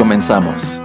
Comenzamos. 0.00 0.80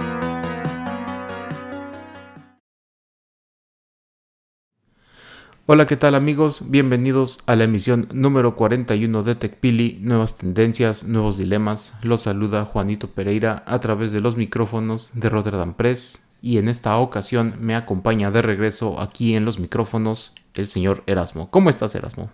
Hola, 5.64 5.86
¿qué 5.86 5.96
tal 5.96 6.14
amigos? 6.14 6.70
Bienvenidos 6.70 7.38
a 7.46 7.56
la 7.56 7.64
emisión 7.64 8.08
número 8.12 8.56
41 8.56 9.22
de 9.22 9.34
TechPili, 9.34 10.00
Nuevas 10.02 10.36
Tendencias, 10.36 11.04
Nuevos 11.04 11.38
Dilemas. 11.38 11.94
Los 12.02 12.24
saluda 12.24 12.66
Juanito 12.66 13.08
Pereira 13.08 13.64
a 13.66 13.80
través 13.80 14.12
de 14.12 14.20
los 14.20 14.36
micrófonos 14.36 15.12
de 15.14 15.30
Rotterdam 15.30 15.72
Press 15.72 16.22
y 16.42 16.58
en 16.58 16.68
esta 16.68 16.94
ocasión 16.98 17.54
me 17.58 17.74
acompaña 17.74 18.30
de 18.30 18.42
regreso 18.42 19.00
aquí 19.00 19.34
en 19.34 19.46
los 19.46 19.58
micrófonos 19.58 20.34
el 20.52 20.66
señor 20.66 21.02
Erasmo. 21.06 21.50
¿Cómo 21.50 21.70
estás 21.70 21.94
Erasmo? 21.94 22.30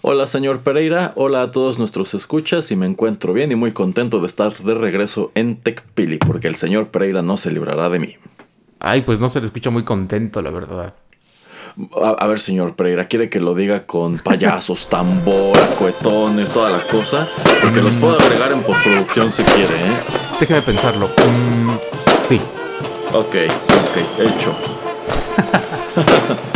Hola 0.00 0.26
señor 0.26 0.60
Pereira, 0.60 1.12
hola 1.14 1.42
a 1.42 1.50
todos 1.50 1.78
nuestros 1.78 2.14
escuchas 2.14 2.70
y 2.70 2.76
me 2.76 2.86
encuentro 2.86 3.32
bien 3.32 3.52
y 3.52 3.54
muy 3.54 3.72
contento 3.72 4.18
de 4.18 4.26
estar 4.26 4.52
de 4.52 4.74
regreso 4.74 5.30
en 5.34 5.56
TechPili 5.56 6.18
porque 6.18 6.48
el 6.48 6.56
señor 6.56 6.88
Pereira 6.88 7.22
no 7.22 7.36
se 7.36 7.52
librará 7.52 7.88
de 7.88 8.00
mí. 8.00 8.16
Ay, 8.80 9.02
pues 9.02 9.20
no 9.20 9.28
se 9.28 9.40
le 9.40 9.46
escucha 9.46 9.70
muy 9.70 9.84
contento, 9.84 10.42
la 10.42 10.50
verdad. 10.50 10.94
A, 12.02 12.26
ver, 12.26 12.40
señor 12.40 12.74
Pereira, 12.74 13.06
¿quiere 13.06 13.30
que 13.30 13.40
lo 13.40 13.54
diga 13.54 13.86
con 13.86 14.18
payasos, 14.18 14.88
tambor, 14.90 15.56
cohetones, 15.78 16.50
toda 16.50 16.70
la 16.70 16.82
cosa? 16.88 17.28
Porque 17.62 17.80
los 17.80 17.94
puedo 17.94 18.18
agregar 18.18 18.52
en 18.52 18.62
postproducción 18.62 19.30
si 19.32 19.42
quiere, 19.44 19.74
¿eh? 19.74 19.96
Déjeme 20.40 20.62
pensarlo. 20.62 21.06
Mm, 21.06 21.70
sí. 22.26 22.40
Ok, 23.12 23.36
ok, 23.68 23.96
hecho. 24.18 24.54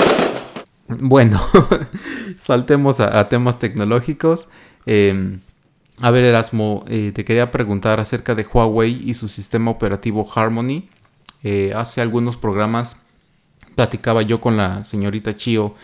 bueno, 0.88 1.40
saltemos 2.38 3.00
a, 3.00 3.28
temas 3.28 3.58
tecnológicos. 3.58 4.48
Em, 4.86 5.40
a 6.00 6.10
ver, 6.10 6.24
Erasmo, 6.24 6.84
eh, 6.88 7.12
te 7.14 7.24
quería 7.24 7.50
preguntar 7.50 8.00
acerca 8.00 8.34
de 8.34 8.44
Huawei 8.44 9.02
y 9.04 9.14
su 9.14 9.28
sistema 9.28 9.70
operativo 9.70 10.28
Harmony. 10.34 10.88
Eh, 11.42 11.72
hace 11.74 12.00
algunos 12.00 12.36
programas 12.36 12.98
platicaba 13.74 14.22
yo 14.22 14.40
con 14.40 14.56
la 14.56 14.84
señorita 14.84 15.36
Chio 15.36 15.74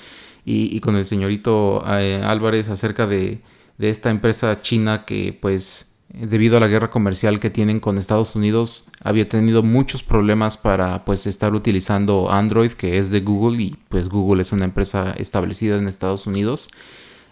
y, 0.44 0.80
con 0.80 0.96
el 0.96 1.04
señorito 1.04 1.84
eh, 1.86 2.20
Álvarez 2.24 2.68
acerca 2.68 3.06
de, 3.06 3.40
esta 3.78 4.10
empresa 4.10 4.60
china 4.60 5.04
que 5.04 5.36
pues 5.40 5.91
debido 6.12 6.56
a 6.56 6.60
la 6.60 6.68
guerra 6.68 6.90
comercial 6.90 7.40
que 7.40 7.50
tienen 7.50 7.80
con 7.80 7.98
Estados 7.98 8.36
Unidos 8.36 8.88
había 9.02 9.28
tenido 9.28 9.62
muchos 9.62 10.02
problemas 10.02 10.56
para 10.56 11.04
pues 11.04 11.26
estar 11.26 11.54
utilizando 11.54 12.30
Android 12.30 12.72
que 12.72 12.98
es 12.98 13.10
de 13.10 13.20
Google 13.20 13.62
y 13.62 13.76
pues 13.88 14.08
Google 14.08 14.42
es 14.42 14.52
una 14.52 14.64
empresa 14.64 15.14
establecida 15.16 15.76
en 15.76 15.88
Estados 15.88 16.26
Unidos. 16.26 16.68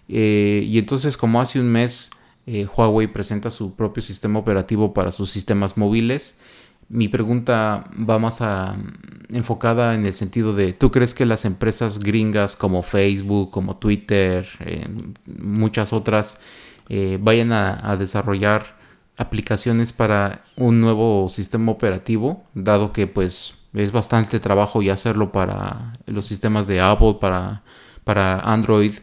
Eh, 0.08 0.64
y 0.66 0.78
entonces 0.78 1.16
como 1.16 1.40
hace 1.40 1.60
un 1.60 1.70
mes 1.70 2.10
eh, 2.46 2.66
Huawei 2.66 3.06
presenta 3.06 3.50
su 3.50 3.76
propio 3.76 4.02
sistema 4.02 4.38
operativo 4.38 4.92
para 4.94 5.12
sus 5.12 5.30
sistemas 5.30 5.76
móviles 5.76 6.36
mi 6.90 7.06
pregunta 7.06 7.84
va 7.96 8.18
más 8.18 8.42
a, 8.42 8.76
enfocada 9.30 9.94
en 9.94 10.04
el 10.04 10.12
sentido 10.12 10.52
de, 10.52 10.72
¿tú 10.72 10.90
crees 10.90 11.14
que 11.14 11.24
las 11.24 11.44
empresas 11.44 12.00
gringas 12.00 12.56
como 12.56 12.82
Facebook, 12.82 13.50
como 13.50 13.76
Twitter, 13.76 14.46
eh, 14.58 14.86
muchas 15.38 15.92
otras, 15.92 16.40
eh, 16.90 17.18
vayan 17.20 17.52
a, 17.52 17.96
desarrollar 17.96 18.76
aplicaciones 19.16 19.92
para 19.92 20.44
un 20.56 20.80
nuevo 20.80 21.28
sistema 21.28 21.70
operativo, 21.70 22.44
dado 22.54 22.92
que 22.92 23.06
pues 23.06 23.54
es 23.72 23.92
bastante 23.92 24.40
trabajo 24.40 24.82
y 24.82 24.90
hacerlo 24.90 25.30
para 25.30 25.98
los 26.06 26.26
sistemas 26.26 26.66
de 26.66 26.80
Apple, 26.80 27.18
para, 27.20 27.62
para 28.02 28.40
Android? 28.40 28.94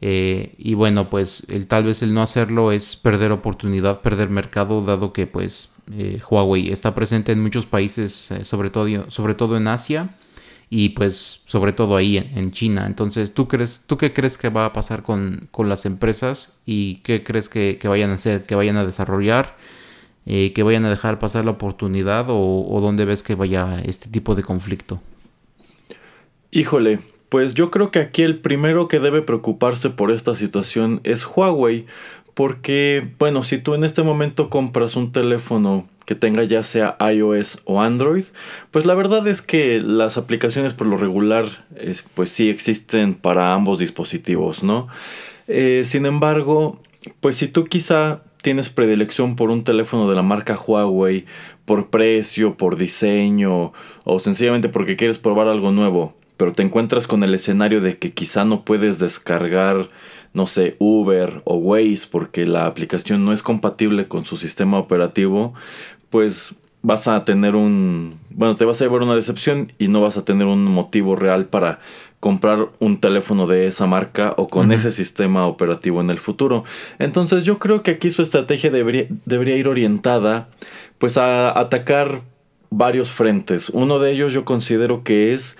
Eh, 0.00 0.54
y 0.56 0.72
bueno, 0.72 1.10
pues 1.10 1.44
el, 1.48 1.66
tal 1.66 1.84
vez 1.84 2.02
el 2.02 2.14
no 2.14 2.22
hacerlo 2.22 2.72
es 2.72 2.96
perder 2.96 3.30
oportunidad, 3.30 4.00
perder 4.00 4.30
mercado, 4.30 4.80
dado 4.80 5.12
que 5.12 5.26
pues 5.26 5.74
eh, 5.92 6.18
Huawei 6.28 6.70
está 6.70 6.94
presente 6.94 7.32
en 7.32 7.42
muchos 7.42 7.66
países, 7.66 8.32
sobre, 8.42 8.70
todo, 8.70 9.10
sobre 9.10 9.34
todo 9.34 9.56
en 9.58 9.68
Asia 9.68 10.10
y 10.70 10.90
pues 10.90 11.42
sobre 11.46 11.72
todo 11.72 11.96
ahí 11.96 12.18
en, 12.18 12.50
China. 12.50 12.86
Entonces, 12.86 13.32
¿tú, 13.34 13.48
crees, 13.48 13.84
¿tú 13.86 13.96
qué 13.96 14.12
crees 14.12 14.38
que 14.38 14.48
va 14.48 14.66
a 14.66 14.72
pasar 14.72 15.02
con, 15.02 15.48
las 15.58 15.86
empresas 15.86 16.56
y 16.66 16.96
qué 16.96 17.22
crees 17.22 17.48
que, 17.48 17.78
vayan 17.84 18.10
a 18.10 18.14
hacer, 18.14 18.44
que 18.44 18.54
vayan 18.54 18.76
a 18.76 18.84
desarrollar, 18.84 19.56
eh, 20.26 20.52
que 20.52 20.62
vayan 20.62 20.84
a 20.84 20.90
dejar 20.90 21.18
pasar 21.18 21.44
la 21.44 21.52
oportunidad 21.52 22.30
o, 22.30 22.66
o 22.68 22.80
dónde 22.80 23.04
ves 23.04 23.22
que 23.22 23.34
vaya 23.34 23.80
este 23.84 24.08
tipo 24.08 24.34
de 24.34 24.42
conflicto? 24.42 25.00
Híjole, 26.50 27.00
pues 27.28 27.54
yo 27.54 27.68
creo 27.68 27.90
que 27.90 27.98
aquí 27.98 28.22
el 28.22 28.38
primero 28.38 28.88
que 28.88 29.00
debe 29.00 29.22
preocuparse 29.22 29.90
por 29.90 30.10
esta 30.10 30.34
situación 30.34 31.00
es 31.04 31.26
Huawei, 31.26 31.84
porque, 32.34 33.12
bueno, 33.18 33.42
si 33.44 33.58
tú 33.58 33.74
en 33.74 33.84
este 33.84 34.02
momento 34.02 34.50
compras 34.50 34.96
un 34.96 35.12
teléfono 35.12 35.88
que 36.04 36.14
tenga 36.14 36.44
ya 36.44 36.62
sea 36.62 36.96
iOS 37.00 37.62
o 37.64 37.80
Android, 37.80 38.24
pues 38.70 38.86
la 38.86 38.94
verdad 38.94 39.26
es 39.26 39.42
que 39.42 39.80
las 39.80 40.16
aplicaciones 40.16 40.74
por 40.74 40.86
lo 40.86 40.96
regular, 40.96 41.46
pues 42.14 42.30
sí 42.30 42.48
existen 42.48 43.14
para 43.14 43.52
ambos 43.52 43.78
dispositivos, 43.78 44.62
¿no? 44.62 44.88
Eh, 45.48 45.82
sin 45.84 46.06
embargo, 46.06 46.80
pues 47.20 47.36
si 47.36 47.48
tú 47.48 47.64
quizá 47.64 48.22
tienes 48.42 48.68
predilección 48.68 49.36
por 49.36 49.50
un 49.50 49.64
teléfono 49.64 50.08
de 50.08 50.16
la 50.16 50.22
marca 50.22 50.58
Huawei, 50.58 51.24
por 51.64 51.88
precio, 51.88 52.56
por 52.56 52.76
diseño, 52.76 53.72
o 54.04 54.18
sencillamente 54.18 54.68
porque 54.68 54.96
quieres 54.96 55.18
probar 55.18 55.48
algo 55.48 55.72
nuevo, 55.72 56.14
pero 56.36 56.52
te 56.52 56.62
encuentras 56.62 57.06
con 57.06 57.24
el 57.24 57.32
escenario 57.32 57.80
de 57.80 57.96
que 57.96 58.12
quizá 58.12 58.44
no 58.44 58.64
puedes 58.64 58.98
descargar 58.98 59.88
no 60.34 60.48
sé, 60.48 60.74
Uber 60.80 61.42
o 61.44 61.54
Waze 61.54 62.08
porque 62.10 62.44
la 62.46 62.66
aplicación 62.66 63.24
no 63.24 63.32
es 63.32 63.42
compatible 63.42 64.08
con 64.08 64.26
su 64.26 64.36
sistema 64.36 64.78
operativo, 64.78 65.54
pues 66.14 66.54
vas 66.80 67.08
a 67.08 67.24
tener 67.24 67.56
un, 67.56 68.20
bueno, 68.30 68.54
te 68.54 68.64
vas 68.64 68.80
a 68.80 68.84
llevar 68.84 69.02
una 69.02 69.16
decepción 69.16 69.72
y 69.80 69.88
no 69.88 70.00
vas 70.00 70.16
a 70.16 70.24
tener 70.24 70.46
un 70.46 70.64
motivo 70.64 71.16
real 71.16 71.46
para 71.46 71.80
comprar 72.20 72.68
un 72.78 73.00
teléfono 73.00 73.48
de 73.48 73.66
esa 73.66 73.88
marca 73.88 74.32
o 74.36 74.46
con 74.46 74.70
ese 74.70 74.92
sistema 74.92 75.48
operativo 75.48 76.00
en 76.00 76.10
el 76.10 76.20
futuro. 76.20 76.62
Entonces 77.00 77.42
yo 77.42 77.58
creo 77.58 77.82
que 77.82 77.90
aquí 77.90 78.12
su 78.12 78.22
estrategia 78.22 78.70
debería, 78.70 79.08
debería 79.24 79.56
ir 79.56 79.66
orientada 79.66 80.46
pues 80.98 81.16
a 81.16 81.58
atacar 81.58 82.20
varios 82.70 83.10
frentes. 83.10 83.70
Uno 83.70 83.98
de 83.98 84.12
ellos 84.12 84.32
yo 84.32 84.44
considero 84.44 85.02
que 85.02 85.34
es 85.34 85.58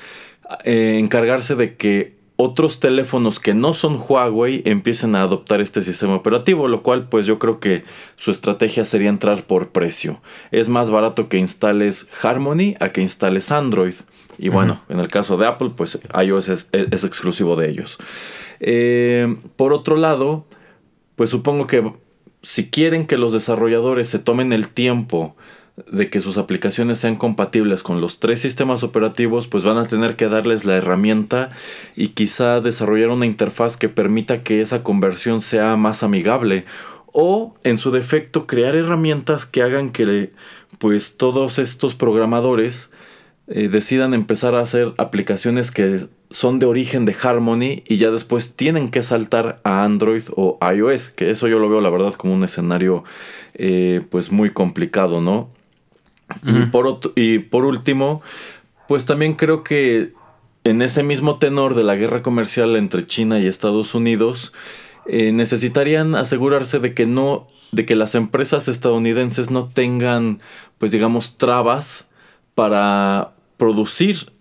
eh, 0.63 0.99
encargarse 1.01 1.57
de 1.57 1.75
que 1.75 2.15
otros 2.37 2.81
teléfonos 2.81 3.39
que 3.39 3.55
no 3.55 3.75
son 3.75 3.97
Huawei 3.97 4.63
empiecen 4.65 5.15
a 5.15 5.23
adoptar 5.23 5.61
este 5.61 5.83
sistema 5.83 6.17
operativo, 6.17 6.67
lo 6.67 6.83
cual 6.83 7.09
pues 7.09 7.27
yo 7.27 7.39
creo 7.39 7.61
que 7.61 7.85
su 8.17 8.33
estrategia 8.33 8.85
sería 8.85 9.09
entrar 9.09 9.45
por 9.45 9.71
precio. 9.71 10.21
Es 10.51 10.69
más 10.69 10.91
barato 10.91 11.29
que 11.29 11.39
instales 11.39 12.09
Harmony 12.23 12.75
a 12.81 12.89
que 12.91 13.03
instales 13.03 13.53
Android. 13.53 13.95
Y 14.37 14.49
bueno, 14.49 14.81
en 14.89 14.99
el 14.99 15.07
caso 15.07 15.37
de 15.37 15.47
Apple 15.47 15.73
pues 15.77 16.01
iOS 16.21 16.49
es, 16.49 16.69
exclusivo 17.05 17.55
de 17.55 17.71
ellos. 17.71 17.99
Eh, 18.59 19.37
por 19.55 19.73
otro 19.73 19.97
lado, 19.97 20.45
pues 21.15 21.31
supongo 21.31 21.69
que 21.69 21.93
si 22.43 22.69
quieren 22.69 23.07
que 23.07 23.17
los 23.17 23.33
desarrolladores 23.33 24.09
se 24.09 24.19
tomen 24.19 24.53
el 24.53 24.69
tiempo 24.69 25.37
de 25.91 26.09
que 26.09 26.21
sus 26.21 26.39
aplicaciones 26.39 26.99
sean 26.99 27.17
compatibles 27.17 27.83
con 27.83 28.01
los 28.01 28.21
tres 28.21 28.41
sistemas 28.41 28.85
operativos, 28.85 29.49
pues 29.49 29.65
van 29.65 29.77
a 29.77 29.87
tener 29.87 30.15
que 30.15 30.29
darles 30.29 30.65
la 30.65 30.77
herramienta 30.77 31.51
y 31.97 32.09
quizá 32.09 32.61
desarrollar 32.61 33.09
una 33.09 33.27
interfaz 33.27 33.77
que 33.77 33.89
permita 33.89 34.45
que 34.45 34.61
esa 34.61 34.85
conversión 34.85 35.41
sea 35.41 35.75
más 35.77 36.05
amigable 36.05 36.65
o 37.07 37.55
en 37.65 37.79
su 37.79 37.91
defecto 37.91 38.47
crear 38.47 38.77
herramientas 38.77 39.47
que 39.47 39.63
hagan 39.63 39.91
que 39.91 40.33
pues 40.79 41.17
todos 41.17 41.59
estos 41.59 41.95
programadores 41.95 42.91
eh, 43.47 43.69
decidan 43.69 44.15
empezar 44.15 44.55
a 44.55 44.61
hacer 44.61 44.95
aplicaciones 44.97 45.71
que 45.71 46.07
son 46.31 46.59
de 46.59 46.67
origen 46.67 47.05
de 47.05 47.17
Harmony 47.21 47.83
y 47.87 47.99
ya 47.99 48.11
después 48.11 48.55
tienen 48.57 48.91
que 48.91 49.03
saltar 49.03 49.61
a 49.65 49.85
Android 49.85 50.23
o 50.35 50.59
iOS, 50.75 51.11
que 51.11 51.31
eso 51.31 51.47
yo 51.47 51.59
lo 51.59 51.69
veo 51.69 51.81
la 51.81 51.91
verdad 51.91 52.15
como 52.15 52.33
un 52.33 52.43
escenario 52.43 53.05
eh, 53.55 54.03
pues 54.11 54.33
muy 54.33 54.51
complicado, 54.51 55.21
¿no? 55.21 55.51
Y, 56.43 56.67
por 56.67 57.01
y 57.17 57.39
por 57.39 57.65
último, 57.65 58.23
pues 58.89 59.05
también 59.07 59.35
creo 59.35 59.63
que 59.63 60.13
en 60.65 60.81
ese 60.81 61.03
mismo 61.03 61.39
tenor 61.39 61.75
de 61.75 61.85
la 61.85 61.95
guerra 61.95 62.23
comercial 62.23 62.77
entre 62.77 63.07
China 63.07 63.39
y 63.39 63.47
Estados 63.47 63.95
Unidos, 63.95 64.53
eh, 65.07 65.33
necesitarían 65.33 66.15
asegurarse 66.15 66.79
de 66.79 66.95
que 66.95 67.05
no, 67.05 67.47
de 67.73 67.85
que 67.85 67.95
las 67.95 68.15
empresas 68.15 68.69
estadounidenses 68.69 69.51
no 69.51 69.69
tengan, 69.69 70.41
pues 70.79 70.91
digamos, 70.91 71.37
trabas 71.37 72.11
para 72.55 73.35
producir 73.59 74.33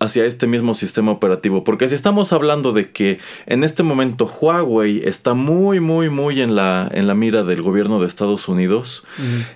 hacia 0.00 0.24
este 0.24 0.46
mismo 0.46 0.74
sistema 0.74 1.12
operativo. 1.12 1.64
Porque 1.64 1.88
si 1.88 1.94
estamos 1.94 2.32
hablando 2.32 2.72
de 2.72 2.90
que 2.90 3.18
en 3.46 3.62
este 3.62 3.82
momento 3.82 4.26
Huawei 4.26 5.02
está 5.04 5.34
muy, 5.34 5.80
muy, 5.80 6.08
muy 6.10 6.40
en 6.40 6.56
la, 6.56 6.88
en 6.92 7.06
la 7.06 7.14
mira 7.14 7.42
del 7.42 7.62
gobierno 7.62 8.00
de 8.00 8.06
Estados 8.06 8.48
Unidos, 8.48 9.04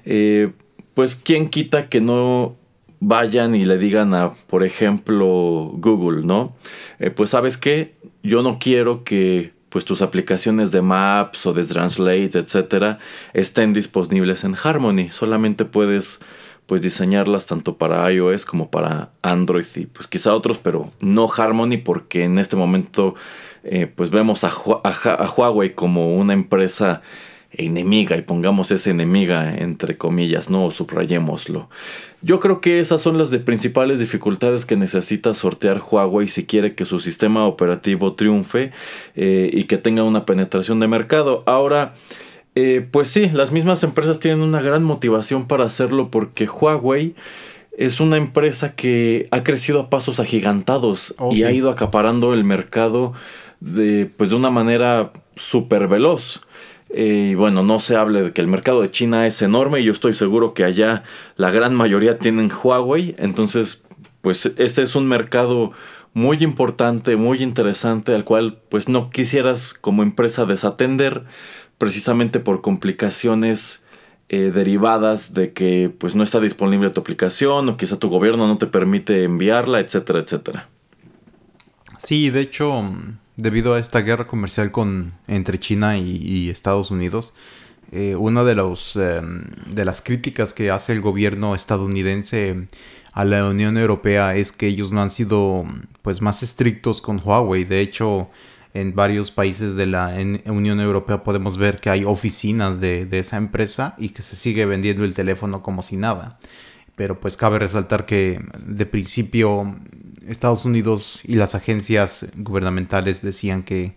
eh, 0.04 0.52
pues 0.94 1.14
quién 1.14 1.48
quita 1.48 1.88
que 1.88 2.00
no 2.00 2.56
vayan 3.00 3.54
y 3.54 3.64
le 3.64 3.78
digan 3.78 4.14
a, 4.14 4.32
por 4.46 4.64
ejemplo, 4.64 5.72
Google, 5.74 6.24
¿no? 6.24 6.54
Eh, 6.98 7.10
pues 7.10 7.30
sabes 7.30 7.56
qué, 7.56 7.94
yo 8.22 8.42
no 8.42 8.58
quiero 8.58 9.04
que 9.04 9.52
pues 9.68 9.84
tus 9.86 10.02
aplicaciones 10.02 10.70
de 10.70 10.82
Maps 10.82 11.46
o 11.46 11.54
de 11.54 11.64
Translate, 11.64 12.38
etcétera, 12.38 12.98
estén 13.32 13.72
disponibles 13.72 14.44
en 14.44 14.54
Harmony. 14.62 15.08
Solamente 15.10 15.64
puedes 15.64 16.20
pues 16.66 16.82
diseñarlas 16.82 17.46
tanto 17.46 17.76
para 17.76 18.10
iOS 18.12 18.44
como 18.44 18.70
para 18.70 19.10
Android 19.22 19.64
y 19.76 19.86
pues 19.86 20.06
quizá 20.06 20.34
otros, 20.34 20.58
pero 20.58 20.90
no 21.00 21.28
Harmony 21.34 21.78
porque 21.78 22.24
en 22.24 22.38
este 22.38 22.54
momento 22.54 23.14
eh, 23.64 23.86
pues 23.86 24.10
vemos 24.10 24.44
a, 24.44 24.48
a, 24.48 25.34
Huawei 25.36 25.74
como 25.74 26.16
una 26.16 26.34
empresa 26.34 27.00
enemiga 27.54 28.16
y 28.16 28.22
pongamos 28.22 28.70
esa 28.70 28.90
enemiga 28.90 29.56
entre 29.56 29.96
comillas, 29.96 30.50
no 30.50 30.70
subrayémoslo. 30.70 31.68
Yo 32.22 32.38
creo 32.38 32.60
que 32.60 32.78
esas 32.78 33.02
son 33.02 33.18
las 33.18 33.30
de 33.30 33.40
principales 33.40 33.98
dificultades 33.98 34.64
que 34.64 34.76
necesita 34.76 35.34
sortear 35.34 35.80
Huawei 35.80 36.28
si 36.28 36.44
quiere 36.44 36.74
que 36.74 36.84
su 36.84 37.00
sistema 37.00 37.46
operativo 37.46 38.14
triunfe 38.14 38.70
eh, 39.16 39.50
y 39.52 39.64
que 39.64 39.76
tenga 39.76 40.04
una 40.04 40.24
penetración 40.24 40.78
de 40.78 40.86
mercado. 40.86 41.42
Ahora, 41.46 41.94
eh, 42.54 42.86
pues 42.90 43.08
sí, 43.08 43.28
las 43.30 43.50
mismas 43.50 43.82
empresas 43.82 44.20
tienen 44.20 44.40
una 44.40 44.62
gran 44.62 44.84
motivación 44.84 45.48
para 45.48 45.64
hacerlo 45.64 46.10
porque 46.10 46.46
Huawei 46.46 47.14
es 47.76 48.00
una 48.00 48.18
empresa 48.18 48.74
que 48.74 49.28
ha 49.30 49.42
crecido 49.42 49.80
a 49.80 49.90
pasos 49.90 50.20
agigantados 50.20 51.14
oh, 51.18 51.32
y 51.32 51.42
ha 51.42 51.50
ido 51.50 51.70
acaparando 51.70 52.34
el 52.34 52.44
mercado 52.44 53.14
de, 53.60 54.10
pues 54.16 54.30
de 54.30 54.36
una 54.36 54.50
manera 54.50 55.12
súper 55.34 55.88
veloz. 55.88 56.42
Eh, 56.94 57.30
y 57.30 57.34
bueno, 57.34 57.62
no 57.62 57.80
se 57.80 57.96
hable 57.96 58.22
de 58.22 58.32
que 58.32 58.40
el 58.40 58.48
mercado 58.48 58.82
de 58.82 58.90
China 58.90 59.26
es 59.26 59.40
enorme 59.42 59.80
y 59.80 59.84
yo 59.84 59.92
estoy 59.92 60.14
seguro 60.14 60.54
que 60.54 60.64
allá 60.64 61.04
la 61.36 61.50
gran 61.50 61.74
mayoría 61.74 62.18
tienen 62.18 62.50
Huawei. 62.50 63.14
Entonces, 63.18 63.82
pues 64.20 64.52
ese 64.56 64.82
es 64.82 64.94
un 64.94 65.06
mercado 65.06 65.72
muy 66.14 66.38
importante, 66.42 67.16
muy 67.16 67.42
interesante, 67.42 68.14
al 68.14 68.24
cual 68.24 68.60
pues 68.68 68.88
no 68.88 69.10
quisieras 69.10 69.74
como 69.74 70.02
empresa 70.02 70.44
desatender 70.44 71.24
precisamente 71.78 72.38
por 72.38 72.60
complicaciones 72.60 73.84
eh, 74.28 74.50
derivadas 74.54 75.34
de 75.34 75.52
que 75.52 75.92
pues 75.98 76.14
no 76.14 76.22
está 76.22 76.40
disponible 76.40 76.90
tu 76.90 77.00
aplicación 77.00 77.68
o 77.68 77.76
quizá 77.76 77.98
tu 77.98 78.08
gobierno 78.08 78.46
no 78.46 78.58
te 78.58 78.66
permite 78.66 79.24
enviarla, 79.24 79.80
etcétera, 79.80 80.20
etcétera. 80.20 80.68
Sí, 81.98 82.30
de 82.30 82.40
hecho, 82.40 82.92
debido 83.36 83.74
a 83.74 83.78
esta 83.78 84.00
guerra 84.00 84.26
comercial 84.26 84.70
con, 84.70 85.12
entre 85.26 85.58
China 85.58 85.98
y, 85.98 86.50
Estados 86.50 86.90
Unidos, 86.90 87.34
eh, 87.90 88.16
una 88.16 88.44
de, 88.44 88.54
los, 88.54 88.96
em, 88.96 89.44
de 89.66 89.84
las 89.84 90.00
críticas 90.02 90.54
que 90.54 90.70
hace 90.70 90.92
el 90.92 91.00
gobierno 91.00 91.54
estadounidense 91.54 92.68
a 93.12 93.24
la 93.24 93.46
Unión 93.46 93.76
Europea 93.76 94.34
es 94.34 94.52
que 94.52 94.66
ellos 94.66 94.90
no 94.90 95.02
han 95.02 95.10
sido 95.10 95.64
pues 96.00 96.22
más 96.22 96.42
estrictos 96.42 97.02
con 97.02 97.20
Huawei. 97.22 97.64
De 97.64 97.80
hecho, 97.80 98.28
en 98.74 98.94
varios 98.94 99.30
países 99.30 99.74
de 99.76 99.86
la 99.86 100.16
Unión 100.46 100.80
Europea 100.80 101.22
podemos 101.22 101.58
ver 101.58 101.78
que 101.78 101.90
hay 101.90 102.04
oficinas 102.04 102.80
de, 102.80 103.06
esa 103.12 103.36
empresa 103.36 103.94
y 103.98 104.10
que 104.10 104.22
se 104.22 104.36
sigue 104.36 104.64
vendiendo 104.64 105.04
el 105.04 105.14
teléfono 105.14 105.62
como 105.62 105.82
si 105.82 105.96
nada. 105.96 106.38
Pero 106.96 107.20
pues 107.20 107.36
cabe 107.36 107.58
resaltar 107.58 108.06
que 108.06 108.40
de 108.64 108.86
principio 108.86 109.76
Estados 110.28 110.64
Unidos 110.64 111.20
y 111.24 111.34
las 111.34 111.54
agencias 111.54 112.26
gubernamentales 112.36 113.22
decían 113.22 113.62
que 113.62 113.94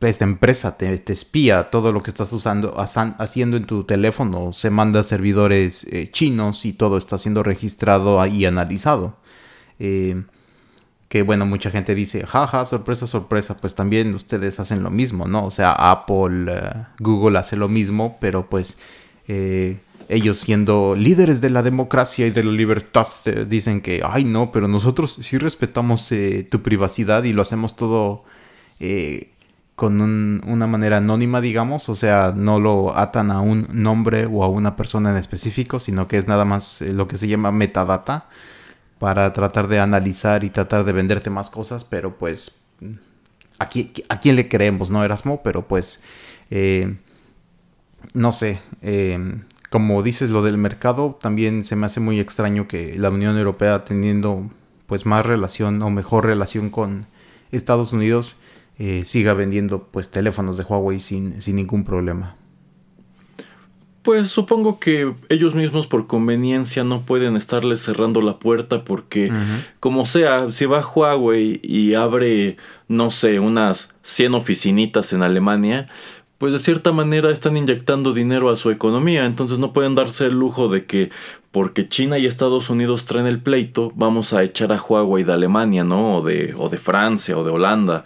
esta 0.00 0.24
empresa 0.24 0.76
te, 0.76 0.92
espía 1.12 1.70
todo 1.70 1.90
lo 1.90 2.02
que 2.02 2.10
estás 2.10 2.30
usando, 2.32 2.74
haciendo 2.78 3.56
en 3.56 3.66
tu 3.66 3.84
teléfono, 3.84 4.52
se 4.52 4.68
manda 4.68 5.00
a 5.00 5.02
servidores 5.02 5.84
eh, 5.84 6.10
chinos 6.10 6.66
y 6.66 6.74
todo 6.74 6.98
está 6.98 7.16
siendo 7.16 7.42
registrado 7.42 8.24
y 8.26 8.44
analizado. 8.44 9.16
Eh, 9.78 10.22
que 11.14 11.22
bueno, 11.22 11.46
mucha 11.46 11.70
gente 11.70 11.94
dice, 11.94 12.26
jaja, 12.26 12.64
sorpresa, 12.64 13.06
sorpresa, 13.06 13.56
pues 13.56 13.76
también 13.76 14.14
ustedes 14.16 14.58
hacen 14.58 14.82
lo 14.82 14.90
mismo, 14.90 15.28
¿no? 15.28 15.44
O 15.44 15.50
sea, 15.52 15.70
Apple, 15.70 16.52
eh, 16.52 16.86
Google 16.98 17.38
hace 17.38 17.54
lo 17.54 17.68
mismo, 17.68 18.18
pero 18.20 18.50
pues 18.50 18.78
eh, 19.28 19.78
ellos 20.08 20.38
siendo 20.38 20.94
líderes 20.96 21.40
de 21.40 21.50
la 21.50 21.62
democracia 21.62 22.26
y 22.26 22.30
de 22.30 22.44
la 22.44 22.52
libertad 22.52 23.08
eh, 23.26 23.46
dicen 23.48 23.80
que, 23.80 24.02
ay 24.04 24.24
no, 24.24 24.52
pero 24.52 24.68
nosotros 24.68 25.18
sí 25.22 25.38
respetamos 25.38 26.10
tu 26.50 26.62
privacidad 26.62 27.24
y 27.24 27.32
lo 27.32 27.42
hacemos 27.42 27.76
todo 27.76 28.24
con 29.76 30.00
una 30.00 30.66
manera 30.68 30.98
anónima, 30.98 31.40
digamos, 31.40 31.88
o 31.88 31.94
sea, 31.96 32.32
no 32.36 32.60
lo 32.60 32.96
atan 32.96 33.32
a 33.32 33.40
un 33.40 33.66
nombre 33.72 34.26
o 34.26 34.44
a 34.44 34.48
una 34.48 34.76
persona 34.76 35.10
en 35.10 35.16
específico, 35.16 35.80
sino 35.80 36.06
que 36.06 36.16
es 36.16 36.28
nada 36.28 36.44
más 36.44 36.80
lo 36.80 37.08
que 37.08 37.16
se 37.16 37.26
llama 37.26 37.50
metadata 37.50 38.28
para 38.98 39.32
tratar 39.32 39.66
de 39.66 39.80
analizar 39.80 40.44
y 40.44 40.50
tratar 40.50 40.84
de 40.84 40.92
venderte 40.92 41.28
más 41.28 41.50
cosas, 41.50 41.84
pero 41.84 42.14
pues 42.14 42.64
¿a 43.58 43.68
quién, 43.68 44.36
le 44.36 44.48
creemos, 44.48 44.90
no 44.90 45.04
Erasmo? 45.04 45.42
Pero 45.42 45.66
pues 45.66 46.00
eh, 46.50 46.96
no 48.12 48.30
sé, 48.30 48.60
eh, 48.82 49.18
como 49.74 50.04
dices 50.04 50.30
lo 50.30 50.44
del 50.44 50.56
mercado, 50.56 51.18
también 51.20 51.64
se 51.64 51.74
me 51.74 51.86
hace 51.86 51.98
muy 51.98 52.20
extraño 52.20 52.68
que 52.68 52.96
la 52.96 53.10
Unión 53.10 53.36
Europea 53.36 53.82
teniendo 53.82 54.48
pues 54.86 55.04
más 55.04 55.26
relación 55.26 55.82
o 55.82 55.90
mejor 55.90 56.26
relación 56.26 56.70
con 56.70 57.06
Estados 57.50 57.92
Unidos 57.92 58.36
eh, 58.78 59.02
siga 59.04 59.34
vendiendo 59.34 59.88
pues 59.90 60.12
teléfonos 60.12 60.56
de 60.58 60.62
Huawei 60.62 61.00
sin, 61.00 61.42
sin 61.42 61.56
ningún 61.56 61.82
problema. 61.82 62.36
Pues 64.02 64.30
supongo 64.30 64.78
que 64.78 65.12
ellos 65.28 65.56
mismos 65.56 65.88
por 65.88 66.06
conveniencia 66.06 66.84
no 66.84 67.02
pueden 67.02 67.34
estarles 67.34 67.82
cerrando 67.82 68.20
la 68.20 68.38
puerta 68.38 68.84
porque 68.84 69.32
como 69.80 70.06
sea, 70.06 70.52
si 70.52 70.66
va 70.66 70.86
Huawei 70.86 71.58
y 71.64 71.94
abre, 71.94 72.58
no 72.86 73.10
sé, 73.10 73.40
unas 73.40 73.92
100 74.02 74.34
oficinitas 74.34 75.12
en 75.12 75.24
Alemania, 75.24 75.86
pues 76.38 76.52
de 76.52 76.58
cierta 76.58 76.92
manera 76.92 77.30
están 77.30 77.56
inyectando 77.56 78.12
dinero 78.12 78.50
a 78.50 78.56
su 78.56 78.70
economía, 78.70 79.24
entonces 79.26 79.58
no 79.58 79.72
pueden 79.72 79.94
darse 79.94 80.26
el 80.26 80.34
lujo 80.34 80.68
de 80.68 80.84
que 80.84 81.10
porque 81.50 81.88
China 81.88 82.18
y 82.18 82.26
Estados 82.26 82.68
Unidos 82.68 83.04
traen 83.04 83.26
el 83.26 83.38
pleito, 83.40 83.92
vamos 83.94 84.32
a 84.32 84.42
echar 84.42 84.72
a 84.72 84.80
Huawei 84.80 85.22
de 85.22 85.32
Alemania, 85.32 85.84
¿no? 85.84 86.16
O 86.16 86.22
de, 86.22 86.54
o 86.58 86.68
de 86.68 86.78
Francia 86.78 87.36
o 87.36 87.44
de 87.44 87.52
Holanda. 87.52 88.04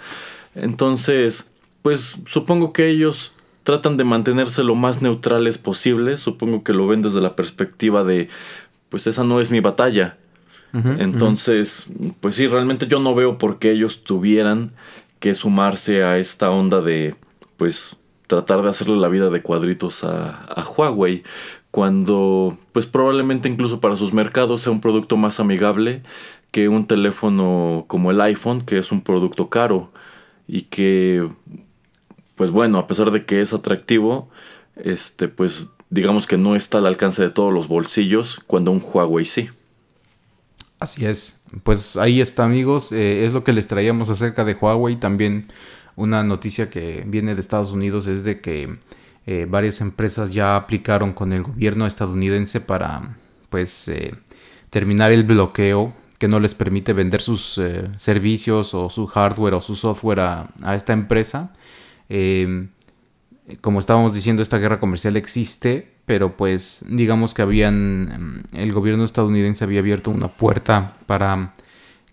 Entonces, 0.55 1.47
pues 1.83 2.17
supongo 2.26 2.73
que 2.73 2.88
ellos 2.88 3.33
tratan 3.69 3.99
de 3.99 4.05
mantenerse 4.05 4.64
lo 4.64 4.75
más 4.75 5.03
neutrales 5.03 5.59
posibles. 5.59 6.21
Supongo 6.21 6.64
que 6.64 6.73
lo 6.73 6.87
ven 6.87 7.03
desde 7.03 7.21
la 7.21 7.37
perspectiva 7.37 8.03
de, 8.03 8.31
pues 8.88 9.07
esa 9.07 9.25
no 9.25 9.43
es 9.43 9.50
mi 9.50 9.61
batalla. 9.61 10.17
Entonces, 10.73 11.87
pues 12.21 12.35
sí, 12.35 12.47
realmente 12.47 12.87
yo 12.87 12.99
no 12.99 13.14
veo 13.14 13.37
por 13.37 13.59
qué 13.59 13.73
ellos 13.73 14.05
tuvieran 14.05 14.73
que 15.21 15.35
sumarse 15.35 16.03
a 16.03 16.17
esta 16.17 16.49
onda 16.49 16.81
de, 16.81 17.14
pues, 17.59 17.98
tratar 18.29 18.63
de 18.63 18.69
hacerle 18.69 18.97
la 18.97 19.09
vida 19.09 19.31
de 19.31 19.43
cuadritos 19.43 20.05
a, 20.05 20.65
Huawei 20.77 21.25
cuando 21.73 22.57
pues 22.73 22.87
probablemente 22.87 23.49
incluso 23.49 23.81
para 23.81 23.97
sus 23.97 24.13
mercados 24.13 24.63
sea 24.63 24.73
un 24.73 24.81
producto 24.81 25.17
más 25.17 25.41
amigable 25.41 26.03
que 26.53 26.69
un 26.69 26.87
teléfono 26.87 27.85
como 27.89 28.13
el 28.13 28.21
iPhone 28.21 28.61
que 28.61 28.79
es 28.79 28.93
un 28.93 29.01
producto 29.01 29.49
caro 29.49 29.91
y 30.47 30.63
que 30.63 31.29
pues 32.39 32.53
bueno, 32.53 32.79
a 32.79 32.87
pesar 32.87 33.11
de 33.11 33.27
que 33.27 33.41
es 33.41 33.53
atractivo, 33.53 34.31
este, 34.77 35.27
pues 35.27 35.71
digamos 35.91 36.29
que 36.29 36.39
no 36.39 36.55
está 36.55 36.79
al 36.79 36.87
alcance 36.87 37.21
de 37.21 37.31
todos 37.31 37.53
los 37.53 37.67
bolsillos 37.67 38.41
cuando 38.47 38.71
un 38.71 38.81
Huawei 38.81 39.25
sí. 39.25 39.51
Así 40.79 41.05
es. 41.05 41.45
Pues 41.65 41.97
ahí 41.97 42.21
está 42.21 42.45
amigos, 42.45 42.93
eh, 42.93 43.25
es 43.25 43.33
lo 43.33 43.43
que 43.43 43.53
les 43.53 43.67
traíamos 43.67 44.11
acerca 44.11 44.45
de 44.45 44.55
Huawei. 44.55 44.95
También 44.95 45.49
una 45.99 46.23
noticia 46.23 46.71
que 46.71 47.02
viene 47.07 47.35
de 47.35 47.40
Estados 47.40 47.73
Unidos 47.73 48.07
es 48.07 48.23
de 48.25 48.40
que 48.40 48.76
eh, 49.26 49.47
varias 49.49 49.81
empresas 49.81 50.33
ya 50.33 50.57
aplicaron 50.57 51.12
con 51.12 51.33
el 51.33 51.43
gobierno 51.43 51.87
estadounidense 51.87 52.61
para 52.61 53.17
pues 53.50 53.88
eh, 53.88 54.14
terminar 54.71 55.12
el 55.12 55.25
bloqueo 55.25 55.93
que 56.19 56.28
no 56.28 56.40
les 56.40 56.55
permite 56.55 56.93
vender 56.93 57.21
sus 57.21 57.61
servicios 57.97 58.75
o 58.75 58.90
su 58.90 59.07
hardware 59.07 59.55
o 59.55 59.61
su 59.61 59.76
software 59.76 60.21
a, 60.21 60.50
a 60.62 60.75
esta 60.75 60.93
empresa. 60.93 61.52
Em, 62.09 62.71
como 63.61 63.81
estábamos 63.81 64.12
diciendo, 64.12 64.43
esta 64.43 64.59
guerra 64.59 64.81
comercial 64.81 65.17
existe, 65.17 65.93
pero 66.07 66.37
pues 66.37 66.85
digamos 66.88 67.35
que 67.35 67.43
habían, 67.43 68.43
em, 68.52 68.61
el 68.61 68.73
gobierno 68.73 69.05
estadounidense 69.05 69.64
había 69.64 69.81
abierto 69.81 70.11
una 70.11 70.28
puerta 70.28 70.97
para 71.07 71.55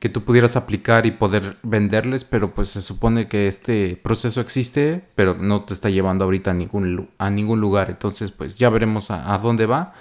que 0.06 0.10
tú 0.10 0.24
pudieras 0.24 0.56
aplicar 0.56 1.08
y 1.08 1.12
poder 1.12 1.58
venderles, 1.64 2.24
pero 2.24 2.54
pues 2.54 2.70
se 2.70 2.84
supone 2.84 3.28
que 3.28 3.48
este 3.48 4.00
proceso 4.04 4.40
existe, 4.40 5.02
pero 5.16 5.34
no 5.34 5.64
te 5.64 5.74
está 5.74 5.90
llevando 5.90 6.26
ahorita 6.26 6.52
a 6.52 6.54
ningún, 6.54 7.10
a 7.18 7.32
ningún 7.32 7.60
lugar. 7.60 7.90
Entonces, 7.90 8.30
pues 8.30 8.56
ya 8.56 8.70
veremos 8.70 9.10
a, 9.10 9.36
dónde 9.40 9.66
va. 9.66 9.96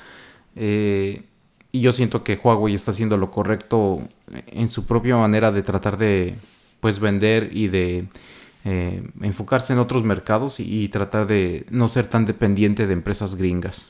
Eh, 0.56 1.22
y 1.72 1.80
yo 1.80 1.90
siento 1.90 2.22
que 2.22 2.36
Huawei 2.36 2.74
está 2.74 2.90
haciendo 2.90 3.16
lo 3.16 3.30
correcto 3.30 4.06
en 4.48 4.68
su 4.68 4.84
propia 4.84 5.16
manera 5.16 5.50
de 5.52 5.62
tratar 5.62 5.96
de 5.96 6.34
pues 6.80 6.98
vender 6.98 7.48
y 7.54 7.68
de 7.68 8.06
eh, 8.66 9.08
enfocarse 9.22 9.72
en 9.72 9.78
otros 9.78 10.04
mercados 10.04 10.60
y 10.60 10.86
tratar 10.88 11.26
de 11.26 11.64
no 11.70 11.88
ser 11.88 12.08
tan 12.08 12.26
dependiente 12.26 12.86
de 12.86 12.92
empresas 12.92 13.36
gringas. 13.36 13.88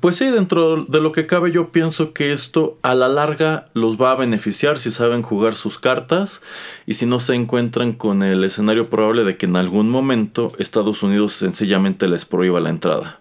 Pues 0.00 0.16
sí, 0.16 0.26
dentro 0.26 0.84
de 0.84 1.00
lo 1.00 1.12
que 1.12 1.26
cabe 1.26 1.50
yo 1.50 1.72
pienso 1.72 2.12
que 2.12 2.32
esto 2.32 2.78
a 2.82 2.94
la 2.94 3.08
larga 3.08 3.66
los 3.74 4.00
va 4.00 4.12
a 4.12 4.16
beneficiar 4.16 4.78
si 4.78 4.90
saben 4.90 5.22
jugar 5.22 5.54
sus 5.54 5.78
cartas 5.78 6.42
y 6.86 6.94
si 6.94 7.06
no 7.06 7.20
se 7.20 7.34
encuentran 7.34 7.92
con 7.92 8.22
el 8.22 8.44
escenario 8.44 8.90
probable 8.90 9.24
de 9.24 9.36
que 9.36 9.46
en 9.46 9.56
algún 9.56 9.90
momento 9.90 10.52
Estados 10.58 11.02
Unidos 11.02 11.34
sencillamente 11.34 12.08
les 12.08 12.24
prohíba 12.24 12.60
la 12.60 12.70
entrada. 12.70 13.20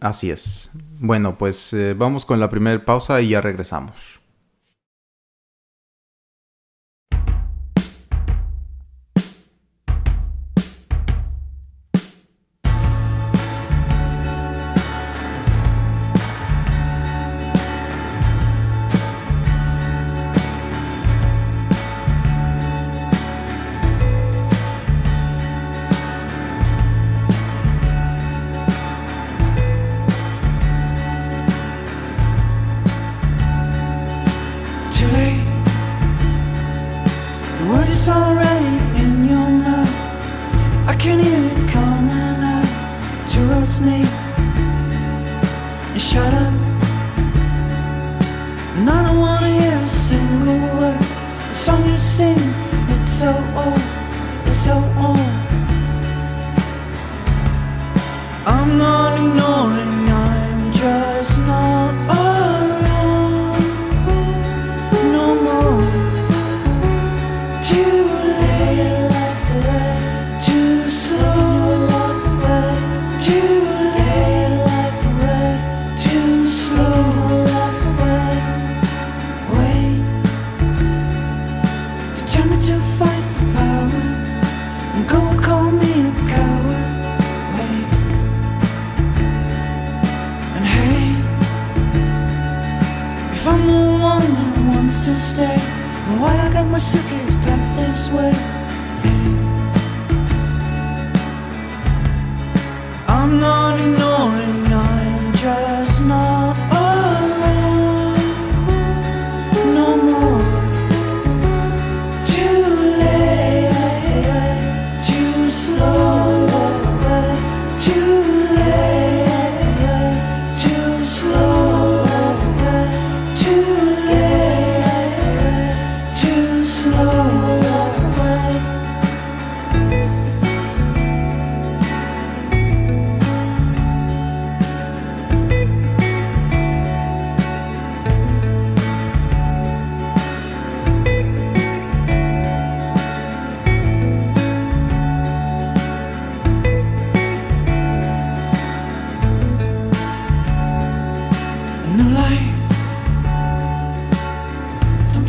Así 0.00 0.30
es. 0.30 0.70
Bueno, 1.00 1.36
pues 1.38 1.72
eh, 1.72 1.94
vamos 1.96 2.24
con 2.24 2.40
la 2.40 2.50
primera 2.50 2.84
pausa 2.84 3.20
y 3.20 3.28
ya 3.28 3.40
regresamos. 3.40 3.92
can 41.02 41.18
hear 41.18 41.42
it 41.50 41.68
coming 41.68 42.44
up 42.44 42.64
towards 43.28 43.80
me. 43.80 44.04
And 45.90 46.00
shut 46.00 46.32
up. 46.32 46.54
And 48.76 48.88
I 48.88 49.02
don't 49.02 49.18
wanna 49.18 49.48
hear 49.48 49.78
a 49.78 49.88
single 49.88 50.60
word. 50.78 51.00
The 51.48 51.54
song 51.54 51.84
you 51.90 51.98
sing. 51.98 52.51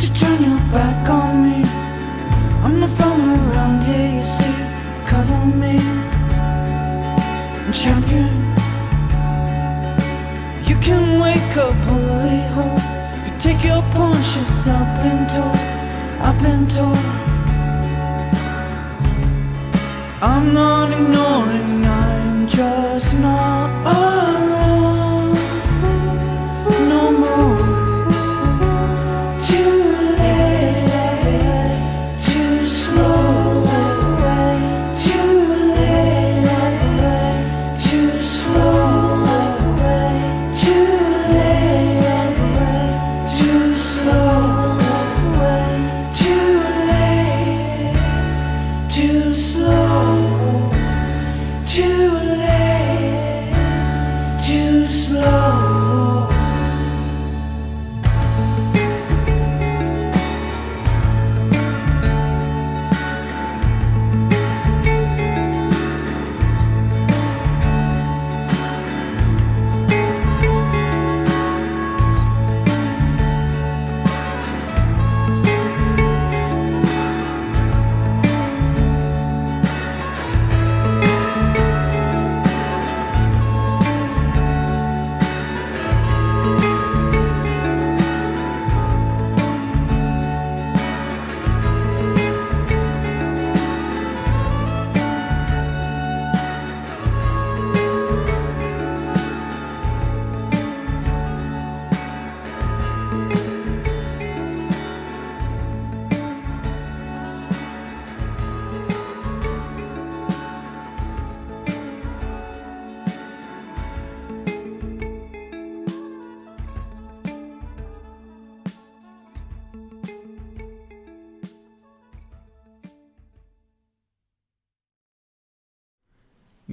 you 0.04 0.14
turn 0.14 0.42
your 0.42 0.58
back 0.70 1.08
on 1.08 1.42
me? 1.42 1.64
I'm 2.62 2.78
not 2.80 2.90
from 2.90 3.20
around 3.22 3.84
here, 3.84 4.18
you 4.18 4.24
see. 4.24 4.56
Cover 5.06 5.46
me, 5.62 5.78
champion. 7.72 8.34
You 10.68 10.76
can 10.86 11.20
wake 11.20 11.56
up, 11.56 11.76
holy 11.88 12.40
hope. 12.56 12.84
If 13.16 13.22
you 13.28 13.34
take 13.38 13.64
your 13.64 13.82
punches, 13.94 14.68
I've 14.68 14.98
been 15.02 15.26
told, 15.34 15.62
I've 16.26 16.38
been 16.42 16.68
told. 16.68 16.98
I'm 20.20 20.52
not 20.52 20.92
ignoring, 20.92 21.86
I'm 21.86 22.46
just 22.46 23.14
not. 23.14 24.03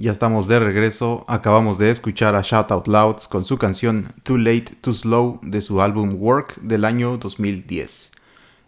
Ya 0.02 0.10
estamos 0.10 0.48
de 0.48 0.58
regreso. 0.58 1.24
Acabamos 1.28 1.78
de 1.78 1.88
escuchar 1.88 2.34
a 2.34 2.42
Shout 2.42 2.72
Out 2.72 2.88
Louds 2.88 3.28
con 3.28 3.44
su 3.44 3.56
canción 3.56 4.12
Too 4.24 4.36
Late, 4.36 4.74
Too 4.80 4.94
Slow 4.94 5.38
de 5.44 5.62
su 5.62 5.80
álbum 5.80 6.16
Work 6.18 6.60
del 6.60 6.84
año 6.84 7.18
2010. 7.18 8.10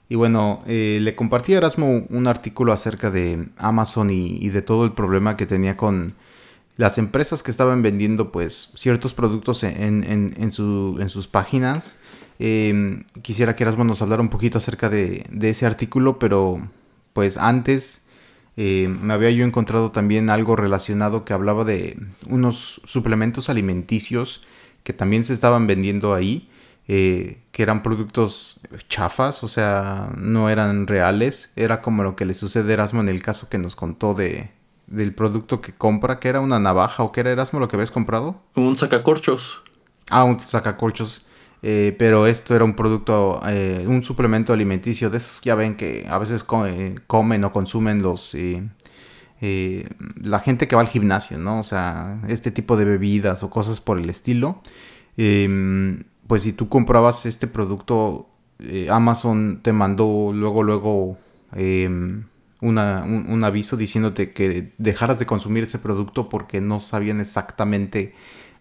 Y 0.09 0.15
bueno, 0.15 0.63
eh, 0.69 1.01
le 1.03 1.17
compartí 1.17 1.53
a 1.53 1.57
Erasmo 1.57 2.05
un 2.09 2.29
artículo 2.29 2.73
acerca 2.73 3.11
de 3.11 3.49
Amazon 3.57 4.11
y, 4.11 4.49
de 4.49 4.63
todo 4.63 4.85
el 4.85 4.93
problema 4.93 5.37
que 5.37 5.45
tenía 5.45 5.77
con 5.77 6.15
las 6.77 6.99
empresas 6.99 7.43
que 7.43 7.51
estaban 7.51 7.83
vendiendo 7.83 8.31
pues 8.31 8.71
ciertos 8.77 9.13
productos 9.13 9.65
en, 9.65 10.53
sus 10.53 11.27
páginas. 11.27 11.97
Em, 12.39 13.07
quisiera 13.23 13.57
que 13.57 13.65
Erasmo 13.65 13.83
nos 13.83 14.01
hablara 14.03 14.23
un 14.23 14.29
poquito 14.29 14.59
acerca 14.59 14.89
de, 14.89 15.27
de 15.33 15.49
ese 15.49 15.67
artículo, 15.67 16.21
pero 16.21 16.61
pues 17.13 17.39
antes 17.39 18.04
eh, 18.57 18.89
me 18.89 19.15
había 19.15 19.31
yo 19.31 19.45
encontrado 19.45 19.91
también 19.91 20.31
algo 20.31 20.57
relacionado 20.57 21.25
que 21.25 21.33
hablaba 21.33 21.65
de 21.65 21.99
unos 22.29 22.81
suplementos 22.85 23.49
alimenticios 23.49 24.43
que 24.85 24.93
también 24.93 25.25
se 25.25 25.33
estaban 25.33 25.67
vendiendo 25.67 26.15
ahí, 26.15 26.49
eh, 26.87 27.41
que 27.51 27.63
eran 27.63 27.83
productos 27.83 28.61
chafas, 28.89 29.43
o 29.43 29.49
sea, 29.49 30.11
no 30.17 30.51
eran 30.51 30.87
reales. 30.87 31.53
Era 31.57 31.81
como 31.81 32.03
lo 32.03 32.15
que 32.15 32.27
le 32.27 32.35
sucede 32.35 32.71
a 32.71 32.75
Erasmo 32.75 33.01
en 33.01 33.09
el 33.09 33.23
caso 33.23 33.49
que 33.49 33.59
nos 33.59 33.75
contó 33.75 34.13
de, 34.13 34.51
del 34.87 35.15
producto 35.15 35.61
que 35.63 35.73
compra, 35.73 36.21
que 36.21 36.29
era 36.29 36.41
una 36.41 36.61
navaja 36.61 37.03
o 37.03 37.13
que 37.13 37.21
era 37.21 37.31
Erasmo 37.31 37.61
lo 37.61 37.69
que 37.69 37.77
habías 37.77 37.91
comprado. 37.91 38.43
Un 38.55 38.77
sacacorchos. 38.77 39.63
Ah, 40.11 40.25
un 40.25 40.39
sacacorchos. 40.39 41.25
Eh, 41.67 41.97
pero 41.99 42.27
esto 42.27 42.55
era 42.55 42.63
un 42.63 42.75
producto, 42.75 43.41
eh, 43.49 43.87
un 43.89 44.03
suplemento 44.03 44.53
alimenticio 44.53 45.09
de 45.09 45.17
esos 45.17 45.41
que 45.41 45.47
ya 45.47 45.55
ven 45.55 45.77
que 45.77 46.05
a 46.11 46.19
veces 46.19 46.45
comen 46.45 47.45
o 47.45 47.53
consumen 47.53 48.03
los 48.03 48.35
eh, 48.35 49.89
la 50.21 50.41
gente 50.41 50.69
que 50.69 50.77
va 50.77 50.83
al 50.83 50.89
gimnasio, 50.89 51.39
¿no? 51.39 51.61
O 51.61 51.63
sea, 51.63 52.21
este 52.29 52.51
tipo 52.51 52.77
de 52.77 52.85
bebidas 52.85 53.43
o 53.43 53.49
cosas 53.49 53.81
por 53.81 53.99
el 53.99 54.11
estilo. 54.11 54.61
Em, 55.17 56.05
pues 56.27 56.43
si 56.43 56.53
tú 56.53 56.69
comprabas 56.69 57.25
este 57.25 57.47
producto, 57.47 58.29
Amazon 58.91 59.61
te 59.63 59.73
mandó 59.73 60.33
luego, 60.35 60.63
luego 60.63 61.17
em, 61.53 62.25
un, 62.61 63.45
aviso 63.45 63.79
diciéndote 63.79 64.33
que 64.35 64.75
dejaras 64.77 65.19
de 65.19 65.25
consumir 65.25 65.65
ese 65.65 65.79
producto 65.79 66.29
porque 66.29 66.61
no 66.61 66.81
sabían 66.83 67.21
exactamente 67.21 68.13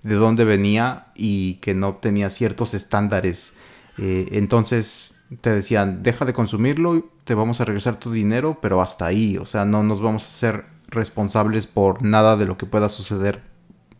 de 0.03 0.15
dónde 0.15 0.43
venía 0.43 1.07
y 1.15 1.55
que 1.55 1.73
no 1.73 1.95
tenía 1.95 2.29
ciertos 2.29 2.73
estándares. 2.73 3.55
Eh, 3.97 4.29
entonces 4.33 5.23
te 5.41 5.53
decían, 5.53 6.03
deja 6.03 6.25
de 6.25 6.33
consumirlo, 6.33 7.09
te 7.23 7.33
vamos 7.33 7.61
a 7.61 7.65
regresar 7.65 7.97
tu 7.97 8.11
dinero, 8.11 8.59
pero 8.61 8.81
hasta 8.81 9.05
ahí, 9.05 9.37
o 9.37 9.45
sea, 9.45 9.65
no 9.65 9.81
nos 9.83 10.01
vamos 10.01 10.25
a 10.25 10.29
ser 10.29 10.65
responsables 10.89 11.65
por 11.65 12.03
nada 12.03 12.35
de 12.35 12.45
lo 12.45 12.57
que 12.57 12.65
pueda 12.65 12.89
suceder 12.89 13.41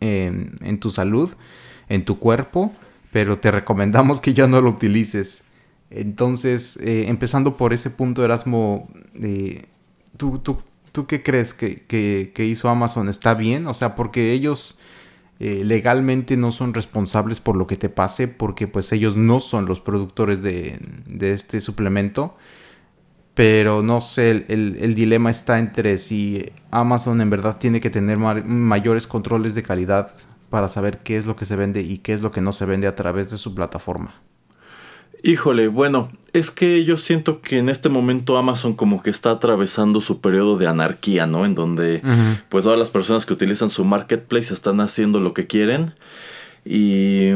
en, 0.00 0.78
tu 0.80 0.90
salud, 0.90 1.30
en 1.88 2.04
tu 2.04 2.18
cuerpo, 2.18 2.72
pero 3.12 3.38
te 3.38 3.50
recomendamos 3.50 4.20
que 4.20 4.34
ya 4.34 4.46
no 4.46 4.60
lo 4.60 4.70
utilices. 4.70 5.44
Entonces, 5.90 6.76
eh, 6.78 7.06
empezando 7.08 7.56
por 7.56 7.72
ese 7.72 7.90
punto, 7.90 8.24
Erasmo, 8.24 8.88
eh, 9.14 9.66
¿tú, 10.16 10.38
tú, 10.40 10.58
tú 10.92 11.06
qué 11.06 11.22
crees 11.22 11.54
que, 11.54 11.84
que, 11.86 12.44
hizo 12.44 12.68
Amazon? 12.68 13.08
¿Está 13.08 13.34
bien? 13.34 13.66
O 13.66 13.74
sea, 13.74 13.96
porque 13.96 14.32
ellos 14.32 14.80
eh, 15.40 15.62
legalmente 15.64 16.36
no 16.36 16.52
son 16.52 16.74
responsables 16.74 17.40
por 17.40 17.56
lo 17.56 17.66
que 17.66 17.76
te 17.76 17.88
pase 17.88 18.28
porque 18.28 18.68
pues 18.68 18.92
ellos 18.92 19.16
no 19.16 19.40
son 19.40 19.66
los 19.66 19.80
productores 19.80 20.42
de, 20.42 20.78
este 21.20 21.60
suplemento. 21.60 22.36
Pero 23.34 23.82
no 23.82 24.00
sé, 24.00 24.44
el, 24.48 24.94
dilema 24.94 25.28
está 25.28 25.58
entre 25.58 25.98
si 25.98 26.52
Amazon 26.70 27.20
en 27.20 27.30
verdad 27.30 27.58
tiene 27.58 27.80
que 27.80 27.90
tener 27.90 28.16
mayores 28.16 29.08
controles 29.08 29.56
de 29.56 29.64
calidad 29.64 30.14
para 30.50 30.68
saber 30.68 30.98
qué 30.98 31.16
es 31.16 31.26
lo 31.26 31.34
que 31.34 31.44
se 31.44 31.56
vende 31.56 31.82
y 31.82 31.98
qué 31.98 32.12
es 32.12 32.22
lo 32.22 32.30
que 32.30 32.40
no 32.40 32.52
se 32.52 32.64
vende 32.64 32.86
a 32.86 32.94
través 32.94 33.32
de 33.32 33.36
su 33.36 33.52
plataforma. 33.56 34.14
Híjole, 35.24 35.66
bueno, 35.66 36.12
es 36.34 36.50
que 36.50 36.84
yo 36.84 36.96
siento 36.96 37.40
que 37.40 37.58
en 37.58 37.68
este 37.68 37.88
momento 37.88 38.36
Amazon 38.36 38.74
como 38.74 39.02
que 39.02 39.08
está 39.08 39.30
atravesando 39.30 40.00
su 40.00 40.20
periodo 40.20 40.58
de 40.58 40.66
anarquía, 40.66 41.28
¿no? 41.28 41.46
En 41.46 41.54
donde 41.54 42.02
pues 42.48 42.64
todas 42.64 42.78
las 42.78 42.90
personas 42.90 43.24
que 43.24 43.32
utilizan 43.32 43.70
su 43.70 43.84
marketplace 43.84 44.52
están 44.52 44.80
haciendo 44.80 45.20
lo 45.20 45.32
que 45.32 45.46
quieren 45.46 45.94
y 46.64 47.30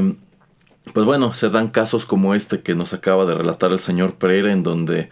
pues 0.92 1.06
bueno, 1.06 1.32
se 1.32 1.48
dan 1.48 1.68
casos 1.68 2.06
como 2.06 2.34
este 2.34 2.60
que 2.62 2.74
nos 2.74 2.92
acaba 2.92 3.24
de 3.24 3.34
relatar 3.34 3.70
el 3.70 3.78
señor 3.78 4.16
Pereira 4.16 4.52
en 4.52 4.64
donde 4.64 5.08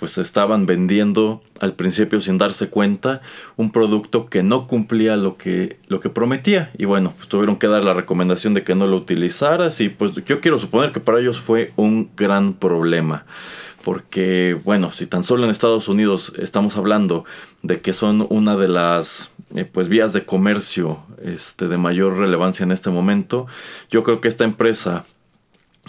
pues 0.00 0.16
estaban 0.16 0.64
vendiendo 0.64 1.42
al 1.60 1.74
principio 1.74 2.22
sin 2.22 2.38
darse 2.38 2.70
cuenta 2.70 3.20
un 3.58 3.70
producto 3.70 4.26
que 4.26 4.42
no 4.42 4.66
cumplía 4.66 5.18
lo 5.18 5.36
que, 5.36 5.76
lo 5.88 6.00
que 6.00 6.08
prometía. 6.08 6.70
Y 6.78 6.86
bueno, 6.86 7.12
pues 7.14 7.28
tuvieron 7.28 7.56
que 7.56 7.66
dar 7.66 7.84
la 7.84 7.92
recomendación 7.92 8.54
de 8.54 8.64
que 8.64 8.74
no 8.74 8.86
lo 8.86 8.96
utilizaras 8.96 9.78
y 9.82 9.90
pues 9.90 10.12
yo 10.24 10.40
quiero 10.40 10.58
suponer 10.58 10.90
que 10.92 11.00
para 11.00 11.20
ellos 11.20 11.38
fue 11.38 11.74
un 11.76 12.10
gran 12.16 12.54
problema. 12.54 13.26
Porque 13.84 14.58
bueno, 14.64 14.90
si 14.90 15.06
tan 15.06 15.22
solo 15.22 15.44
en 15.44 15.50
Estados 15.50 15.86
Unidos 15.86 16.32
estamos 16.38 16.78
hablando 16.78 17.26
de 17.62 17.82
que 17.82 17.92
son 17.92 18.26
una 18.30 18.56
de 18.56 18.68
las 18.68 19.34
eh, 19.54 19.66
pues 19.66 19.90
vías 19.90 20.14
de 20.14 20.24
comercio 20.24 21.00
este, 21.22 21.68
de 21.68 21.76
mayor 21.76 22.16
relevancia 22.16 22.64
en 22.64 22.72
este 22.72 22.88
momento, 22.88 23.46
yo 23.90 24.02
creo 24.02 24.22
que 24.22 24.28
esta 24.28 24.44
empresa 24.44 25.04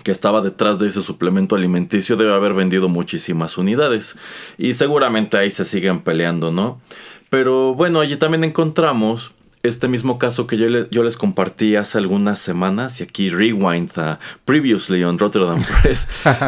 que 0.04 0.12
estaba 0.12 0.42
detrás 0.42 0.80
de 0.80 0.88
ese 0.88 1.02
suplemento 1.02 1.56
alimenticio 1.56 2.16
debe 2.16 2.34
haber 2.34 2.54
vendido 2.54 2.90
muchísimas 2.90 3.58
unidades. 3.58 4.18
Y 4.58 4.74
seguramente 4.74 5.38
ahí 5.38 5.50
se 5.50 5.66
siguen 5.66 6.02
peleando, 6.02 6.52
¿no? 6.52 6.82
Pero 7.30 7.76
bueno, 7.76 8.00
allí 8.00 8.18
también 8.18 8.44
encontramos 8.44 9.32
este 9.64 9.88
mismo 9.88 10.18
caso 10.18 10.48
que 10.48 10.58
yo, 10.58 10.68
yo, 10.90 11.04
les 11.04 11.18
compartí 11.18 11.76
hace 11.76 11.98
algunas 11.98 12.40
semanas, 12.40 13.00
y 13.00 13.04
aquí 13.04 13.30
rewind 13.30 13.92
a 13.98 14.20
previously 14.46 15.04
on 15.04 15.20
Rotterdam 15.20 15.64
Press, 15.82 16.08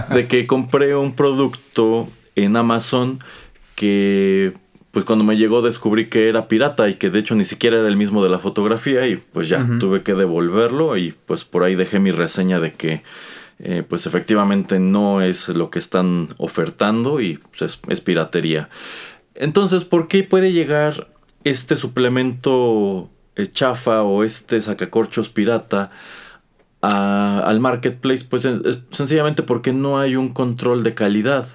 de 0.10 0.28
que 0.28 0.48
compré 0.48 0.96
un 0.96 1.14
producto 1.14 2.10
en 2.36 2.58
Amazon 2.58 3.20
que 3.76 4.54
pues 4.92 5.06
cuando 5.06 5.26
me 5.26 5.38
llegó 5.38 5.64
descubrí 5.64 6.06
que 6.06 6.30
era 6.30 6.48
pirata 6.48 6.88
y 6.88 6.96
que 6.96 7.10
de 7.10 7.18
hecho 7.18 7.34
ni 7.34 7.46
siquiera 7.46 7.78
era 7.80 7.88
el 7.88 7.98
mismo 7.98 8.24
de 8.24 8.30
la 8.30 8.38
fotografía 8.38 9.08
y 9.08 9.16
pues 9.16 9.50
ya 9.50 9.68
tuve 9.80 10.04
que 10.04 10.14
devolverlo 10.14 10.98
y 10.98 11.16
pues 11.26 11.46
por 11.46 11.64
ahí 11.64 11.74
dejé 11.74 12.00
mi 12.00 12.12
reseña 12.12 12.60
de 12.60 12.74
que 12.74 13.02
eh, 13.60 13.84
pues 13.88 14.06
efectivamente 14.08 14.80
no 14.80 15.22
es 15.22 15.50
lo 15.50 15.70
que 15.70 15.80
están 15.80 16.30
ofertando 16.38 17.22
y 17.22 17.40
pues, 17.58 17.80
es, 17.88 18.02
piratería. 18.02 18.70
Entonces, 19.36 19.86
¿por 19.86 20.08
qué 20.08 20.24
puede 20.24 20.52
llegar 20.52 21.10
este 21.44 21.76
suplemento 21.76 23.10
eh, 23.36 23.48
chafa 23.48 24.04
o 24.04 24.24
este 24.24 24.60
sacacorchos 24.62 25.30
pirata 25.30 25.92
al 26.82 27.60
marketplace? 27.60 28.26
Pues 28.26 28.48
sencillamente 28.92 29.44
porque 29.44 29.72
no 29.72 30.00
hay 30.00 30.16
un 30.16 30.30
control 30.34 30.84
de 30.84 30.94
calidad. 30.94 31.48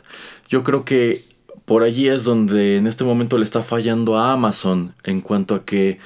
Yo 0.49 0.65
creo 0.65 0.85
que 0.85 1.29
por 1.69 1.83
allí 1.83 2.09
es 2.09 2.25
donde 2.25 2.79
en 2.79 2.87
este 2.87 3.05
momento 3.05 3.37
le 3.37 3.45
está 3.45 3.63
fallando 3.63 4.19
a 4.19 4.33
Amazon 4.33 4.95
en 5.05 5.21
cuanto 5.21 5.55
a 5.55 5.67
que, 5.67 5.99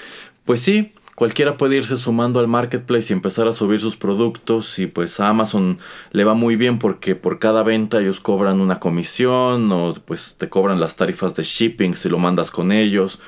pues 0.45 0.61
sí, 0.61 0.93
cualquiera 1.23 1.57
puede 1.57 1.77
irse 1.77 1.97
sumando 1.99 2.41
al 2.41 2.49
marketplace 2.49 3.13
y 3.13 3.15
empezar 3.15 3.47
a 3.47 3.53
subir 3.53 3.79
sus 3.79 3.97
productos 3.97 4.81
y 4.81 4.89
pues 4.89 5.21
a 5.21 5.29
Amazon 5.29 5.79
le 6.11 6.25
va 6.25 6.35
muy 6.35 6.57
bien 6.57 6.81
porque 6.81 7.15
por 7.15 7.39
cada 7.39 7.63
venta 7.63 8.01
ellos 8.01 8.19
cobran 8.19 8.61
una 8.61 8.81
comisión 8.81 9.71
o 9.71 9.95
pues 10.05 10.35
te 10.37 10.49
cobran 10.49 10.81
las 10.81 10.97
tarifas 10.97 11.37
de 11.37 11.45
shipping 11.45 11.95
si 11.95 12.09
lo 12.09 12.19
mandas 12.19 12.51
con 12.51 12.73
ellos, 12.73 13.21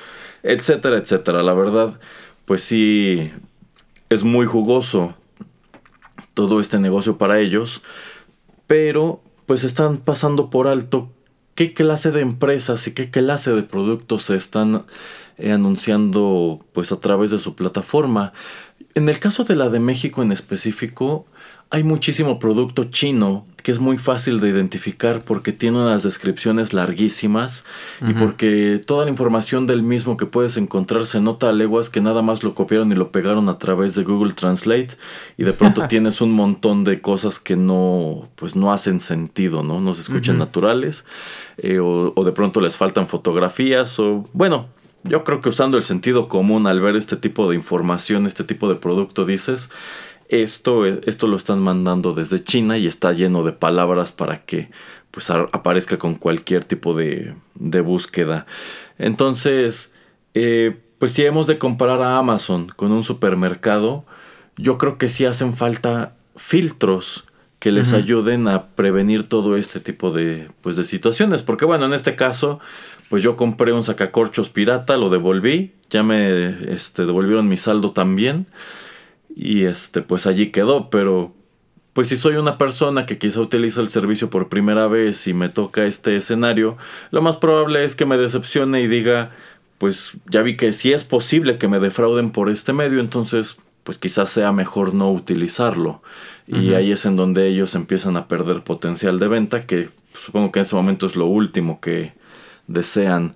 etcétera, 0.43 0.97
etcétera. 0.97 1.41
La 1.41 1.53
verdad, 1.53 1.97
pues 2.43 2.63
sí 2.63 3.31
es 4.09 4.25
muy 4.25 4.45
jugoso 4.45 5.15
todo 6.33 6.59
este 6.59 6.79
negocio 6.79 7.17
para 7.17 7.39
ellos, 7.39 7.81
pero 8.67 9.21
pues 9.45 9.63
están 9.63 9.99
pasando 9.99 10.49
por 10.49 10.67
alto 10.67 11.13
qué 11.55 11.73
clase 11.73 12.11
de 12.11 12.19
empresas 12.19 12.85
y 12.87 12.93
qué 12.93 13.09
clase 13.09 13.53
de 13.53 13.63
productos 13.63 14.23
se 14.23 14.35
están 14.35 14.83
eh, 15.37 15.51
anunciando 15.51 16.59
pues 16.73 16.91
a 16.91 16.99
través 16.99 17.31
de 17.31 17.39
su 17.39 17.55
plataforma. 17.55 18.31
En 18.93 19.09
el 19.09 19.19
caso 19.19 19.43
de 19.43 19.55
la 19.55 19.69
de 19.69 19.79
México 19.79 20.21
en 20.21 20.31
específico, 20.31 21.25
hay 21.69 21.83
muchísimo 21.83 22.39
producto 22.39 22.85
chino 22.85 23.45
que 23.65 23.71
es 23.71 23.79
muy 23.79 23.97
fácil 23.97 24.39
de 24.39 24.49
identificar 24.49 25.23
porque 25.23 25.51
tiene 25.51 25.81
unas 25.81 26.03
descripciones 26.03 26.71
larguísimas 26.71 27.65
y 28.07 28.13
porque 28.13 28.79
toda 28.85 29.05
la 29.05 29.09
información 29.09 29.65
del 29.65 29.81
mismo 29.81 30.17
que 30.17 30.27
puedes 30.27 30.55
encontrar 30.57 31.07
se 31.07 31.19
nota 31.19 31.49
a 31.49 31.51
leguas 31.51 31.89
que 31.89 31.99
nada 31.99 32.21
más 32.21 32.43
lo 32.43 32.53
copiaron 32.53 32.91
y 32.91 32.95
lo 32.95 33.11
pegaron 33.11 33.49
a 33.49 33.57
través 33.57 33.95
de 33.95 34.03
Google 34.03 34.33
Translate 34.33 34.89
y 35.35 35.45
de 35.45 35.53
pronto 35.53 35.81
tienes 35.89 36.21
un 36.21 36.31
montón 36.31 36.83
de 36.83 37.01
cosas 37.01 37.39
que 37.39 37.55
no 37.55 38.29
pues 38.35 38.55
no 38.55 38.71
hacen 38.71 38.99
sentido, 38.99 39.63
¿no? 39.63 39.81
No 39.81 39.95
se 39.95 40.01
escuchan 40.01 40.37
naturales 40.37 41.03
eh, 41.57 41.79
o, 41.79 42.13
o 42.15 42.23
de 42.23 42.31
pronto 42.33 42.61
les 42.61 42.77
faltan 42.77 43.07
fotografías 43.07 43.97
o 43.97 44.29
bueno, 44.31 44.67
yo 45.07 45.23
creo 45.23 45.39
que 45.39 45.49
usando 45.49 45.77
el 45.77 45.83
sentido 45.83 46.27
común 46.27 46.67
al 46.67 46.81
ver 46.81 46.95
este 46.95 47.15
tipo 47.15 47.49
de 47.49 47.55
información, 47.55 48.25
este 48.25 48.43
tipo 48.43 48.67
de 48.67 48.75
producto, 48.75 49.25
dices, 49.25 49.69
esto, 50.29 50.85
esto 50.85 51.27
lo 51.27 51.37
están 51.37 51.59
mandando 51.59 52.13
desde 52.13 52.43
China 52.43 52.77
y 52.77 52.87
está 52.87 53.13
lleno 53.13 53.43
de 53.43 53.53
palabras 53.53 54.11
para 54.11 54.41
que 54.41 54.69
pues 55.11 55.29
aparezca 55.29 55.97
con 55.97 56.15
cualquier 56.15 56.65
tipo 56.65 56.93
de, 56.93 57.35
de 57.53 57.81
búsqueda. 57.81 58.45
Entonces, 58.97 59.91
eh, 60.33 60.77
pues 60.99 61.13
si 61.13 61.23
hemos 61.23 61.47
de 61.47 61.57
comparar 61.57 62.01
a 62.01 62.17
Amazon 62.17 62.67
con 62.75 62.91
un 62.91 63.03
supermercado, 63.03 64.05
yo 64.57 64.77
creo 64.77 64.97
que 64.97 65.07
sí 65.07 65.25
hacen 65.25 65.53
falta 65.53 66.15
filtros 66.35 67.25
que 67.59 67.71
les 67.71 67.93
ayuden 67.93 68.47
a 68.47 68.67
prevenir 68.67 69.27
todo 69.27 69.57
este 69.57 69.79
tipo 69.79 70.11
de, 70.11 70.49
pues, 70.61 70.75
de 70.75 70.83
situaciones. 70.83 71.41
Porque 71.41 71.65
bueno, 71.65 71.85
en 71.85 71.93
este 71.93 72.15
caso, 72.15 72.59
pues 73.09 73.23
yo 73.23 73.35
compré 73.35 73.71
un 73.73 73.83
sacacorchos 73.83 74.49
pirata, 74.49 74.97
lo 74.97 75.09
devolví, 75.09 75.73
ya 75.89 76.03
me 76.03 76.49
este, 76.71 77.05
devolvieron 77.05 77.47
mi 77.47 77.57
saldo 77.57 77.91
también. 77.91 78.47
Y 79.35 79.65
este, 79.65 80.01
pues 80.01 80.27
allí 80.27 80.51
quedó, 80.51 80.89
pero 80.89 81.33
pues 81.93 82.09
si 82.09 82.17
soy 82.17 82.35
una 82.35 82.57
persona 82.57 83.05
que 83.05 83.17
quizá 83.17 83.39
utiliza 83.39 83.79
el 83.79 83.89
servicio 83.89 84.29
por 84.29 84.49
primera 84.49 84.87
vez 84.87 85.27
y 85.27 85.33
me 85.33 85.49
toca 85.49 85.85
este 85.85 86.15
escenario, 86.17 86.77
lo 87.11 87.21
más 87.21 87.37
probable 87.37 87.85
es 87.85 87.95
que 87.95 88.05
me 88.05 88.17
decepcione 88.17 88.81
y 88.81 88.87
diga, 88.87 89.31
pues 89.77 90.11
ya 90.29 90.41
vi 90.41 90.55
que 90.55 90.73
si 90.73 90.93
es 90.93 91.03
posible 91.03 91.57
que 91.57 91.67
me 91.67 91.79
defrauden 91.79 92.31
por 92.31 92.49
este 92.49 92.73
medio, 92.73 92.99
entonces 92.99 93.57
pues 93.83 93.97
quizás 93.97 94.29
sea 94.29 94.51
mejor 94.51 94.93
no 94.93 95.11
utilizarlo. 95.11 96.01
Y 96.47 96.73
ahí 96.73 96.91
es 96.91 97.05
en 97.05 97.15
donde 97.15 97.47
ellos 97.47 97.75
empiezan 97.75 98.17
a 98.17 98.27
perder 98.27 98.61
potencial 98.61 99.17
de 99.17 99.27
venta, 99.27 99.65
que 99.65 99.89
supongo 100.13 100.51
que 100.51 100.59
en 100.59 100.65
ese 100.65 100.75
momento 100.75 101.07
es 101.07 101.15
lo 101.15 101.25
último 101.25 101.79
que 101.79 102.13
desean. 102.67 103.35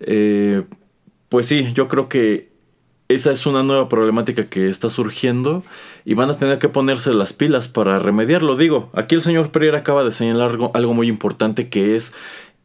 Eh, 0.00 0.64
pues 1.28 1.46
sí, 1.46 1.72
yo 1.74 1.88
creo 1.88 2.08
que 2.08 2.50
esa 3.08 3.32
es 3.32 3.44
una 3.44 3.62
nueva 3.62 3.88
problemática 3.88 4.46
que 4.46 4.68
está 4.68 4.88
surgiendo 4.88 5.64
y 6.04 6.14
van 6.14 6.30
a 6.30 6.36
tener 6.36 6.58
que 6.58 6.68
ponerse 6.68 7.12
las 7.12 7.32
pilas 7.32 7.66
para 7.66 7.98
remediarlo. 7.98 8.56
Digo, 8.56 8.90
aquí 8.94 9.16
el 9.16 9.22
señor 9.22 9.50
Pereira 9.50 9.78
acaba 9.78 10.04
de 10.04 10.12
señalar 10.12 10.50
algo, 10.50 10.70
algo 10.74 10.94
muy 10.94 11.08
importante 11.08 11.68
que 11.68 11.96
es 11.96 12.12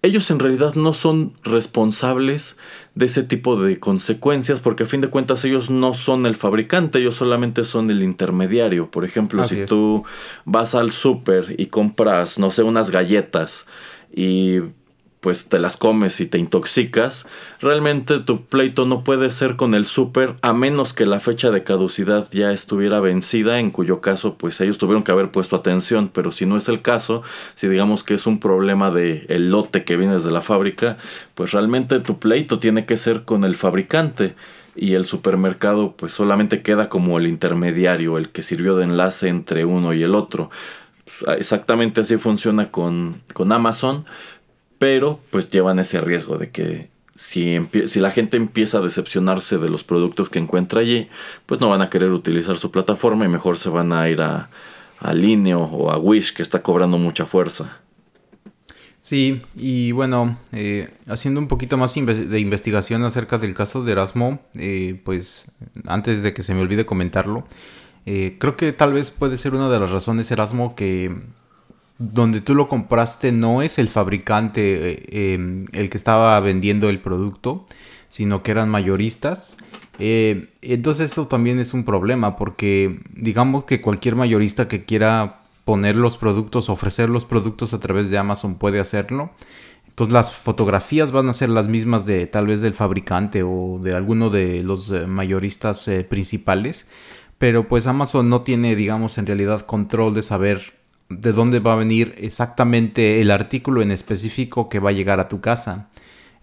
ellos 0.05 0.29
en 0.29 0.39
realidad 0.39 0.75
no 0.75 0.93
son 0.93 1.33
responsables 1.43 2.57
de 2.93 3.05
ese 3.05 3.23
tipo 3.23 3.59
de 3.59 3.79
consecuencias 3.79 4.59
porque 4.59 4.83
a 4.83 4.85
fin 4.85 5.01
de 5.01 5.09
cuentas 5.09 5.43
ellos 5.45 5.69
no 5.69 5.93
son 5.93 6.25
el 6.25 6.35
fabricante, 6.35 6.99
ellos 6.99 7.15
solamente 7.15 7.63
son 7.63 7.89
el 7.89 8.03
intermediario. 8.03 8.91
Por 8.91 9.03
ejemplo, 9.03 9.47
si 9.47 9.65
tú 9.65 10.03
vas 10.45 10.75
al 10.75 10.91
súper 10.91 11.55
y 11.57 11.67
compras, 11.67 12.37
no 12.37 12.51
sé, 12.51 12.63
unas 12.63 12.91
galletas 12.91 13.65
y 14.13 14.59
pues 15.25 15.49
te 15.49 15.57
las 15.57 15.75
comes 15.75 16.21
y 16.21 16.27
te 16.27 16.37
intoxicas, 16.37 17.25
realmente 17.59 18.19
tu 18.19 18.45
pleito 18.45 18.85
no 18.85 19.03
puede 19.03 19.31
ser 19.31 19.55
con 19.55 19.73
el 19.73 19.85
súper 19.85 20.35
a 20.43 20.53
menos 20.53 20.93
que 20.93 21.07
la 21.07 21.19
fecha 21.19 21.49
de 21.49 21.63
caducidad 21.63 22.27
ya 22.29 22.51
estuviera 22.51 22.99
vencida, 22.99 23.59
en 23.59 23.71
cuyo 23.71 24.01
caso 24.01 24.35
pues 24.35 24.61
ellos 24.61 24.77
tuvieron 24.77 25.01
que 25.01 25.11
haber 25.11 25.31
puesto 25.31 25.55
atención, 25.55 26.11
pero 26.13 26.29
si 26.29 26.45
no 26.45 26.57
es 26.57 26.69
el 26.69 26.83
caso, 26.83 27.23
si 27.55 27.67
digamos 27.67 28.03
que 28.03 28.13
es 28.13 28.27
un 28.27 28.39
problema 28.39 28.91
de 28.91 29.25
el 29.27 29.49
lote 29.49 29.83
que 29.83 29.97
viene 29.97 30.19
de 30.19 30.29
la 30.29 30.41
fábrica, 30.41 30.97
pues 31.33 31.53
realmente 31.53 31.99
tu 32.01 32.19
pleito 32.19 32.59
tiene 32.59 32.85
que 32.85 32.95
ser 32.95 33.23
con 33.23 33.45
el 33.45 33.55
fabricante. 33.55 34.35
Y 34.77 34.93
el 34.93 35.05
supermercado 35.05 35.95
pues 35.97 36.11
solamente 36.11 36.61
queda 36.61 36.89
como 36.89 37.17
el 37.17 37.27
intermediario, 37.27 38.19
el 38.19 38.29
que 38.29 38.41
sirvió 38.43 38.75
de 38.75 38.83
enlace 38.83 39.29
entre 39.29 39.63
uno 39.63 39.93
y 39.93 40.03
el 40.03 40.13
otro. 40.13 40.51
Pues, 41.05 41.37
exactamente 41.37 42.01
así 42.01 42.17
funciona 42.17 42.71
con, 42.71 43.21
con 43.33 43.51
Amazon 43.51 44.05
pero 44.85 45.19
pues 45.31 45.49
llevan 45.49 45.79
ese 45.79 45.99
riesgo 45.99 46.37
de 46.37 46.51
que 46.51 46.89
si, 47.15 47.59
la 47.95 48.11
gente 48.11 48.37
empieza 48.37 48.77
a 48.77 48.81
decepcionarse 48.81 49.57
de 49.57 49.67
los 49.67 49.83
productos 49.83 50.29
que 50.29 50.37
encuentra 50.37 50.81
allí, 50.81 51.09
pues 51.47 51.59
no 51.59 51.69
van 51.69 51.81
a 51.81 51.89
querer 51.89 52.11
utilizar 52.11 52.55
su 52.57 52.69
plataforma 52.69 53.25
y 53.25 53.27
mejor 53.27 53.57
se 53.57 53.69
van 53.69 53.93
a 53.93 54.07
ir 54.11 54.21
a, 54.21 54.47
a 54.99 55.13
Lineo 55.15 55.61
o 55.63 55.89
a 55.89 55.97
Wish 55.97 56.33
que 56.33 56.43
está 56.43 56.61
cobrando 56.61 56.99
mucha 56.99 57.25
fuerza. 57.25 57.79
Sí, 58.99 59.41
y 59.55 59.91
bueno, 59.91 60.37
eh, 60.51 60.93
haciendo 61.07 61.39
un 61.39 61.47
poquito 61.47 61.77
más 61.77 61.95
de 61.95 62.39
investigación 62.39 63.03
acerca 63.05 63.39
del 63.39 63.55
caso 63.55 63.83
de 63.83 63.91
Erasmo, 63.91 64.37
eh, 64.53 65.01
pues 65.03 65.47
antes 65.87 66.21
de 66.21 66.35
que 66.35 66.43
se 66.43 66.53
me 66.53 66.61
olvide 66.61 66.85
comentarlo, 66.85 67.47
eh, 68.05 68.37
creo 68.39 68.55
que 68.55 68.71
tal 68.71 68.93
vez 68.93 69.09
puede 69.09 69.39
ser 69.39 69.55
una 69.55 69.67
de 69.67 69.79
las 69.79 69.89
razones 69.89 70.29
Erasmo 70.29 70.75
que 70.75 71.11
donde 71.97 72.41
tú 72.41 72.55
lo 72.55 72.67
compraste 72.67 73.31
no 73.31 73.61
es 73.61 73.79
el 73.79 73.87
fabricante 73.87 74.91
eh, 74.91 75.33
em, 75.33 75.65
el 75.71 75.89
que 75.89 75.97
estaba 75.97 76.39
vendiendo 76.39 76.89
el 76.89 76.99
producto, 76.99 77.65
sino 78.09 78.43
que 78.43 78.51
eran 78.51 78.69
mayoristas. 78.69 79.55
Eh, 79.99 80.49
entonces 80.61 81.11
eso 81.11 81.27
también 81.27 81.59
es 81.59 81.73
un 81.73 81.85
problema 81.85 82.35
porque 82.35 82.99
digamos 83.13 83.63
que 83.63 83.79
cualquier 83.79 84.15
mayorista 84.15 84.67
que 84.67 84.83
quiera 84.83 85.41
poner 85.63 85.95
los 85.95 86.17
productos, 86.17 86.69
ofrecer 86.69 87.09
los 87.09 87.23
productos 87.23 87.73
a 87.73 87.79
través 87.79 88.09
de 88.09 88.17
Amazon 88.17 88.55
puede 88.55 88.79
hacerlo. 88.79 89.31
Entonces 89.87 90.13
las 90.13 90.33
fotografías 90.33 91.13
van 91.13 91.29
a 91.29 91.33
ser 91.33 91.47
las 91.47 91.69
mismas 91.69 92.05
de 92.05 92.27
tal 92.27 92.47
vez 92.47 92.59
del 92.59 92.73
fabricante 92.73 93.43
o 93.43 93.79
de 93.81 93.95
alguno 93.95 94.29
de 94.29 94.61
los 94.63 94.91
eh, 94.91 95.07
mayoristas 95.07 95.89
principales. 96.09 96.87
Pero 97.37 97.67
pues 97.67 97.87
Amazon 97.87 98.29
no 98.29 98.41
tiene, 98.41 98.75
digamos, 98.75 99.17
en 99.17 99.25
realidad 99.25 99.61
control 99.61 100.13
de 100.13 100.21
saber 100.21 100.73
de 101.09 101.33
dónde 101.33 101.59
va 101.59 101.73
a 101.73 101.77
venir 101.77 102.15
exactamente 102.17 103.21
el 103.21 103.31
artículo 103.31 103.81
en 103.81 103.91
específico 103.91 104.69
que 104.69 104.79
va 104.79 104.89
a 104.89 104.93
llegar 104.93 105.19
a 105.19 105.27
tu 105.27 105.41
casa. 105.41 105.89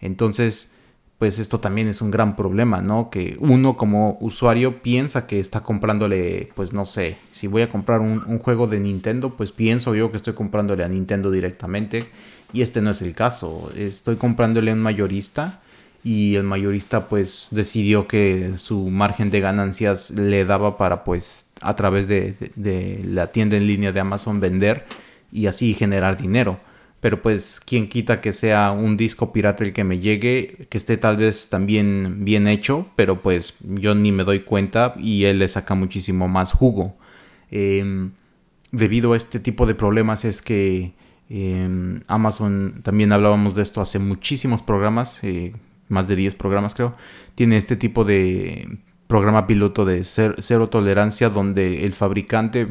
Entonces, 0.01 0.75
pues 1.19 1.39
esto 1.39 1.61
también 1.61 1.87
es 1.87 2.03
un 2.03 2.11
gran 2.11 2.35
problema, 2.35 2.83
¿no? 2.83 3.09
Que 3.09 3.37
uno 3.39 3.77
como 3.77 4.19
usuario 4.21 4.83
piensa 4.83 5.27
que 5.27 5.39
está 5.39 5.61
comprándole, 5.61 6.51
pues 6.57 6.73
no 6.73 6.85
sé, 6.85 7.17
si 7.31 7.47
voy 7.47 7.63
a 7.63 7.71
comprar 7.71 8.01
un, 8.01 8.39
juego 8.41 8.67
de 8.67 8.81
Nintendo, 8.81 9.37
pues 9.37 9.53
pienso 9.53 9.95
yo 9.95 10.11
que 10.11 10.17
estoy 10.17 10.35
comprándole 10.35 10.83
a 10.83 10.89
Nintendo 10.89 11.31
directamente. 11.31 12.07
Y 12.53 12.63
este 12.63 12.83
no 12.83 12.91
es 12.91 13.03
el 13.03 13.15
caso. 13.15 13.71
Estoy 13.77 14.17
comprándole 14.17 14.73
a 14.73 14.75
un 14.75 14.81
mayorista 14.81 15.63
y 16.05 16.35
el 16.35 16.43
mayorista 16.43 17.09
pues 17.09 17.49
decidió 17.51 18.09
que 18.09 18.55
su 18.57 18.91
margen 18.91 19.31
de 19.31 19.41
ganancias 19.41 20.11
le 20.11 20.45
daba 20.45 20.77
para 20.77 21.05
pues 21.05 21.47
a 21.61 21.77
través 21.77 22.09
de, 22.09 22.35
la 23.05 23.29
tienda 23.29 23.57
en 23.57 23.67
línea 23.67 23.93
de 23.93 24.01
Amazon 24.01 24.41
vender 24.41 24.85
y 25.31 25.47
así 25.47 25.75
generar 25.75 26.21
dinero. 26.21 26.61
Pero 27.01 27.21
pues 27.21 27.61
quien 27.61 27.89
quita 27.89 28.21
que 28.21 28.33
sea 28.33 28.71
un 28.71 28.97
disco 28.97 29.33
pirata 29.33 29.65
el 29.65 29.73
que 29.73 29.85
me 29.85 29.99
llegue, 29.99 30.67
que 30.69 30.79
esté 30.79 30.97
tal 30.97 31.17
vez 31.17 31.49
también 31.49 32.25
bien 32.25 32.47
hecho, 32.47 32.87
pero 32.97 33.21
pues 33.21 33.55
yo 33.61 33.95
ni 33.95 34.13
me 34.13 34.25
doy 34.25 34.41
cuenta 34.41 34.95
y 34.99 35.25
él 35.25 35.41
le 35.41 35.49
saca 35.49 35.75
muchísimo 35.75 36.29
más 36.29 36.53
jugo. 36.53 36.97
Em, 37.51 38.13
debido 38.71 39.13
a 39.13 39.17
este 39.17 39.41
tipo 39.41 39.67
de 39.67 39.75
problemas 39.75 40.25
es 40.25 40.43
que 40.43 40.95
em, 41.29 42.01
Amazon, 42.09 42.81
también 42.83 43.13
hablábamos 43.13 43.55
de 43.55 43.63
esto 43.63 43.81
hace 43.81 43.99
muchísimos 43.99 44.63
programas, 44.63 45.23
eh, 45.25 45.55
más 45.93 46.09
de 46.09 46.17
10 46.17 46.35
programas 46.35 46.75
creo, 46.75 46.97
tiene 47.35 47.57
este 47.57 47.77
tipo 47.77 48.05
de 48.05 48.79
programa 49.07 49.47
piloto 49.47 49.85
de 49.85 50.05
cero 50.05 50.69
tolerancia 50.69 51.29
donde 51.29 51.85
el 51.85 51.93
fabricante 51.93 52.67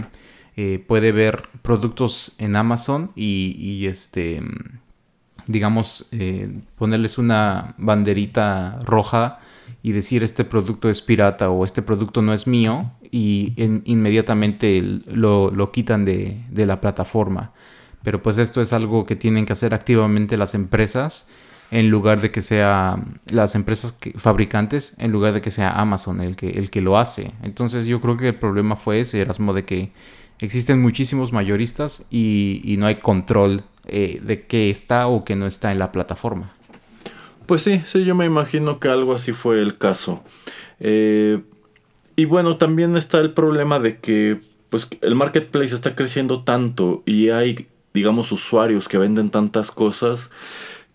eh, 0.57 0.83
puede 0.85 1.11
ver 1.11 1.43
productos 1.61 2.33
en 2.39 2.55
Amazon 2.55 3.11
y, 3.15 3.85
este 3.85 4.41
digamos 5.47 6.07
eh, 6.11 6.61
ponerles 6.75 7.17
una 7.17 7.75
banderita 7.77 8.79
roja 8.83 9.39
y 9.81 9.91
decir 9.93 10.23
este 10.23 10.43
producto 10.43 10.89
es 10.89 11.01
pirata 11.01 11.49
o 11.49 11.63
este 11.63 11.81
producto 11.81 12.21
no 12.21 12.33
es 12.33 12.47
mío 12.47 12.91
y 13.11 13.53
inmediatamente 13.85 14.81
lo, 15.11 15.51
lo 15.51 15.71
quitan 15.71 16.05
de, 16.05 16.43
de, 16.49 16.65
la 16.65 16.79
plataforma. 16.79 17.51
Pero 18.03 18.21
pues 18.21 18.37
esto 18.37 18.61
es 18.61 18.73
algo 18.73 19.05
que 19.05 19.15
tienen 19.15 19.45
que 19.45 19.53
hacer 19.53 19.73
activamente 19.73 20.37
las 20.37 20.53
empresas 20.55 21.27
en 21.71 21.89
lugar 21.89 22.19
de 22.19 22.31
que 22.31 22.41
sea 22.41 23.01
las 23.27 23.55
empresas 23.55 23.97
fabricantes, 24.17 24.93
en 24.99 25.11
lugar 25.11 25.33
de 25.33 25.41
que 25.41 25.51
sea 25.51 25.71
Amazon 25.71 26.19
el 26.19 26.35
que, 26.35 26.49
el 26.49 26.69
que 26.69 26.81
lo 26.81 26.97
hace. 26.97 27.31
Entonces 27.43 27.85
yo 27.85 28.01
creo 28.01 28.17
que 28.17 28.27
el 28.27 28.35
problema 28.35 28.75
fue 28.75 28.99
ese, 28.99 29.21
Erasmo, 29.21 29.53
de 29.53 29.63
que 29.63 29.91
existen 30.39 30.81
muchísimos 30.81 31.31
mayoristas 31.31 32.05
y, 32.11 32.75
no 32.77 32.87
hay 32.87 32.95
control 32.95 33.63
eh, 33.87 34.19
de 34.21 34.45
qué 34.45 34.69
está 34.69 35.07
o 35.07 35.23
qué 35.23 35.37
no 35.37 35.47
está 35.47 35.71
en 35.71 35.79
la 35.79 35.93
plataforma. 35.93 36.51
Pues 37.45 37.61
sí, 37.61 37.81
sí, 37.85 38.03
yo 38.03 38.15
me 38.15 38.25
imagino 38.25 38.79
que 38.79 38.89
algo 38.89 39.13
así 39.13 39.31
fue 39.31 39.61
el 39.61 39.77
caso. 39.77 40.21
Eh, 40.81 41.41
y 42.17 42.25
bueno, 42.25 42.57
también 42.57 42.97
está 42.97 43.19
el 43.19 43.31
problema 43.31 43.79
de 43.79 43.97
que 43.99 44.41
pues, 44.69 44.89
el 44.99 45.15
marketplace 45.15 45.73
está 45.73 45.95
creciendo 45.95 46.43
tanto 46.43 47.01
y 47.05 47.29
hay, 47.29 47.67
digamos, 47.93 48.33
usuarios 48.33 48.89
que 48.89 48.97
venden 48.97 49.29
tantas 49.29 49.71
cosas 49.71 50.31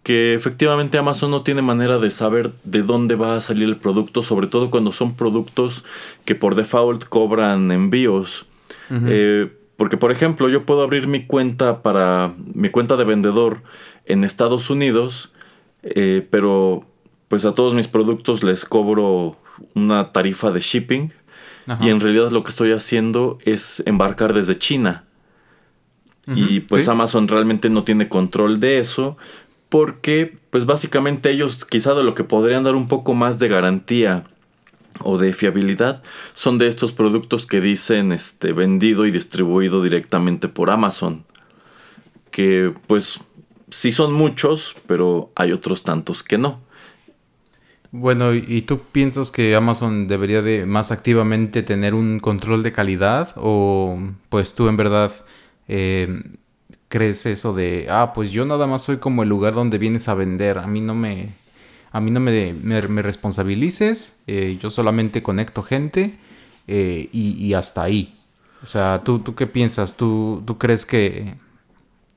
que 0.06 0.34
efectivamente 0.34 0.98
Amazon 0.98 1.32
no 1.32 1.42
tiene 1.42 1.62
manera 1.62 1.98
de 1.98 2.12
saber 2.12 2.52
de 2.62 2.82
dónde 2.82 3.16
va 3.16 3.34
a 3.34 3.40
salir 3.40 3.64
el 3.64 3.76
producto, 3.76 4.22
sobre 4.22 4.46
todo 4.46 4.70
cuando 4.70 4.92
son 4.92 5.16
productos 5.16 5.82
que 6.24 6.36
por 6.36 6.54
default 6.54 7.06
cobran 7.06 7.72
envíos. 7.72 8.46
Eh, 8.88 9.50
porque, 9.76 9.96
por 9.96 10.12
ejemplo, 10.12 10.48
yo 10.48 10.64
puedo 10.64 10.84
abrir 10.84 11.08
mi 11.08 11.26
cuenta 11.26 11.82
para 11.82 12.32
mi 12.54 12.68
cuenta 12.68 12.96
de 12.96 13.02
vendedor 13.02 13.62
en 14.04 14.22
Estados 14.22 14.70
Unidos, 14.70 15.32
eh, 15.82 16.24
pero 16.30 16.86
pues 17.26 17.44
a 17.44 17.52
todos 17.52 17.74
mis 17.74 17.88
productos 17.88 18.44
les 18.44 18.64
cobro 18.64 19.36
una 19.74 20.12
tarifa 20.12 20.52
de 20.52 20.60
shipping. 20.60 21.12
Y 21.80 21.88
en 21.88 21.98
realidad 21.98 22.30
lo 22.30 22.44
que 22.44 22.50
estoy 22.50 22.70
haciendo 22.70 23.38
es 23.44 23.82
embarcar 23.86 24.34
desde 24.34 24.56
China. 24.56 25.02
Y 26.28 26.60
pues 26.60 26.88
Amazon 26.88 27.28
realmente 27.28 27.70
no 27.70 27.84
tiene 27.84 28.08
control 28.08 28.58
de 28.58 28.78
eso 28.78 29.16
porque 29.68 30.38
pues 30.50 30.66
básicamente 30.66 31.30
ellos 31.30 31.64
quizá 31.64 31.94
de 31.94 32.04
lo 32.04 32.14
que 32.14 32.24
podrían 32.24 32.64
dar 32.64 32.74
un 32.74 32.88
poco 32.88 33.14
más 33.14 33.38
de 33.38 33.48
garantía 33.48 34.24
o 35.00 35.18
de 35.18 35.32
fiabilidad 35.32 36.02
son 36.34 36.58
de 36.58 36.68
estos 36.68 36.92
productos 36.92 37.46
que 37.46 37.60
dicen 37.60 38.12
este 38.12 38.52
vendido 38.52 39.06
y 39.06 39.10
distribuido 39.10 39.82
directamente 39.82 40.48
por 40.48 40.70
Amazon 40.70 41.24
que 42.30 42.72
pues 42.86 43.20
sí 43.70 43.92
son 43.92 44.12
muchos 44.12 44.76
pero 44.86 45.30
hay 45.34 45.52
otros 45.52 45.82
tantos 45.82 46.22
que 46.22 46.38
no 46.38 46.66
bueno, 47.98 48.34
¿y 48.34 48.62
tú 48.62 48.80
piensas 48.80 49.30
que 49.30 49.54
Amazon 49.54 50.06
debería 50.06 50.42
de 50.42 50.66
más 50.66 50.90
activamente 50.90 51.62
tener 51.62 51.94
un 51.94 52.18
control 52.20 52.62
de 52.62 52.72
calidad? 52.72 53.30
¿O 53.36 53.98
pues 54.28 54.54
tú 54.54 54.68
en 54.68 54.76
verdad 54.76 55.12
eh, 55.68 56.22
crees 56.96 57.26
eso 57.26 57.52
de, 57.52 57.88
ah, 57.90 58.12
pues 58.14 58.30
yo 58.30 58.46
nada 58.46 58.66
más 58.66 58.80
soy 58.80 58.96
como 58.96 59.22
el 59.22 59.28
lugar 59.28 59.52
donde 59.52 59.76
vienes 59.76 60.08
a 60.08 60.14
vender, 60.14 60.56
a 60.56 60.66
mí 60.66 60.80
no 60.80 60.94
me, 60.94 61.28
a 61.92 62.00
mí 62.00 62.10
no 62.10 62.20
me, 62.20 62.54
me, 62.54 63.02
responsabilices, 63.02 64.24
eh, 64.26 64.56
yo 64.62 64.70
solamente 64.70 65.22
conecto 65.22 65.62
gente 65.62 66.18
eh, 66.66 67.10
y, 67.12 67.52
hasta 67.52 67.82
ahí. 67.82 68.18
O 68.62 68.66
sea, 68.66 69.02
¿tú, 69.04 69.18
tú 69.18 69.34
qué 69.34 69.46
piensas? 69.46 69.98
¿Tú, 69.98 70.42
¿Tú 70.46 70.56
crees 70.56 70.86
que 70.86 71.34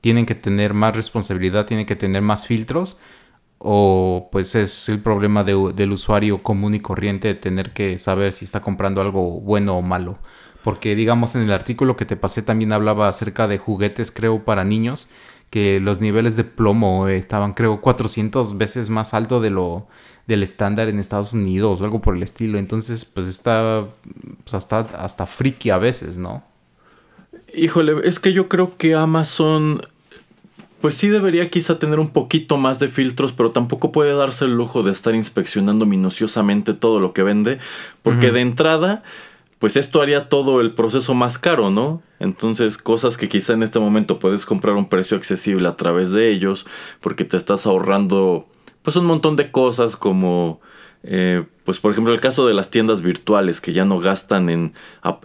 tienen 0.00 0.24
que 0.24 0.34
tener 0.34 0.72
más 0.72 0.96
responsabilidad, 0.96 1.66
tienen 1.66 1.84
que 1.84 1.96
tener 1.96 2.22
más 2.22 2.46
filtros? 2.46 2.98
o 3.62 4.30
pues 4.32 4.54
es 4.54 4.88
el 4.88 5.00
problema 5.00 5.44
del 5.44 5.92
usuario 5.92 6.38
común 6.38 6.74
y 6.74 6.80
corriente 6.80 7.28
de 7.28 7.34
tener 7.34 7.74
que 7.74 7.98
saber 7.98 8.32
si 8.32 8.46
está 8.46 8.62
comprando 8.62 9.02
algo 9.02 9.38
bueno 9.42 9.76
o 9.76 9.82
malo. 9.82 10.18
Porque 10.62 10.94
digamos 10.94 11.34
en 11.34 11.42
el 11.42 11.52
artículo 11.52 11.96
que 11.96 12.04
te 12.04 12.16
pasé 12.16 12.42
también 12.42 12.72
hablaba 12.72 13.08
acerca 13.08 13.48
de 13.48 13.58
juguetes 13.58 14.10
creo 14.10 14.44
para 14.44 14.64
niños 14.64 15.10
que 15.50 15.80
los 15.80 16.00
niveles 16.00 16.36
de 16.36 16.44
plomo 16.44 17.08
estaban 17.08 17.54
creo 17.54 17.80
400 17.80 18.56
veces 18.56 18.88
más 18.88 19.14
alto 19.14 19.40
de 19.40 19.50
lo 19.50 19.86
del 20.26 20.42
estándar 20.44 20.88
en 20.88 20.98
Estados 20.98 21.32
Unidos 21.32 21.80
o 21.80 21.84
algo 21.84 22.00
por 22.00 22.16
el 22.16 22.22
estilo. 22.22 22.58
Entonces 22.58 23.04
pues 23.04 23.26
está 23.26 23.84
pues, 24.44 24.54
hasta, 24.54 24.80
hasta 24.80 25.26
friki 25.26 25.70
a 25.70 25.78
veces, 25.78 26.18
¿no? 26.18 26.44
Híjole, 27.52 27.96
es 28.04 28.20
que 28.20 28.32
yo 28.32 28.48
creo 28.48 28.76
que 28.76 28.94
Amazon 28.94 29.82
pues 30.80 30.94
sí 30.94 31.08
debería 31.08 31.50
quizá 31.50 31.78
tener 31.78 31.98
un 31.98 32.08
poquito 32.08 32.56
más 32.56 32.78
de 32.78 32.88
filtros, 32.88 33.32
pero 33.32 33.50
tampoco 33.50 33.92
puede 33.92 34.14
darse 34.14 34.46
el 34.46 34.52
lujo 34.52 34.82
de 34.82 34.92
estar 34.92 35.14
inspeccionando 35.14 35.84
minuciosamente 35.84 36.72
todo 36.72 37.00
lo 37.00 37.12
que 37.12 37.22
vende, 37.22 37.58
porque 38.02 38.30
de 38.30 38.40
entrada, 38.40 39.02
pues 39.60 39.76
esto 39.76 40.00
haría 40.00 40.30
todo 40.30 40.62
el 40.62 40.72
proceso 40.72 41.12
más 41.12 41.38
caro, 41.38 41.70
¿no? 41.70 42.02
Entonces, 42.18 42.78
cosas 42.78 43.18
que 43.18 43.28
quizá 43.28 43.52
en 43.52 43.62
este 43.62 43.78
momento 43.78 44.18
puedes 44.18 44.46
comprar 44.46 44.74
a 44.74 44.78
un 44.78 44.88
precio 44.88 45.18
accesible 45.18 45.68
a 45.68 45.76
través 45.76 46.12
de 46.12 46.30
ellos, 46.30 46.66
porque 47.00 47.26
te 47.26 47.36
estás 47.36 47.66
ahorrando, 47.66 48.46
pues 48.82 48.96
un 48.96 49.04
montón 49.04 49.36
de 49.36 49.52
cosas 49.52 49.96
como... 49.96 50.60
Eh, 51.02 51.44
pues 51.64 51.78
por 51.78 51.92
ejemplo 51.92 52.12
el 52.12 52.20
caso 52.20 52.46
de 52.46 52.52
las 52.52 52.68
tiendas 52.68 53.00
virtuales 53.00 53.62
que 53.62 53.72
ya 53.72 53.86
no 53.86 54.00
gastan 54.00 54.50
en, 54.50 54.74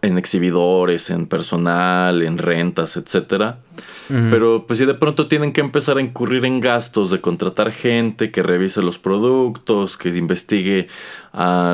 en 0.01 0.17
exhibidores, 0.17 1.09
en 1.09 1.27
personal, 1.27 2.21
en 2.21 2.37
rentas, 2.37 2.97
etcétera. 2.97 3.59
Pero 4.07 4.67
pues 4.67 4.77
si 4.77 4.85
de 4.85 4.93
pronto 4.93 5.27
tienen 5.27 5.51
que 5.51 5.61
empezar 5.61 5.97
a 5.97 6.01
incurrir 6.01 6.45
en 6.45 6.61
gastos 6.61 7.09
de 7.09 7.21
contratar 7.21 7.71
gente 7.71 8.29
que 8.29 8.43
revise 8.43 8.83
los 8.83 8.99
productos, 8.99 9.97
que 9.97 10.09
investigue 10.09 10.87
a, 11.33 11.73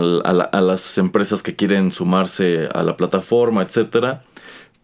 las 0.54 0.98
empresas 0.98 1.44
que 1.44 1.58
quieren 1.58 1.92
sumarse 1.92 2.70
a 2.74 2.84
la 2.84 2.96
plataforma, 2.96 3.64
etcétera, 3.64 4.24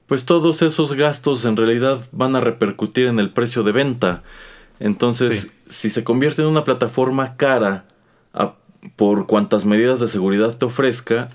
pues 0.08 0.26
todos 0.26 0.62
esos 0.62 0.92
gastos 0.92 1.46
en 1.46 1.56
realidad 1.56 2.02
van 2.12 2.36
a 2.36 2.42
repercutir 2.42 3.06
en 3.08 3.18
el 3.18 3.30
precio 3.30 3.64
de 3.64 3.72
venta. 3.72 4.24
Entonces, 4.82 5.54
si 5.70 5.90
se 5.90 6.04
convierte 6.04 6.42
en 6.42 6.50
una 6.50 6.66
plataforma 6.66 7.38
cara 7.38 7.86
por 8.96 9.28
cuantas 9.28 9.66
medidas 9.66 10.00
de 10.00 10.08
seguridad 10.08 10.58
te 10.58 10.66
ofrezca, 10.66 11.30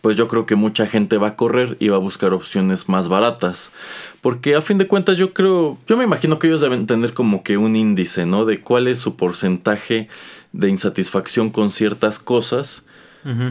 pues 0.00 0.16
yo 0.16 0.28
creo 0.28 0.46
que 0.46 0.54
mucha 0.54 0.86
gente 0.86 1.16
va 1.16 1.28
a 1.28 1.36
correr 1.36 1.76
y 1.80 1.88
va 1.88 1.96
a 1.96 2.00
buscar 2.00 2.32
opciones 2.32 2.88
más 2.88 3.08
baratas. 3.08 3.72
Porque 4.20 4.54
a 4.54 4.62
fin 4.62 4.78
de 4.78 4.86
cuentas 4.86 5.16
yo 5.16 5.32
creo, 5.32 5.78
yo 5.86 5.96
me 5.96 6.04
imagino 6.04 6.38
que 6.38 6.46
ellos 6.46 6.60
deben 6.60 6.86
tener 6.86 7.14
como 7.14 7.42
que 7.42 7.56
un 7.56 7.74
índice, 7.74 8.26
¿no? 8.26 8.44
De 8.44 8.60
cuál 8.60 8.88
es 8.88 8.98
su 8.98 9.16
porcentaje 9.16 10.08
de 10.52 10.68
insatisfacción 10.68 11.50
con 11.50 11.70
ciertas 11.70 12.18
cosas. 12.18 12.84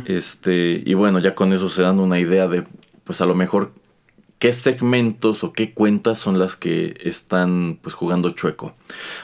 Este, 0.05 0.81
y 0.83 0.95
bueno, 0.95 1.19
ya 1.19 1.35
con 1.35 1.53
eso 1.53 1.69
se 1.69 1.83
dan 1.83 1.99
una 1.99 2.19
idea 2.19 2.47
de, 2.47 2.63
pues 3.03 3.21
a 3.21 3.27
lo 3.27 3.35
mejor, 3.35 3.73
qué 4.39 4.51
segmentos 4.51 5.43
o 5.43 5.53
qué 5.53 5.73
cuentas 5.73 6.17
son 6.17 6.39
las 6.39 6.55
que 6.55 6.97
están 7.03 7.77
pues 7.81 7.93
jugando 7.93 8.31
chueco. 8.31 8.73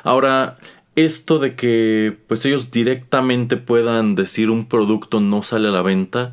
Ahora, 0.04 0.58
esto 0.96 1.40
de 1.40 1.56
que 1.56 2.18
pues 2.28 2.46
ellos 2.46 2.72
directamente 2.72 3.58
puedan 3.58 4.16
decir 4.16 4.50
un 4.50 4.68
producto 4.68 5.20
no 5.20 5.42
sale 5.42 5.70
a 5.70 5.72
la 5.72 5.82
venta, 5.82 6.32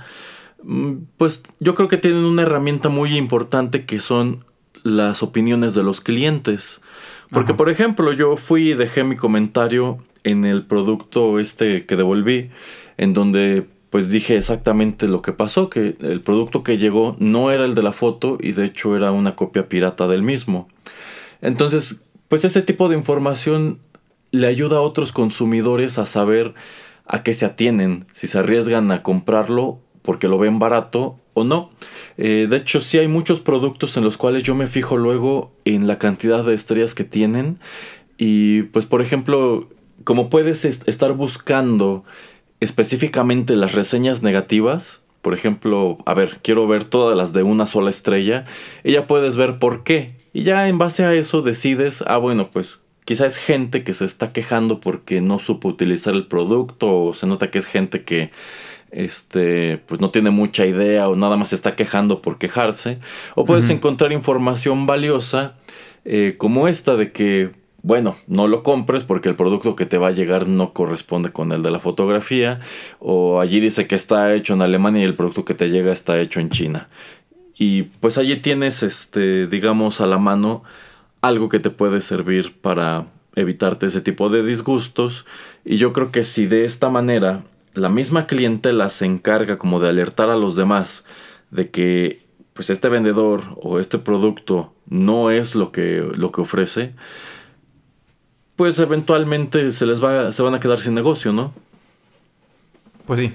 mm, 0.62 0.94
pues 1.16 1.42
yo 1.61 1.75
creo 1.75 1.88
que 1.88 1.96
tienen 1.96 2.25
una 2.25 2.42
herramienta 2.42 2.88
muy 2.88 3.16
importante 3.16 3.85
que 3.87 4.01
son 4.01 4.44
las 4.83 5.23
opiniones 5.23 5.75
de 5.75 5.83
los 5.83 6.01
clientes. 6.01 6.81
Porque, 7.31 7.55
por 7.55 7.70
ejemplo, 7.70 8.12
yo 8.12 8.37
fui 8.37 8.70
y 8.70 8.75
dejé 8.75 9.05
mi 9.05 9.14
comentario 9.14 9.99
en 10.25 10.44
el 10.44 10.66
producto 10.66 11.38
este 11.38 11.87
que 11.87 11.94
devolví, 11.96 12.51
en 12.96 13.14
donde 13.14 13.66
pues 13.90 14.11
dije 14.11 14.37
exactamente 14.37 15.09
lo 15.09 15.20
que 15.23 15.33
pasó, 15.33 15.68
que 15.68 15.96
el 16.01 16.20
producto 16.20 16.62
que 16.62 16.79
llegó 16.79 17.16
no 17.18 17.51
era 17.51 17.64
el 17.64 17.75
de 17.75 17.83
la 17.83 17.92
foto 17.92 18.38
y 18.40 18.53
de 18.53 18.64
hecho 18.64 18.96
era 18.96 19.11
una 19.11 19.35
copia 19.35 19.68
pirata 19.68 20.07
del 20.07 20.23
mismo. 20.23 20.68
Entonces, 21.40 22.03
pues 22.29 22.44
ese 22.44 22.62
tipo 22.62 22.88
de 22.88 22.96
información 22.96 23.81
le 24.33 24.47
ayuda 24.47 24.79
a 24.79 24.83
otros 24.83 25.12
consumidores 25.12 25.99
a 25.99 26.07
saber 26.07 26.55
a 27.07 27.23
qué 27.23 27.35
se 27.35 27.47
atienen, 27.47 28.07
si 28.12 28.29
se 28.29 28.38
arriesgan 28.38 28.90
a 28.93 29.03
comprarlo 29.03 29.81
porque 30.03 30.29
lo 30.29 30.38
ven 30.38 30.59
barato 30.59 31.19
o 31.35 31.45
no. 31.45 31.71
Eh, 32.16 32.47
de 32.49 32.57
hecho, 32.57 32.81
sí 32.81 32.99
hay 32.99 33.09
muchos 33.09 33.40
productos 33.40 33.97
en 33.97 34.05
los 34.05 34.16
cuales 34.16 34.43
yo 34.43 34.55
me 34.55 34.66
fijo 34.66 34.97
luego 34.97 35.53
en 35.64 35.87
la 35.87 35.99
cantidad 35.99 36.45
de 36.45 36.55
estrellas 36.55 36.95
que 36.95 37.05
tienen. 37.05 37.59
Y 38.19 38.62
pues, 38.64 38.87
por 38.87 39.03
ejemplo, 39.03 39.69
como 40.05 40.31
puedes 40.31 40.64
estar 40.64 41.12
buscando 41.12 42.05
específicamente 42.61 43.57
las 43.57 43.73
reseñas 43.73 44.23
negativas, 44.23 45.03
por 45.23 45.35
ejemplo, 45.35 45.99
a 46.07 46.14
ver, 46.14 46.40
quiero 46.43 46.66
ver 46.66 46.85
todas 46.85 47.16
las 47.16 47.33
de 47.33 47.43
una 47.43 47.66
sola 47.66 47.90
estrella, 47.90 48.47
y 48.85 48.93
ya 48.93 49.07
puedes 49.07 49.37
ver 49.37 49.59
por 49.59 49.85
qué. 49.85 50.14
Y 50.33 50.43
ya 50.45 50.69
en 50.69 50.79
base 50.79 51.05
a 51.05 51.14
eso 51.14 51.43
decides, 51.43 52.03
ah, 52.07 52.16
bueno, 52.16 52.51
pues 52.51 52.80
quizá 53.04 53.26
es 53.26 53.36
gente 53.36 53.82
que 53.84 53.92
se 53.92 54.04
está 54.04 54.32
quejando 54.32 54.80
porque 54.80 55.20
no 55.20 55.38
supo 55.38 55.68
utilizar 55.68 56.14
el 56.14 56.26
producto, 56.26 57.04
o 57.04 57.14
se 57.14 57.26
nota 57.26 57.50
que 57.50 57.58
es 57.58 57.66
gente 57.66 58.04
que 58.04 58.30
este, 58.90 59.78
pues 59.86 60.00
no 60.00 60.10
tiene 60.10 60.30
mucha 60.30 60.66
idea 60.66 61.08
o 61.08 61.16
nada 61.16 61.36
más 61.36 61.50
se 61.50 61.54
está 61.54 61.76
quejando 61.76 62.22
por 62.22 62.38
quejarse. 62.38 62.98
O 63.34 63.44
puedes 63.44 63.70
encontrar 63.70 64.12
información 64.12 64.86
valiosa 64.86 65.54
eh, 66.04 66.34
como 66.38 66.68
esta 66.68 66.96
de 66.96 67.12
que, 67.12 67.50
bueno, 67.82 68.16
no 68.26 68.48
lo 68.48 68.62
compres 68.62 69.04
porque 69.04 69.28
el 69.28 69.36
producto 69.36 69.76
que 69.76 69.86
te 69.86 69.98
va 69.98 70.08
a 70.08 70.12
llegar 70.12 70.48
no 70.48 70.72
corresponde 70.72 71.30
con 71.30 71.52
el 71.52 71.62
de 71.62 71.70
la 71.70 71.78
fotografía. 71.78 72.60
O 72.98 73.40
allí 73.40 73.60
dice 73.60 73.86
que 73.86 73.94
está 73.94 74.34
hecho 74.34 74.54
en 74.54 74.62
Alemania 74.62 75.02
y 75.02 75.06
el 75.06 75.14
producto 75.14 75.44
que 75.44 75.54
te 75.54 75.70
llega 75.70 75.92
está 75.92 76.18
hecho 76.20 76.40
en 76.40 76.50
China. 76.50 76.88
Y 77.56 77.82
pues 77.82 78.16
allí 78.18 78.36
tienes, 78.36 78.82
este, 78.82 79.46
digamos, 79.46 80.00
a 80.00 80.06
la 80.06 80.18
mano 80.18 80.62
algo 81.20 81.48
que 81.48 81.61
te 81.61 81.70
puede 81.70 82.00
servir 82.00 82.54
para 82.61 83.06
evitarte 83.37 83.87
ese 83.87 84.00
tipo 84.00 84.28
de 84.28 84.44
disgustos. 84.44 85.26
Y 85.64 85.78
yo 85.78 85.92
creo 85.92 86.11
que 86.11 86.24
si 86.24 86.46
de 86.46 86.64
esta 86.64 86.88
manera 86.88 87.42
la 87.74 87.88
misma 87.88 88.26
clientela 88.26 88.90
se 88.90 89.06
encarga 89.06 89.59
como 89.59 89.80
de 89.80 89.88
alertar 89.88 90.28
a 90.28 90.37
los 90.37 90.56
demás 90.56 91.04
de 91.50 91.70
que 91.70 92.22
pues 92.52 92.68
este 92.70 92.88
vendedor 92.88 93.42
o 93.56 93.78
este 93.78 93.98
producto 93.98 94.74
no 94.87 95.30
es 95.30 95.54
lo 95.54 95.72
que, 95.72 96.04
lo 96.14 96.33
que 96.33 96.40
ofrece, 96.40 96.92
pues 98.56 98.78
eventualmente 98.78 99.70
se 99.70 99.87
les 99.87 100.02
va, 100.02 100.33
se 100.33 100.42
van 100.42 100.54
a 100.54 100.61
quedar 100.61 100.80
sin 100.80 100.94
negocio, 100.94 101.33
¿no? 101.33 101.54
Pues 103.06 103.20
sí. 103.20 103.33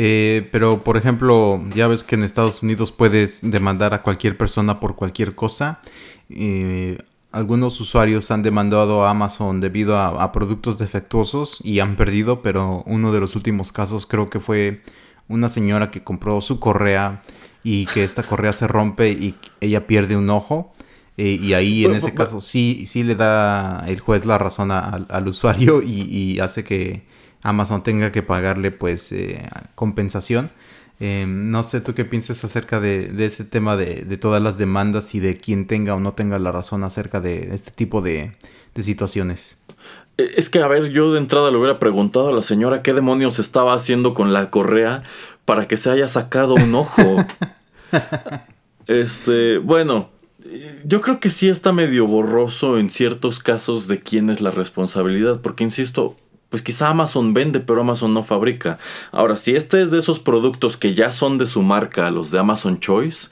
Eh, 0.00 0.48
pero, 0.52 0.84
por 0.84 0.96
ejemplo, 0.96 1.60
ya 1.74 1.88
ves 1.88 2.04
que 2.04 2.14
en 2.14 2.22
Estados 2.22 2.62
Unidos 2.62 2.92
puedes 2.92 3.40
demandar 3.42 3.94
a 3.94 4.02
cualquier 4.02 4.36
persona 4.36 4.78
por 4.78 4.94
cualquier 4.94 5.34
cosa. 5.34 5.80
Eh, 6.30 6.98
algunos 7.32 7.80
usuarios 7.80 8.30
han 8.30 8.44
demandado 8.44 9.04
a 9.04 9.10
Amazon 9.10 9.60
debido 9.60 9.98
a, 9.98 10.30
productos 10.30 10.78
defectuosos 10.78 11.60
y 11.64 11.80
han 11.80 11.96
perdido, 11.96 12.42
pero 12.42 12.84
uno 12.86 13.10
de 13.10 13.18
los 13.18 13.34
últimos 13.34 13.72
casos 13.72 14.06
creo 14.06 14.30
que 14.30 14.38
fue 14.38 14.82
una 15.26 15.48
señora 15.48 15.90
que 15.90 16.04
compró 16.04 16.40
su 16.42 16.60
correa 16.60 17.20
y 17.64 17.86
que 17.86 18.04
esta 18.04 18.22
correa 18.22 18.52
se 18.52 18.68
rompe 18.68 19.10
y 19.10 19.34
ella 19.60 19.88
pierde 19.88 20.16
un 20.16 20.30
ojo. 20.30 20.72
Eh, 21.16 21.40
y 21.42 21.54
ahí 21.54 21.84
en 21.84 21.96
ese 21.96 22.14
caso 22.14 22.40
sí, 22.40 22.84
sí 22.86 23.02
le 23.02 23.16
da 23.16 23.84
el 23.88 23.98
juez 23.98 24.24
la 24.24 24.38
razón 24.38 24.70
al 24.70 25.26
usuario 25.26 25.82
y, 25.82 26.38
hace 26.38 26.62
que 26.62 27.02
Amazon 27.42 27.82
tenga 27.82 28.12
que 28.12 28.22
pagarle 28.22 28.70
pues 28.70 29.12
eh, 29.12 29.48
compensación. 29.74 30.50
Em, 31.00 31.50
no 31.52 31.62
sé 31.62 31.80
tú 31.80 31.94
qué 31.94 32.04
piensas 32.04 32.42
acerca 32.44 32.80
de, 32.80 33.12
ese 33.24 33.44
tema 33.44 33.76
de, 33.76 34.16
todas 34.16 34.42
las 34.42 34.58
demandas 34.58 35.14
y 35.14 35.20
de 35.20 35.36
quién 35.36 35.66
tenga 35.66 35.94
o 35.94 36.00
no 36.00 36.14
tenga 36.14 36.38
la 36.40 36.50
razón 36.50 36.82
acerca 36.82 37.20
de 37.20 37.54
este 37.54 37.70
tipo 37.70 38.02
de, 38.02 38.32
situaciones. 38.76 39.58
E, 40.16 40.32
es 40.36 40.50
que, 40.50 40.60
a 40.60 40.68
ver, 40.68 40.90
yo 40.90 41.12
de 41.12 41.18
entrada 41.18 41.50
le 41.50 41.58
hubiera 41.58 41.78
preguntado 41.78 42.28
a 42.28 42.32
la 42.32 42.42
señora 42.42 42.82
qué 42.82 42.92
demonios 42.92 43.38
estaba 43.38 43.74
haciendo 43.74 44.14
con 44.14 44.32
la 44.32 44.50
correa 44.50 45.04
para 45.44 45.68
que 45.68 45.76
se 45.76 45.90
haya 45.90 46.08
sacado 46.08 46.54
un 46.54 46.74
ojo. 46.74 47.24
este, 48.86 49.58
bueno, 49.58 50.10
yo 50.84 51.00
creo 51.00 51.20
que 51.20 51.30
sí 51.30 51.48
está 51.48 51.72
medio 51.72 52.06
borroso 52.06 52.78
en 52.78 52.90
ciertos 52.90 53.38
casos 53.38 53.86
de 53.86 54.00
quién 54.00 54.30
es 54.30 54.40
la 54.40 54.50
responsabilidad, 54.50 55.40
porque 55.40 55.64
insisto, 55.64 56.16
pues 56.50 56.62
quizá 56.62 56.88
Amazon 56.88 57.34
vende, 57.34 57.60
pero 57.60 57.80
Amazon 57.80 58.14
no 58.14 58.22
fabrica. 58.22 58.78
Ahora, 59.12 59.36
si 59.36 59.54
este 59.54 59.82
es 59.82 59.90
de 59.90 59.98
esos 59.98 60.18
productos 60.18 60.76
que 60.76 60.94
ya 60.94 61.10
son 61.10 61.38
de 61.38 61.46
su 61.46 61.62
marca, 61.62 62.10
los 62.10 62.30
de 62.30 62.38
Amazon 62.38 62.80
Choice, 62.80 63.28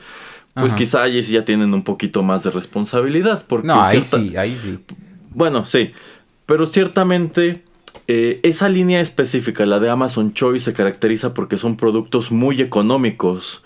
pues 0.55 0.73
quizá 0.73 1.03
allí 1.03 1.23
sí 1.23 1.33
ya 1.33 1.45
tienen 1.45 1.75
un 1.75 1.83
poquito 1.83 2.23
más 2.23 2.43
de 2.43 2.51
responsabilidad. 2.51 3.45
Porque 3.47 3.69
no, 3.69 3.83
ahí 3.83 4.03
sí, 4.03 4.37
ahí 4.37 4.57
sí. 4.61 4.79
Bueno, 5.31 5.67
sí, 5.67 5.93
pero 6.47 6.67
ciertamente 6.67 7.63
eh, 8.09 8.41
esa 8.43 8.69
línea 8.69 9.01
específica, 9.01 9.67
la 9.67 9.81
de 9.81 9.91
Amazon 9.91 10.33
Choice, 10.33 10.67
se 10.67 10.73
caracteriza 10.73 11.35
porque 11.35 11.57
son 11.57 11.77
productos 11.77 12.31
muy 12.31 12.61
económicos. 12.63 13.63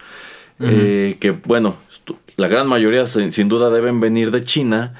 Eh, 0.62 1.16
que 1.20 1.30
bueno, 1.30 1.76
la 2.36 2.46
gran 2.46 2.66
mayoría 2.66 3.06
sin 3.06 3.48
duda 3.48 3.70
deben 3.70 4.00
venir 4.00 4.30
de 4.30 4.42
China. 4.42 4.94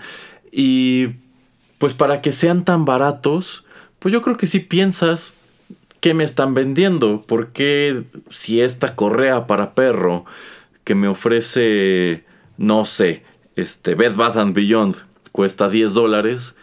Y 0.52 1.08
pues 1.78 1.94
para 1.94 2.20
que 2.20 2.32
sean 2.32 2.64
tan 2.64 2.84
baratos, 2.84 3.64
pues 4.00 4.12
yo 4.12 4.22
creo 4.22 4.36
que 4.36 4.46
si 4.48 4.58
piensas 4.58 5.34
qué 6.00 6.14
me 6.14 6.24
están 6.24 6.54
vendiendo, 6.54 7.22
porque 7.26 8.04
si 8.28 8.60
esta 8.60 8.96
correa 8.96 9.46
para 9.46 9.74
perro 9.74 10.24
que 10.82 10.94
me 10.94 11.06
ofrece, 11.06 12.24
no 12.56 12.84
sé, 12.84 13.22
este 13.54 13.94
Bed 13.94 14.16
Bath 14.16 14.36
and 14.36 14.54
Beyond 14.54 14.96
cuesta 15.30 15.68
10 15.68 15.94
dólares, 15.94 16.56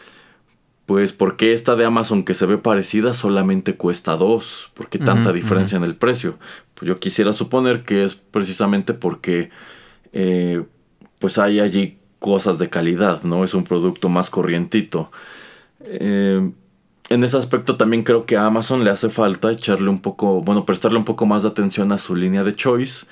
pues 0.88 1.14
porque 1.14 1.54
esta 1.54 1.76
de 1.76 1.86
Amazon 1.86 2.24
que 2.24 2.34
se 2.34 2.46
ve 2.46 2.58
parecida 2.58 3.14
solamente 3.14 3.76
cuesta 3.76 4.16
2, 4.16 4.72
porque 4.74 4.98
tanta 4.98 5.32
diferencia 5.32 5.78
en 5.78 5.84
el 5.84 5.96
precio. 5.96 6.40
Pues 6.74 6.88
yo 6.88 7.00
quisiera 7.00 7.34
suponer 7.34 7.84
que 7.84 8.04
es 8.04 8.16
precisamente 8.16 8.94
porque 8.94 9.50
eh, 10.14 10.64
pues 11.20 11.38
hay 11.38 11.60
allí 11.60 11.98
cosas 12.20 12.58
de 12.58 12.70
calidad, 12.70 13.24
¿no? 13.24 13.44
Es 13.44 13.54
un 13.54 13.64
producto 13.64 14.10
más 14.10 14.30
corrientito. 14.30 15.12
Eh, 15.82 16.52
en 17.10 17.24
ese 17.24 17.38
aspecto 17.38 17.78
también 17.78 18.04
creo 18.04 18.26
que 18.26 18.38
a 18.38 18.46
Amazon 18.46 18.84
le 18.84 18.90
hace 18.90 19.10
falta 19.10 19.52
echarle 19.52 19.90
un 19.90 20.02
poco, 20.02 20.42
bueno, 20.42 20.66
prestarle 20.66 20.98
un 20.98 21.06
poco 21.06 21.26
más 21.26 21.44
de 21.44 21.50
atención 21.50 21.92
a 21.92 21.98
su 21.98 22.16
línea 22.16 22.44
de 22.44 22.56
choice. 22.56 23.06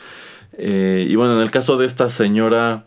Eh, 0.58 1.06
y 1.10 1.16
bueno, 1.16 1.36
en 1.36 1.42
el 1.42 1.52
caso 1.52 1.78
de 1.78 1.86
esta 1.86 2.10
señora, 2.10 2.86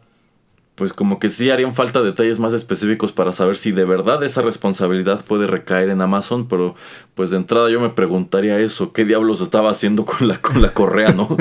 pues 0.74 0.92
como 0.92 1.18
que 1.18 1.28
sí 1.28 1.50
harían 1.50 1.74
falta 1.74 2.02
detalles 2.02 2.38
más 2.38 2.52
específicos 2.52 3.12
para 3.12 3.32
saber 3.32 3.56
si 3.56 3.72
de 3.72 3.84
verdad 3.84 4.22
esa 4.22 4.42
responsabilidad 4.42 5.24
puede 5.24 5.46
recaer 5.46 5.88
en 5.90 6.00
Amazon, 6.00 6.46
pero 6.46 6.74
pues 7.14 7.30
de 7.30 7.38
entrada 7.38 7.70
yo 7.70 7.80
me 7.80 7.90
preguntaría 7.90 8.58
eso, 8.60 8.92
¿qué 8.92 9.04
diablos 9.04 9.40
estaba 9.40 9.70
haciendo 9.70 10.04
con 10.04 10.28
la, 10.28 10.40
con 10.40 10.62
la 10.62 10.72
correa, 10.72 11.12
no? 11.12 11.36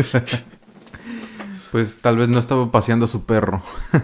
pues 1.71 1.99
tal 1.99 2.17
vez 2.17 2.29
no 2.29 2.39
estaba 2.39 2.71
paseando 2.71 3.05
a 3.05 3.09
su 3.09 3.25
perro. 3.25 3.61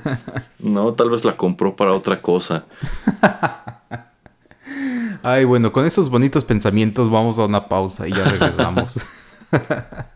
no, 0.59 0.93
tal 0.93 1.09
vez 1.09 1.25
la 1.25 1.35
compró 1.35 1.75
para 1.75 1.93
otra 1.93 2.21
cosa. 2.21 2.65
Ay, 5.23 5.45
bueno, 5.45 5.71
con 5.71 5.85
esos 5.85 6.09
bonitos 6.09 6.43
pensamientos 6.43 7.09
vamos 7.09 7.39
a 7.39 7.45
una 7.45 7.69
pausa 7.69 8.07
y 8.07 8.11
ya 8.11 8.25
regresamos. 8.25 8.99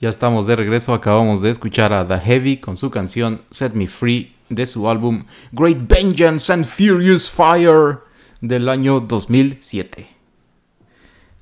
Ya 0.00 0.08
estamos 0.08 0.46
de 0.46 0.56
regreso, 0.56 0.94
acabamos 0.94 1.42
de 1.42 1.50
escuchar 1.50 1.92
a 1.92 2.08
The 2.08 2.18
Heavy 2.20 2.56
con 2.56 2.78
su 2.78 2.90
canción 2.90 3.42
Set 3.50 3.74
Me 3.74 3.86
Free 3.86 4.34
de 4.48 4.66
su 4.66 4.88
álbum 4.88 5.24
Great 5.52 5.76
Vengeance 5.86 6.50
and 6.50 6.64
Furious 6.64 7.28
Fire 7.28 7.98
del 8.40 8.70
año 8.70 9.00
2007. 9.00 10.08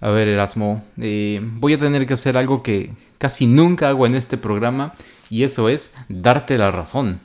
A 0.00 0.08
ver, 0.10 0.26
Erasmo, 0.26 0.82
eh, 1.00 1.40
voy 1.40 1.74
a 1.74 1.78
tener 1.78 2.04
que 2.04 2.14
hacer 2.14 2.36
algo 2.36 2.64
que 2.64 2.90
casi 3.18 3.46
nunca 3.46 3.90
hago 3.90 4.06
en 4.06 4.16
este 4.16 4.36
programa 4.36 4.92
y 5.30 5.44
eso 5.44 5.68
es 5.68 5.94
darte 6.08 6.58
la 6.58 6.72
razón. 6.72 7.20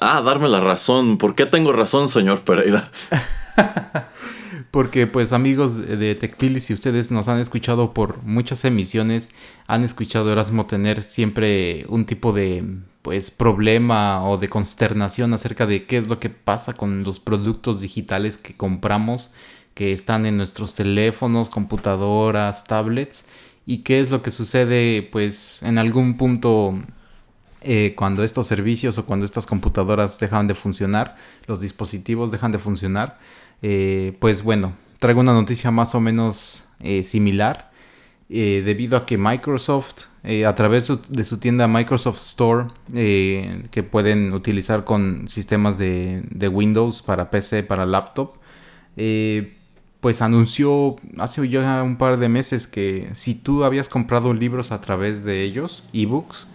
Ah, 0.00 0.22
darme 0.22 0.48
la 0.48 0.60
razón. 0.60 1.18
¿Por 1.18 1.34
qué 1.34 1.46
tengo 1.46 1.72
razón, 1.72 2.08
señor 2.08 2.42
Pereira? 2.42 2.92
Porque 4.74 5.06
pues 5.06 5.32
amigos 5.32 5.86
de 5.86 6.16
TechPili, 6.16 6.58
si 6.58 6.72
ustedes 6.72 7.12
nos 7.12 7.28
han 7.28 7.38
escuchado 7.38 7.94
por 7.94 8.24
muchas 8.24 8.64
emisiones, 8.64 9.30
han 9.68 9.84
escuchado 9.84 10.32
Erasmo 10.32 10.66
tener 10.66 11.04
siempre 11.04 11.86
un 11.88 12.06
tipo 12.06 12.32
de 12.32 12.64
pues 13.02 13.30
problema 13.30 14.28
o 14.28 14.36
de 14.36 14.48
consternación 14.48 15.32
acerca 15.32 15.66
de 15.66 15.86
qué 15.86 15.98
es 15.98 16.08
lo 16.08 16.18
que 16.18 16.28
pasa 16.28 16.72
con 16.72 17.04
los 17.04 17.20
productos 17.20 17.82
digitales 17.82 18.36
que 18.36 18.56
compramos, 18.56 19.32
que 19.74 19.92
están 19.92 20.26
en 20.26 20.36
nuestros 20.36 20.74
teléfonos, 20.74 21.50
computadoras, 21.50 22.64
tablets, 22.64 23.26
y 23.66 23.84
qué 23.84 24.00
es 24.00 24.10
lo 24.10 24.22
que 24.22 24.32
sucede 24.32 25.08
pues 25.12 25.62
en 25.62 25.78
algún 25.78 26.16
punto 26.16 26.74
eh, 27.60 27.94
cuando 27.96 28.24
estos 28.24 28.48
servicios 28.48 28.98
o 28.98 29.06
cuando 29.06 29.24
estas 29.24 29.46
computadoras 29.46 30.18
dejan 30.18 30.48
de 30.48 30.56
funcionar, 30.56 31.16
los 31.46 31.60
dispositivos 31.60 32.32
dejan 32.32 32.50
de 32.50 32.58
funcionar 32.58 33.20
eh, 33.62 34.16
pues 34.18 34.42
bueno, 34.42 34.72
traigo 34.98 35.20
una 35.20 35.32
noticia 35.32 35.70
más 35.70 35.94
o 35.94 36.00
menos 36.00 36.64
eh, 36.80 37.04
similar. 37.04 37.72
Eh, 38.30 38.62
debido 38.64 38.96
a 38.96 39.04
que 39.04 39.18
Microsoft, 39.18 40.06
a 40.46 40.54
través 40.54 40.90
de 41.08 41.24
su 41.24 41.38
tienda 41.38 41.68
Microsoft 41.68 42.22
Store, 42.22 42.68
que 42.90 43.82
pueden 43.88 44.32
utilizar 44.32 44.84
con 44.84 45.28
sistemas 45.28 45.76
de, 45.76 46.48
Windows 46.50 47.02
para 47.02 47.28
PC, 47.28 47.62
para 47.64 47.84
laptop, 47.84 48.36
pues 50.00 50.22
anunció 50.22 50.96
hace 51.18 51.46
ya 51.50 51.82
un 51.82 51.96
par 51.96 52.16
de 52.16 52.30
meses 52.30 52.66
que 52.66 53.10
si 53.12 53.34
tú 53.34 53.62
habías 53.62 53.90
comprado 53.90 54.32
libros 54.32 54.72
a 54.72 54.80
través 54.80 55.22
de 55.24 55.42
ellos, 55.42 55.84
ebooks, 55.92 56.48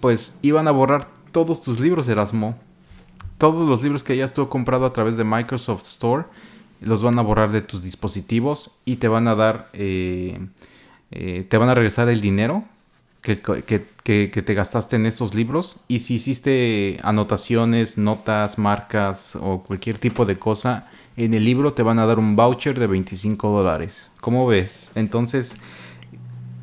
pues 0.00 0.38
iban 0.42 0.68
a 0.68 0.72
borrar 0.72 1.08
todos 1.32 1.62
tus 1.62 1.80
libros 1.80 2.06
Erasmo 2.06 2.58
todos 3.40 3.68
los 3.68 3.82
libros 3.82 4.04
que 4.04 4.12
hayas 4.12 4.32
tú 4.32 4.48
comprado 4.48 4.86
a 4.86 4.92
través 4.92 5.16
de 5.16 5.24
Microsoft 5.24 5.82
Store 5.88 6.26
los 6.80 7.02
van 7.02 7.18
a 7.18 7.22
borrar 7.22 7.50
de 7.50 7.62
tus 7.62 7.82
dispositivos 7.82 8.72
y 8.84 8.96
te 8.96 9.08
van 9.08 9.26
a 9.28 9.34
dar, 9.34 9.68
eh, 9.72 10.38
eh, 11.10 11.46
te 11.48 11.56
van 11.58 11.68
a 11.68 11.74
regresar 11.74 12.08
el 12.08 12.20
dinero 12.20 12.64
que, 13.22 13.36
te 13.36 14.54
gastaste 14.54 14.96
en 14.96 15.06
esos 15.06 15.34
libros. 15.34 15.80
Y 15.88 16.00
si 16.00 16.14
hiciste 16.14 16.98
anotaciones, 17.02 17.98
notas, 17.98 18.58
marcas 18.58 19.36
o 19.36 19.62
cualquier 19.62 19.98
tipo 19.98 20.24
de 20.24 20.38
cosa 20.38 20.86
en 21.16 21.34
el 21.34 21.44
libro, 21.44 21.72
te 21.72 21.82
van 21.82 21.98
a 21.98 22.06
dar 22.06 22.18
un 22.18 22.36
voucher 22.36 22.78
de 22.78 22.86
25 22.86 23.50
dólares. 23.50 24.10
¿Cómo 24.20 24.46
ves? 24.46 24.90
Entonces, 24.94 25.56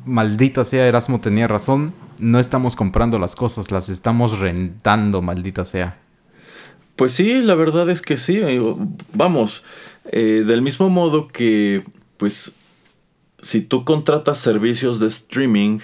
maldita 0.04 0.64
sea, 0.64 0.86
Erasmo 0.86 1.20
tenía 1.20 1.46
razón. 1.46 1.92
No 2.18 2.38
estamos 2.40 2.74
comprando 2.74 3.18
las 3.18 3.36
cosas, 3.36 3.70
las 3.70 3.88
estamos 3.88 4.38
rentando, 4.38 5.22
maldita 5.22 5.64
sea. 5.64 5.98
Pues 6.98 7.12
sí, 7.12 7.42
la 7.42 7.54
verdad 7.54 7.88
es 7.90 8.02
que 8.02 8.16
sí. 8.16 8.40
Vamos, 9.14 9.62
eh, 10.10 10.42
del 10.44 10.62
mismo 10.62 10.88
modo 10.88 11.28
que, 11.28 11.84
pues, 12.16 12.50
si 13.40 13.60
tú 13.60 13.84
contratas 13.84 14.38
servicios 14.38 14.98
de 14.98 15.06
streaming, 15.06 15.78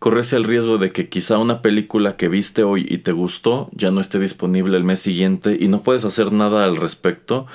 corres 0.00 0.32
el 0.32 0.42
riesgo 0.42 0.76
de 0.78 0.90
que 0.90 1.08
quizá 1.08 1.38
una 1.38 1.62
película 1.62 2.16
que 2.16 2.26
viste 2.26 2.64
hoy 2.64 2.84
y 2.90 2.98
te 2.98 3.12
gustó 3.12 3.70
ya 3.74 3.92
no 3.92 4.00
esté 4.00 4.18
disponible 4.18 4.76
el 4.76 4.82
mes 4.82 4.98
siguiente 4.98 5.56
y 5.58 5.68
no 5.68 5.82
puedes 5.82 6.04
hacer 6.04 6.32
nada 6.32 6.64
al 6.64 6.74
respecto. 6.74 7.46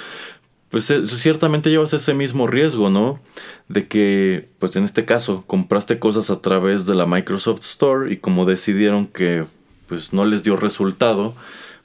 Pues 0.70 0.90
eh, 0.90 1.06
ciertamente 1.06 1.70
llevas 1.70 1.92
ese 1.92 2.14
mismo 2.14 2.48
riesgo, 2.48 2.90
¿no? 2.90 3.20
De 3.68 3.90
que, 3.90 4.48
pues 4.58 4.78
en 4.78 4.86
este 4.86 5.04
caso, 5.04 5.44
compraste 5.48 6.00
cosas 6.00 6.30
a 6.30 6.40
través 6.40 6.86
de 6.86 6.96
la 6.96 7.06
Microsoft 7.06 7.60
Store 7.60 8.14
y 8.14 8.20
como 8.20 8.46
decidieron 8.46 9.06
que, 9.06 9.44
pues 9.88 10.14
no 10.14 10.24
les 10.24 10.44
dio 10.44 10.56
resultado, 10.56 11.36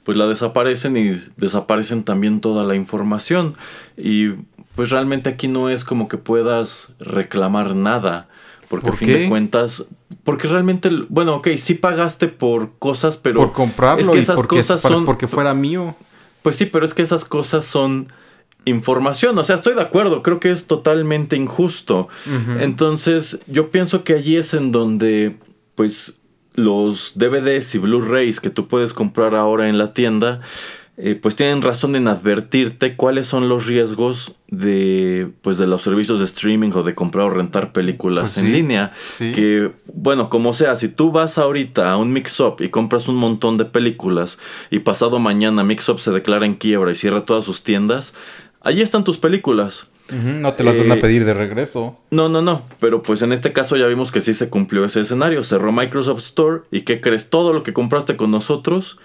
pues 0.07 0.17
la 0.17 0.25
desaparecen 0.25 0.95
y 0.95 1.21
desaparecen 1.35 2.05
también 2.05 2.39
toda 2.39 2.63
la 2.63 2.75
información. 2.75 3.57
Y 3.97 4.29
pues 4.73 4.89
realmente 4.89 5.29
aquí 5.29 5.49
no 5.49 5.67
es 5.69 5.83
como 5.83 6.07
que 6.07 6.17
puedas 6.17 6.93
reclamar 6.97 7.75
nada. 7.75 8.29
Porque 8.69 8.91
a 8.91 8.93
fin 8.93 9.09
de 9.09 9.27
cuentas, 9.27 9.85
porque 10.23 10.47
realmente, 10.47 10.89
bueno, 11.09 11.35
ok, 11.35 11.49
sí 11.57 11.73
pagaste 11.73 12.29
por 12.29 12.77
cosas, 12.79 13.17
pero... 13.17 13.41
Por 13.41 13.51
comprarlo 13.51 14.01
es 14.01 14.07
que 14.07 14.19
esas 14.19 14.43
cosas 14.43 14.79
son... 14.79 15.03
Porque 15.03 15.27
fuera 15.27 15.53
mío. 15.53 15.93
Pues 16.41 16.55
sí, 16.55 16.65
pero 16.65 16.85
es 16.85 16.93
que 16.93 17.01
esas 17.01 17.25
cosas 17.25 17.65
son 17.65 18.07
información. 18.63 19.37
O 19.37 19.43
sea, 19.43 19.57
estoy 19.57 19.75
de 19.75 19.81
acuerdo, 19.81 20.23
creo 20.23 20.39
que 20.39 20.51
es 20.51 20.67
totalmente 20.67 21.35
injusto. 21.35 22.07
Entonces, 22.61 23.41
yo 23.47 23.71
pienso 23.71 24.05
que 24.05 24.13
allí 24.13 24.37
es 24.37 24.53
en 24.53 24.71
donde, 24.71 25.35
pues, 25.75 26.16
los 26.57 27.13
DVDs 27.15 27.75
y 27.75 27.77
Blu-rays 27.77 28.39
que 28.39 28.49
tú 28.49 28.67
puedes 28.67 28.91
comprar 28.91 29.35
ahora 29.35 29.69
en 29.69 29.77
la 29.77 29.93
tienda, 29.93 30.41
eh, 30.97 31.13
pues 31.13 31.35
tienen 31.35 31.61
razón 31.61 31.95
en 31.95 32.07
advertirte 32.07 32.95
cuáles 32.95 33.27
son 33.27 33.47
los 33.47 33.67
riesgos 33.67 34.33
de, 34.47 35.29
pues 35.43 35.59
de 35.59 35.67
los 35.67 35.83
servicios 35.83 36.17
de 36.17 36.25
streaming 36.25 36.71
o 36.73 36.81
de 36.81 36.95
comprar 36.95 37.27
o 37.27 37.29
rentar 37.29 37.71
películas 37.73 38.33
pues 38.33 38.37
en 38.43 38.51
línea. 38.51 38.91
Que, 39.19 39.71
bueno, 39.93 40.31
como 40.31 40.51
sea, 40.51 40.75
si 40.75 40.87
tú 40.87 41.11
vas 41.11 41.37
ahorita 41.37 41.91
a 41.91 41.97
un 41.97 42.11
mix-up 42.11 42.55
y 42.59 42.69
compras 42.69 43.07
un 43.07 43.17
montón 43.17 43.59
de 43.59 43.65
películas 43.65 44.39
y 44.71 44.79
pasado 44.79 45.19
mañana 45.19 45.63
mix-up 45.63 45.99
se 45.99 46.09
declara 46.09 46.47
en 46.47 46.55
quiebra 46.55 46.89
y 46.89 46.95
cierra 46.95 47.23
todas 47.23 47.45
sus 47.45 47.61
tiendas, 47.61 48.15
allí 48.61 48.81
están 48.81 49.03
tus 49.03 49.19
películas 49.19 49.87
no 50.13 50.53
te 50.53 50.63
las 50.63 50.77
van 50.77 50.91
a 50.91 50.95
eh, 50.95 51.01
pedir 51.01 51.25
de 51.25 51.33
regreso. 51.33 51.97
No, 52.11 52.29
no, 52.29 52.41
no. 52.41 52.63
Pero 52.79 53.01
pues 53.01 53.21
en 53.21 53.33
este 53.33 53.53
caso 53.53 53.75
ya 53.75 53.85
vimos 53.87 54.11
que 54.11 54.21
sí 54.21 54.33
se 54.33 54.49
cumplió 54.49 54.85
ese 54.85 55.01
escenario. 55.01 55.43
Cerró 55.43 55.71
Microsoft 55.71 56.19
Store 56.19 56.61
y 56.71 56.81
¿qué 56.81 57.01
crees? 57.01 57.29
Todo 57.29 57.53
lo 57.53 57.63
que 57.63 57.73
compraste 57.73 58.17
con 58.17 58.31
nosotros, 58.31 58.97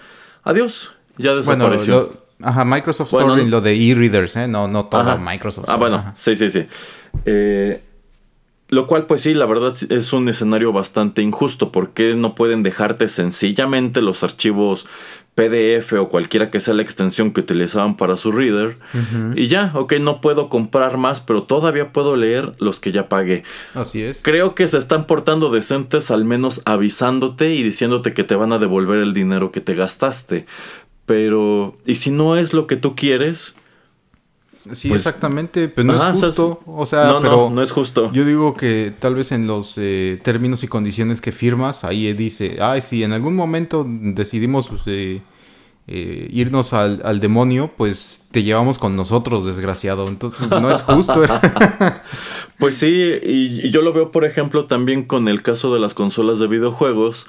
adiós. 0.43 0.93
Ya 1.17 1.35
desapareció. 1.35 2.09
ajá, 2.41 2.65
Microsoft 2.65 3.13
Store 3.13 3.41
y 3.41 3.47
lo 3.47 3.61
de 3.61 3.75
e-readers, 3.75 4.35
¿eh? 4.37 4.47
No, 4.47 4.67
no 4.67 4.85
todo 4.85 5.17
Microsoft 5.17 5.65
ah, 5.67 5.73
Store. 5.73 5.93
Ah, 5.93 5.97
bueno, 5.97 6.13
sí, 6.17 6.35
sí, 6.35 6.49
sí. 6.49 6.65
Eh, 7.25 7.81
lo 8.69 8.87
cual, 8.87 9.05
pues 9.05 9.21
sí, 9.21 9.35
la 9.35 9.45
verdad 9.45 9.75
es 9.89 10.13
un 10.13 10.27
escenario 10.29 10.73
bastante 10.73 11.21
injusto. 11.21 11.71
porque 11.71 12.15
no 12.15 12.33
pueden 12.33 12.63
dejarte 12.63 13.07
sencillamente 13.07 14.01
los 14.01 14.23
archivos 14.23 14.87
PDF 15.35 15.93
o 15.93 16.09
cualquiera 16.09 16.51
que 16.51 16.59
sea 16.59 16.75
la 16.75 16.83
extensión 16.83 17.31
que 17.31 17.41
utilizaban 17.41 17.97
para 17.97 18.17
su 18.17 18.31
reader. 18.31 18.77
Y 19.35 19.47
ya, 19.47 19.71
ok, 19.73 19.93
no 19.93 20.21
puedo 20.21 20.47
comprar 20.49 20.97
más, 20.97 21.21
pero 21.21 21.43
todavía 21.43 21.91
puedo 21.91 22.15
leer 22.15 22.53
los 22.59 22.79
que 22.79 22.91
ya 22.91 23.09
pagué. 23.09 23.43
Así 23.73 24.01
es. 24.03 24.21
Creo 24.21 24.53
que 24.53 24.67
se 24.67 24.77
están 24.77 25.07
portando 25.07 25.49
decentes, 25.49 26.11
al 26.11 26.23
menos 26.25 26.61
avisándote 26.65 27.53
y 27.55 27.63
diciéndote 27.63 28.13
que 28.13 28.23
te 28.23 28.35
van 28.35 28.53
a 28.53 28.59
devolver 28.59 28.99
el 28.99 29.13
dinero 29.13 29.51
que 29.51 29.61
te 29.61 29.73
gastaste. 29.73 30.45
Pero, 31.05 31.77
¿y 31.85 31.95
si 31.95 32.11
no 32.11 32.37
es 32.37 32.53
lo 32.53 32.67
que 32.67 32.75
tú 32.75 32.95
quieres? 32.95 33.55
Sí, 34.71 34.87
pues, 34.87 35.01
exactamente, 35.01 35.67
pero 35.67 35.87
no 35.87 35.95
es 35.95 36.19
justo. 36.19 36.61
O 36.65 36.85
sea, 36.85 37.07
no, 37.07 37.21
pero 37.21 37.49
no, 37.49 37.61
es 37.61 37.71
justo. 37.71 38.11
Yo 38.13 38.23
digo 38.23 38.53
que 38.53 38.93
tal 38.97 39.15
vez 39.15 39.33
en 39.33 39.45
los 39.45 39.77
eh, 39.77 40.19
términos 40.23 40.63
y 40.63 40.67
condiciones 40.67 41.19
que 41.19 41.33
firmas, 41.33 41.83
ahí 41.83 42.13
dice, 42.13 42.57
ay, 42.61 42.81
si 42.81 43.03
en 43.03 43.11
algún 43.11 43.35
momento 43.35 43.85
decidimos 43.87 44.71
eh, 44.85 45.21
eh, 45.87 46.29
irnos 46.31 46.71
al, 46.71 47.01
al, 47.03 47.19
demonio, 47.19 47.71
pues 47.75 48.25
te 48.31 48.43
llevamos 48.43 48.79
con 48.79 48.95
nosotros, 48.95 49.45
desgraciado. 49.45 50.07
Entonces, 50.07 50.47
no 50.49 50.71
es 50.71 50.81
justo. 50.81 51.21
pues 52.63 52.77
sí, 52.77 53.19
y, 53.21 53.71
yo 53.71 53.81
lo 53.81 53.91
veo, 53.91 54.09
por 54.09 54.23
ejemplo, 54.23 54.67
también 54.67 55.03
con 55.03 55.27
el 55.27 55.41
caso 55.41 55.73
de 55.73 55.81
las 55.81 55.93
consolas 55.93 56.39
de 56.39 56.47
videojuegos, 56.47 57.27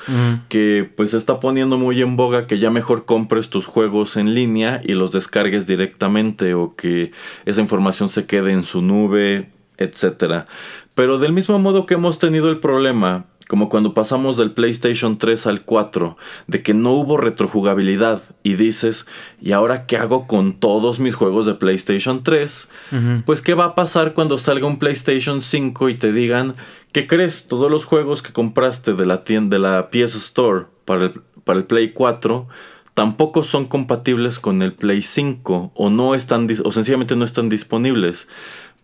que 0.49 0.89
pues 0.95 1.11
se 1.11 1.17
está 1.17 1.41
poniendo 1.41 1.77
muy 1.77 2.01
en 2.01 2.15
boga 2.15 2.47
que 2.47 2.61
ya 2.61 2.71
mejor 2.71 3.05
compres 3.05 3.51
tus 3.51 3.67
juegos 3.67 4.17
en 4.17 4.33
línea 4.37 4.81
y 4.85 4.95
los 4.95 5.11
descargues 5.11 5.67
directamente 5.67 6.55
o 6.55 6.77
que 6.77 7.11
esa 7.47 7.61
información 7.61 8.11
se 8.11 8.27
quede 8.27 8.53
en 8.53 8.63
su 8.63 8.81
nube, 8.81 9.51
etcétera. 9.77 10.47
Pero 10.95 11.19
del 11.19 11.33
mismo 11.33 11.59
modo 11.59 11.85
que 11.85 11.95
hemos 11.95 12.21
tenido 12.21 12.49
el 12.49 12.61
problema 12.61 13.25
como 13.49 13.69
cuando 13.69 13.93
pasamos 13.93 14.37
del 14.37 14.53
PlayStation 14.53 15.19
3 15.19 15.47
al 15.47 15.63
4, 15.63 16.17
de 16.47 16.63
que 16.63 16.75
no 16.75 16.93
hubo 16.93 17.17
retrojugabilidad 17.17 18.23
y 18.43 18.55
dices, 18.55 19.07
¿y 19.41 19.53
ahora 19.53 19.87
qué 19.87 19.97
hago 19.97 20.27
con 20.27 20.55
todos 20.55 20.99
mis 21.01 21.15
juegos 21.15 21.47
de 21.47 21.55
PlayStation 21.55 22.23
3? 22.23 22.69
Pues 23.27 23.43
qué 23.43 23.55
va 23.55 23.65
a 23.65 23.75
pasar 23.75 24.15
cuando 24.15 24.39
salga 24.39 24.67
un 24.67 24.79
PlayStation 24.79 25.43
5 25.43 25.89
y 25.91 25.95
te 25.95 26.13
digan, 26.13 26.55
¿qué 26.93 27.07
crees? 27.07 27.47
Todos 27.47 27.71
los 27.71 27.85
juegos 27.85 28.23
que 28.23 28.33
compraste 28.33 28.95
de 28.95 29.07
la 29.07 29.25
tienda 29.25 29.57
de 29.57 29.61
la 29.61 29.91
PS 29.91 30.15
Store 30.15 30.67
para 30.85 31.05
el, 31.05 31.11
para 31.45 31.59
el 31.59 31.67
Play 31.67 31.93
4 31.93 32.49
tampoco 32.95 33.43
son 33.43 33.67
compatibles 33.67 34.39
con 34.39 34.63
el 34.63 34.73
Play 34.73 35.03
5 35.03 35.73
o 35.75 35.91
no 35.91 36.15
están 36.15 36.49
o 36.65 36.73
sencillamente 36.73 37.17
no 37.17 37.25
están 37.25 37.49
disponibles. 37.49 38.29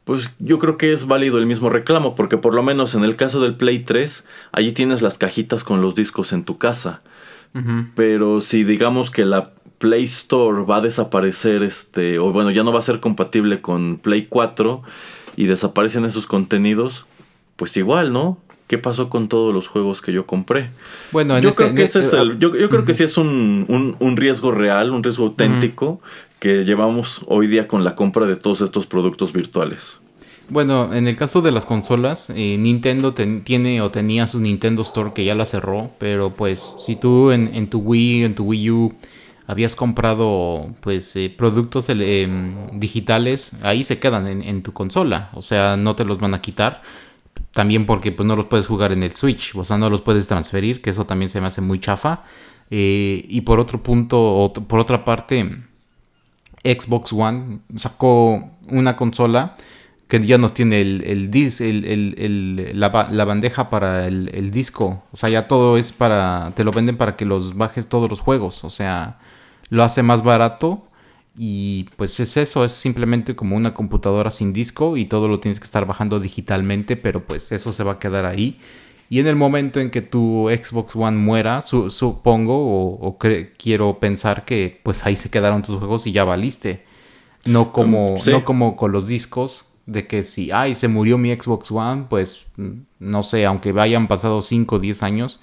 Pues 0.04 0.30
yo 0.38 0.58
creo 0.58 0.76
que 0.76 0.92
es 0.92 1.06
válido 1.06 1.38
el 1.38 1.46
mismo 1.46 1.70
reclamo, 1.70 2.14
porque 2.14 2.36
por 2.36 2.54
lo 2.54 2.62
menos 2.62 2.94
en 2.94 3.04
el 3.04 3.16
caso 3.16 3.40
del 3.40 3.56
Play 3.56 3.80
3, 3.80 4.24
allí 4.52 4.72
tienes 4.72 5.02
las 5.02 5.18
cajitas 5.18 5.64
con 5.64 5.80
los 5.80 5.94
discos 5.94 6.32
en 6.32 6.44
tu 6.44 6.58
casa. 6.58 7.02
Pero 7.96 8.40
si 8.40 8.62
digamos 8.62 9.10
que 9.10 9.24
la 9.24 9.50
Play 9.78 10.04
Store 10.04 10.62
va 10.62 10.76
a 10.76 10.80
desaparecer, 10.80 11.64
este, 11.64 12.18
o 12.20 12.32
bueno, 12.32 12.50
ya 12.50 12.62
no 12.62 12.72
va 12.72 12.78
a 12.78 12.82
ser 12.82 13.00
compatible 13.00 13.60
con 13.60 13.98
Play 13.98 14.26
4 14.26 14.82
y 15.36 15.46
desaparecen 15.46 16.04
esos 16.04 16.26
contenidos, 16.26 17.06
pues 17.56 17.76
igual, 17.76 18.12
¿no? 18.12 18.38
¿Qué 18.70 18.78
pasó 18.78 19.10
con 19.10 19.26
todos 19.26 19.52
los 19.52 19.66
juegos 19.66 20.00
que 20.00 20.12
yo 20.12 20.26
compré? 20.26 20.70
Bueno, 21.10 21.36
yo 21.40 21.48
este, 21.48 21.64
creo 21.64 21.74
que 21.74 21.82
ese 21.82 21.98
es 21.98 22.12
el, 22.12 22.38
yo, 22.38 22.52
creo 22.52 22.84
que 22.84 22.94
sí 22.94 23.02
es 23.02 23.18
un, 23.18 24.14
riesgo 24.16 24.52
real, 24.52 24.92
un 24.92 25.02
riesgo 25.02 25.24
auténtico 25.24 26.00
que 26.38 26.64
llevamos 26.64 27.22
hoy 27.26 27.48
día 27.48 27.66
con 27.66 27.82
la 27.82 27.96
compra 27.96 28.26
de 28.26 28.36
todos 28.36 28.60
estos 28.60 28.86
productos 28.86 29.32
virtuales. 29.32 29.98
Bueno, 30.48 30.94
en 30.94 31.08
el 31.08 31.16
caso 31.16 31.42
de 31.42 31.50
las 31.50 31.66
consolas, 31.66 32.30
eh, 32.30 32.58
Nintendo 32.60 33.12
tiene 33.12 33.82
o 33.82 33.90
tenía 33.90 34.28
su 34.28 34.38
Nintendo 34.38 34.82
Store 34.82 35.14
que 35.14 35.24
ya 35.24 35.34
la 35.34 35.46
cerró, 35.46 35.90
pero 35.98 36.30
pues 36.30 36.76
si 36.78 36.94
tú 36.94 37.32
en, 37.32 37.50
en 37.52 37.68
tu 37.68 37.80
Wii, 37.80 38.22
en 38.22 38.36
tu 38.36 38.44
Wii 38.44 38.70
U 38.70 38.94
habías 39.48 39.74
comprado 39.74 40.68
pues 40.80 41.16
eh, 41.16 41.34
productos 41.36 41.88
digitales, 42.74 43.50
ahí 43.62 43.82
se 43.82 43.98
quedan 43.98 44.28
en, 44.28 44.62
tu 44.62 44.72
consola, 44.72 45.30
o 45.32 45.42
sea, 45.42 45.76
no 45.76 45.96
te 45.96 46.04
los 46.04 46.20
van 46.20 46.34
a 46.34 46.40
quitar. 46.40 46.82
También 47.52 47.84
porque 47.84 48.12
pues 48.12 48.26
no 48.26 48.36
los 48.36 48.46
puedes 48.46 48.66
jugar 48.66 48.92
en 48.92 49.02
el 49.02 49.14
Switch, 49.14 49.56
o 49.56 49.64
sea, 49.64 49.76
no 49.76 49.90
los 49.90 50.02
puedes 50.02 50.28
transferir, 50.28 50.80
que 50.80 50.90
eso 50.90 51.04
también 51.04 51.28
se 51.28 51.40
me 51.40 51.48
hace 51.48 51.60
muy 51.60 51.80
chafa. 51.80 52.22
Eh, 52.70 53.24
y 53.28 53.40
por 53.40 53.58
otro 53.58 53.82
punto, 53.82 54.52
por 54.68 54.78
otra 54.78 55.04
parte, 55.04 55.56
Xbox 56.62 57.12
One 57.12 57.60
sacó 57.74 58.50
una 58.68 58.96
consola 58.96 59.56
que 60.10 60.24
ya 60.26 60.38
no 60.38 60.52
tiene 60.52 60.80
el, 60.80 61.04
el, 61.06 62.70
la, 62.78 63.08
la, 63.10 63.24
bandeja 63.24 63.70
para 63.70 64.06
el, 64.06 64.50
disco. 64.50 65.02
O 65.12 65.16
sea, 65.16 65.28
ya 65.28 65.46
todo 65.46 65.76
es 65.76 65.92
para. 65.92 66.52
Te 66.56 66.64
lo 66.64 66.72
venden 66.72 66.96
para 66.96 67.16
que 67.16 67.24
los 67.24 67.56
bajes 67.56 67.88
todos 67.88 68.10
los 68.10 68.20
juegos. 68.20 68.64
O 68.64 68.70
sea, 68.70 69.18
lo 69.70 69.84
hace 69.84 70.02
más 70.02 70.22
barato 70.22 70.84
y 71.36 71.84
pues 71.96 72.18
es 72.20 72.36
eso, 72.36 72.64
es 72.64 72.72
simplemente 72.72 73.36
como 73.36 73.56
una 73.56 73.72
computadora 73.74 74.30
sin 74.30 74.52
disco 74.52 74.96
y 74.96 75.04
todo 75.04 75.28
lo 75.28 75.40
tienes 75.40 75.60
que 75.60 75.64
estar 75.64 75.86
bajando 75.86 76.20
digitalmente, 76.20 76.96
pero 76.96 77.24
pues 77.24 77.52
eso 77.52 77.72
se 77.72 77.84
va 77.84 77.92
a 77.92 77.98
quedar 77.98 78.26
ahí. 78.26 78.58
Y 79.08 79.18
en 79.18 79.26
el 79.26 79.36
momento 79.36 79.80
en 79.80 79.90
que 79.90 80.02
tu 80.02 80.48
Xbox 80.48 80.94
One 80.94 81.16
muera, 81.16 81.62
supongo 81.62 82.54
o, 82.56 83.18
quiero 83.58 83.98
pensar 83.98 84.44
que 84.44 84.80
pues 84.82 85.04
ahí 85.04 85.16
se 85.16 85.30
quedaron 85.30 85.62
tus 85.62 85.78
juegos 85.78 86.06
y 86.06 86.12
ya 86.12 86.24
valiste. 86.24 86.84
No 87.44 87.72
como, 87.72 88.16
mm, 88.16 88.30
no 88.30 88.44
como 88.44 88.76
con 88.76 88.92
los 88.92 89.08
discos, 89.08 89.72
de 89.86 90.06
que 90.06 90.22
si, 90.22 90.52
ay, 90.52 90.76
se 90.76 90.86
murió 90.86 91.18
mi 91.18 91.34
Xbox 91.34 91.72
One, 91.72 92.04
pues 92.08 92.46
no 93.00 93.22
sé, 93.24 93.46
aunque 93.46 93.74
hayan 93.80 94.06
pasado 94.06 94.42
5 94.42 94.76
o 94.76 94.78
10 94.78 95.02
años, 95.02 95.40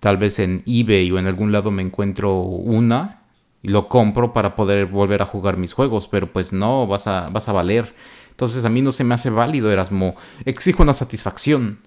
tal 0.00 0.16
vez 0.16 0.40
en 0.40 0.64
eBay 0.66 1.10
o 1.12 1.18
en 1.18 1.26
algún 1.26 1.52
lado 1.52 1.70
me 1.70 1.82
encuentro 1.82 2.40
una 2.40 3.23
y 3.64 3.70
lo 3.70 3.88
compro 3.88 4.34
para 4.34 4.54
poder 4.56 4.84
volver 4.86 5.22
a 5.22 5.24
jugar 5.24 5.56
mis 5.56 5.72
juegos, 5.72 6.06
pero 6.06 6.30
pues 6.30 6.52
no, 6.52 6.86
vas 6.86 7.06
a, 7.06 7.30
vas 7.30 7.48
a 7.48 7.52
valer. 7.52 7.94
Entonces 8.30 8.64
a 8.66 8.68
mí 8.68 8.82
no 8.82 8.92
se 8.92 9.04
me 9.04 9.14
hace 9.14 9.30
válido, 9.30 9.72
Erasmo. 9.72 10.16
Exijo 10.44 10.82
una 10.82 10.92
satisfacción. 10.92 11.78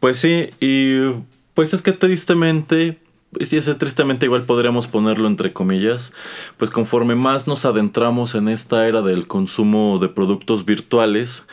Pues 0.00 0.18
sí, 0.18 0.50
y 0.60 1.12
pues 1.54 1.72
es 1.72 1.80
que 1.80 1.92
tristemente, 1.92 2.98
y 3.38 3.56
ese 3.56 3.74
tristemente 3.74 4.26
igual 4.26 4.42
podríamos 4.42 4.86
ponerlo 4.86 5.28
entre 5.28 5.54
comillas, 5.54 6.12
pues 6.58 6.70
conforme 6.70 7.14
más 7.14 7.46
nos 7.46 7.64
adentramos 7.64 8.34
en 8.34 8.48
esta 8.48 8.86
era 8.86 9.00
del 9.00 9.26
consumo 9.26 9.98
de 9.98 10.10
productos 10.10 10.66
virtuales, 10.66 11.46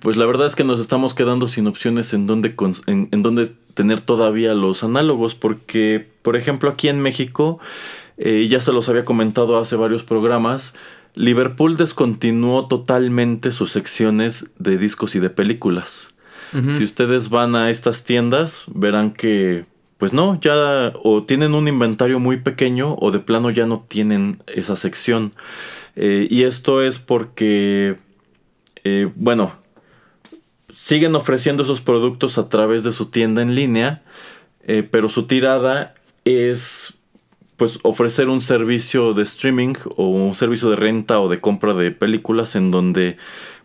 pues 0.00 0.16
la 0.16 0.26
verdad 0.26 0.48
es 0.48 0.56
que 0.56 0.64
nos 0.64 0.80
estamos 0.80 1.14
quedando 1.14 1.46
sin 1.46 1.68
opciones 1.68 2.12
en 2.12 2.26
donde, 2.26 2.56
en, 2.86 3.08
en 3.12 3.22
donde 3.22 3.52
tener 3.74 4.00
todavía 4.00 4.52
los 4.54 4.82
análogos, 4.82 5.36
porque 5.36 6.10
por 6.22 6.34
ejemplo 6.34 6.70
aquí 6.70 6.88
en 6.88 7.00
México, 7.00 7.60
eh, 8.24 8.46
ya 8.46 8.60
se 8.60 8.72
los 8.72 8.88
había 8.88 9.04
comentado 9.04 9.58
hace 9.58 9.74
varios 9.74 10.04
programas, 10.04 10.74
Liverpool 11.16 11.76
descontinuó 11.76 12.68
totalmente 12.68 13.50
sus 13.50 13.72
secciones 13.72 14.46
de 14.60 14.78
discos 14.78 15.16
y 15.16 15.18
de 15.18 15.28
películas. 15.28 16.14
Si 16.76 16.84
ustedes 16.84 17.30
van 17.30 17.56
a 17.56 17.70
estas 17.70 18.04
tiendas, 18.04 18.64
verán 18.66 19.12
que, 19.12 19.64
pues 19.96 20.12
no, 20.12 20.38
ya 20.38 20.92
o 21.02 21.22
tienen 21.22 21.54
un 21.54 21.66
inventario 21.66 22.20
muy 22.20 22.36
pequeño 22.36 22.94
o 23.00 23.10
de 23.10 23.20
plano 23.20 23.48
ya 23.48 23.64
no 23.64 23.78
tienen 23.88 24.42
esa 24.46 24.76
sección. 24.76 25.32
Eh, 25.96 26.28
y 26.30 26.42
esto 26.42 26.82
es 26.82 26.98
porque, 26.98 27.96
eh, 28.84 29.10
bueno, 29.14 29.52
siguen 30.70 31.14
ofreciendo 31.14 31.62
esos 31.62 31.80
productos 31.80 32.36
a 32.36 32.50
través 32.50 32.84
de 32.84 32.92
su 32.92 33.06
tienda 33.06 33.40
en 33.40 33.54
línea, 33.54 34.02
pero 34.90 35.08
su 35.08 35.26
tirada 35.26 35.94
es 36.26 36.98
pues 37.62 37.78
ofrecer 37.84 38.28
un 38.28 38.40
servicio 38.40 39.14
de 39.14 39.22
streaming 39.22 39.74
o 39.94 40.08
un 40.08 40.34
servicio 40.34 40.68
de 40.68 40.74
renta 40.74 41.20
o 41.20 41.28
de 41.28 41.40
compra 41.40 41.74
de 41.74 41.92
películas 41.92 42.56
en 42.56 42.72
donde 42.72 43.18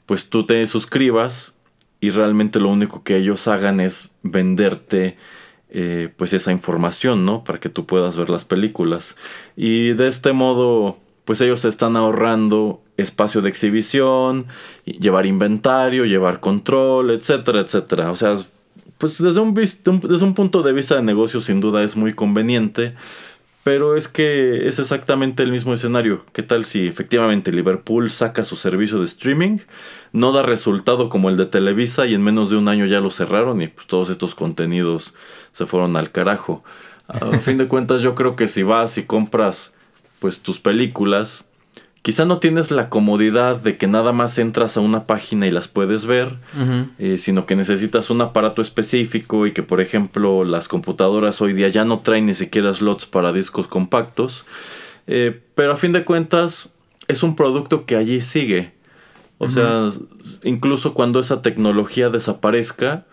pues 0.05 0.29
tú 0.29 0.45
te 0.45 0.67
suscribas 0.67 1.55
y 1.99 2.11
realmente 2.11 2.59
lo 2.59 2.69
único 2.69 3.03
que 3.03 3.17
ellos 3.17 3.47
hagan 3.47 3.79
es 3.79 4.11
venderte 4.21 5.17
eh, 5.71 6.13
pues 6.15 6.33
esa 6.33 6.51
información, 6.51 7.25
¿no? 7.25 7.43
Para 7.43 7.59
que 7.59 7.69
tú 7.69 7.87
puedas 7.87 8.15
ver 8.15 8.29
las 8.29 8.45
películas. 8.45 9.15
Y 9.55 9.93
de 9.93 10.07
este 10.07 10.31
modo 10.31 10.99
pues 11.25 11.41
ellos 11.41 11.65
están 11.65 11.97
ahorrando 11.97 12.83
espacio 12.97 13.41
de 13.41 13.49
exhibición, 13.49 14.45
llevar 14.85 15.25
inventario, 15.25 16.05
llevar 16.05 16.39
control, 16.39 17.09
etcétera, 17.09 17.61
etcétera. 17.61 18.11
O 18.11 18.15
sea, 18.15 18.37
pues 18.99 19.17
desde 19.17 19.39
un, 19.39 19.55
desde 19.55 20.23
un 20.23 20.35
punto 20.35 20.61
de 20.61 20.73
vista 20.73 20.97
de 20.97 21.01
negocio 21.01 21.41
sin 21.41 21.59
duda 21.61 21.81
es 21.81 21.95
muy 21.95 22.13
conveniente 22.13 22.93
pero 23.67 23.97
es 23.97 24.07
que 24.07 24.65
es 24.65 24.79
exactamente 24.79 25.43
el 25.43 25.51
mismo 25.51 25.73
escenario. 25.73 26.23
¿Qué 26.31 26.41
tal 26.41 26.63
si 26.63 26.87
efectivamente 26.87 27.51
Liverpool 27.51 28.09
saca 28.09 28.45
su 28.45 28.55
servicio 28.55 28.99
de 28.99 29.05
streaming? 29.07 29.57
No 30.13 30.31
da 30.31 30.41
resultado 30.41 31.09
como 31.09 31.27
el 31.27 31.35
de 31.35 31.47
Televisa 31.47 32.05
y 32.05 32.13
en 32.13 32.23
menos 32.23 32.49
de 32.49 32.55
un 32.55 32.69
año 32.69 32.85
ya 32.85 33.01
lo 33.01 33.09
cerraron 33.09 33.61
y 33.61 33.67
pues 33.67 33.85
todos 33.85 34.09
estos 34.09 34.35
contenidos 34.35 35.13
se 35.51 35.65
fueron 35.65 35.97
al 35.97 36.13
carajo. 36.13 36.63
A 37.09 37.39
fin 37.39 37.57
de 37.57 37.67
cuentas 37.67 38.01
yo 38.01 38.15
creo 38.15 38.37
que 38.37 38.47
si 38.47 38.63
vas 38.63 38.97
y 38.97 39.03
compras 39.03 39.73
pues 40.19 40.39
tus 40.39 40.61
películas 40.61 41.46
Quizá 42.07 42.23
no 42.23 42.39
tienes 42.39 42.71
la 42.71 42.87
comodidad 42.87 43.57
de 43.57 43.75
que 43.75 43.85
nada 43.85 44.13
más 44.13 44.37
entras 44.37 44.77
a 44.77 44.79
una 44.79 45.07
página 45.07 45.45
y 45.45 45.51
las 45.51 45.67
puedes 45.67 46.05
ver, 46.05 46.37
eh, 46.99 47.17
sino 47.17 47.45
que 47.45 47.57
necesitas 47.57 48.09
un 48.09 48.21
aparato 48.21 48.61
específico 48.61 49.45
y 49.45 49.51
que, 49.51 49.61
por 49.61 49.81
ejemplo, 49.81 50.45
las 50.45 50.69
computadoras 50.69 51.41
hoy 51.41 51.51
día 51.51 51.67
ya 51.67 51.83
no 51.83 51.99
traen 51.99 52.27
ni 52.27 52.33
siquiera 52.33 52.71
slots 52.71 53.07
para 53.07 53.33
discos 53.33 53.67
compactos. 53.67 54.45
Eh, 55.07 55.41
pero 55.53 55.73
a 55.73 55.75
fin 55.75 55.91
de 55.91 56.05
cuentas, 56.05 56.73
es 57.09 57.23
un 57.23 57.35
producto 57.35 57.85
que 57.85 57.97
allí 57.97 58.21
sigue. 58.21 58.71
O 59.37 59.49
sea, 59.49 59.89
incluso 60.43 60.93
cuando 60.93 61.19
esa 61.19 61.41
tecnología 61.41 62.09
desaparezca, 62.09 63.05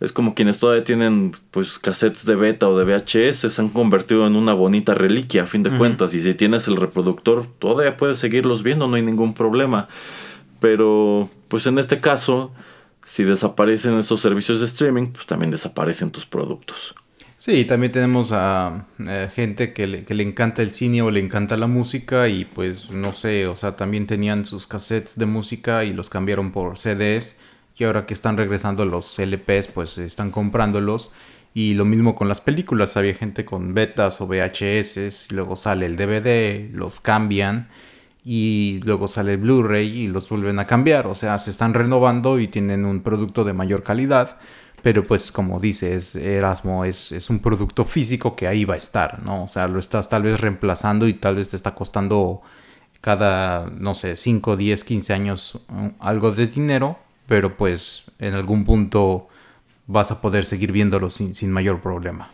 es 0.00 0.12
como 0.12 0.34
quienes 0.34 0.58
todavía 0.58 0.82
tienen 0.82 1.32
pues 1.50 1.78
cassettes 1.78 2.24
de 2.24 2.34
beta 2.34 2.66
o 2.66 2.78
de 2.78 2.84
VHS 2.84 3.52
se 3.52 3.60
han 3.60 3.68
convertido 3.68 4.26
en 4.26 4.34
una 4.34 4.54
bonita 4.54 4.94
reliquia 4.94 5.42
a 5.42 5.46
fin 5.46 5.62
de 5.62 5.70
cuentas. 5.70 6.14
Y 6.14 6.22
si 6.22 6.34
tienes 6.34 6.66
el 6.68 6.76
reproductor 6.76 7.46
todavía 7.58 7.98
puedes 7.98 8.18
seguirlos 8.18 8.62
viendo 8.62 8.88
no 8.88 8.96
hay 8.96 9.02
ningún 9.02 9.34
problema. 9.34 9.88
Pero 10.58 11.28
pues 11.48 11.66
en 11.66 11.78
este 11.78 12.00
caso 12.00 12.50
si 13.04 13.24
desaparecen 13.24 13.98
esos 13.98 14.22
servicios 14.22 14.60
de 14.60 14.66
streaming 14.66 15.08
pues 15.08 15.26
también 15.26 15.50
desaparecen 15.50 16.10
tus 16.10 16.24
productos. 16.24 16.94
Sí, 17.36 17.64
también 17.64 17.92
tenemos 17.92 18.32
a, 18.32 18.86
eh, 18.98 19.30
gente 19.34 19.72
que 19.72 19.86
le, 19.86 20.04
que 20.04 20.14
le, 20.14 20.22
encanta 20.22 20.60
el 20.60 20.70
cine 20.70 21.00
o 21.00 21.10
le 21.10 21.20
encanta 21.20 21.56
la 21.56 21.66
música 21.66 22.28
y 22.28 22.44
pues 22.44 22.90
no 22.90 23.14
sé, 23.14 23.46
o 23.46 23.56
sea, 23.56 23.76
también 23.76 24.06
tenían 24.06 24.44
sus 24.44 24.66
cassettes 24.66 25.16
de 25.16 25.24
música 25.24 25.84
y 25.84 25.94
los 25.94 26.10
cambiaron 26.10 26.52
por 26.52 26.76
CDs 26.76 27.36
y 27.80 27.84
ahora 27.84 28.04
que 28.04 28.12
están 28.12 28.36
regresando 28.36 28.84
los 28.84 29.18
LPs, 29.18 29.68
pues 29.68 29.96
están 29.96 30.30
comprándolos. 30.30 31.12
Y 31.54 31.72
lo 31.74 31.86
mismo 31.86 32.14
con 32.14 32.28
las 32.28 32.42
películas, 32.42 32.96
había 32.98 33.14
gente 33.14 33.46
con 33.46 33.72
betas 33.72 34.20
o 34.20 34.26
VHS, 34.26 35.30
y 35.30 35.34
luego 35.34 35.56
sale 35.56 35.86
el 35.86 35.96
DVD, 35.96 36.70
los 36.72 37.00
cambian 37.00 37.68
y 38.22 38.80
luego 38.84 39.08
sale 39.08 39.32
el 39.32 39.38
Blu-ray 39.38 39.88
y 39.88 40.08
los 40.08 40.28
vuelven 40.28 40.58
a 40.58 40.66
cambiar. 40.66 41.06
O 41.06 41.14
sea, 41.14 41.38
se 41.38 41.50
están 41.50 41.72
renovando 41.72 42.38
y 42.38 42.48
tienen 42.48 42.84
un 42.84 43.00
producto 43.00 43.44
de 43.44 43.54
mayor 43.54 43.82
calidad. 43.82 44.38
Pero 44.82 45.04
pues 45.04 45.32
como 45.32 45.58
dices, 45.58 46.16
Erasmo 46.16 46.84
es, 46.84 47.12
es 47.12 47.30
un 47.30 47.40
producto 47.40 47.86
físico 47.86 48.36
que 48.36 48.46
ahí 48.46 48.66
va 48.66 48.74
a 48.74 48.78
estar, 48.78 49.22
¿no? 49.22 49.44
O 49.44 49.48
sea, 49.48 49.68
lo 49.68 49.78
estás 49.78 50.08
tal 50.10 50.22
vez 50.22 50.38
reemplazando 50.40 51.08
y 51.08 51.14
tal 51.14 51.36
vez 51.36 51.50
te 51.50 51.56
está 51.56 51.74
costando 51.74 52.42
cada, 53.00 53.66
no 53.78 53.94
sé, 53.94 54.16
5, 54.16 54.56
10, 54.56 54.84
15 54.84 55.12
años 55.14 55.60
mm, 55.68 55.88
algo 55.98 56.32
de 56.32 56.46
dinero 56.46 56.98
pero 57.30 57.56
pues 57.56 58.06
en 58.18 58.34
algún 58.34 58.64
punto 58.64 59.28
vas 59.86 60.10
a 60.10 60.20
poder 60.20 60.44
seguir 60.44 60.72
viéndolo 60.72 61.10
sin, 61.10 61.36
sin 61.36 61.52
mayor 61.52 61.78
problema. 61.78 62.28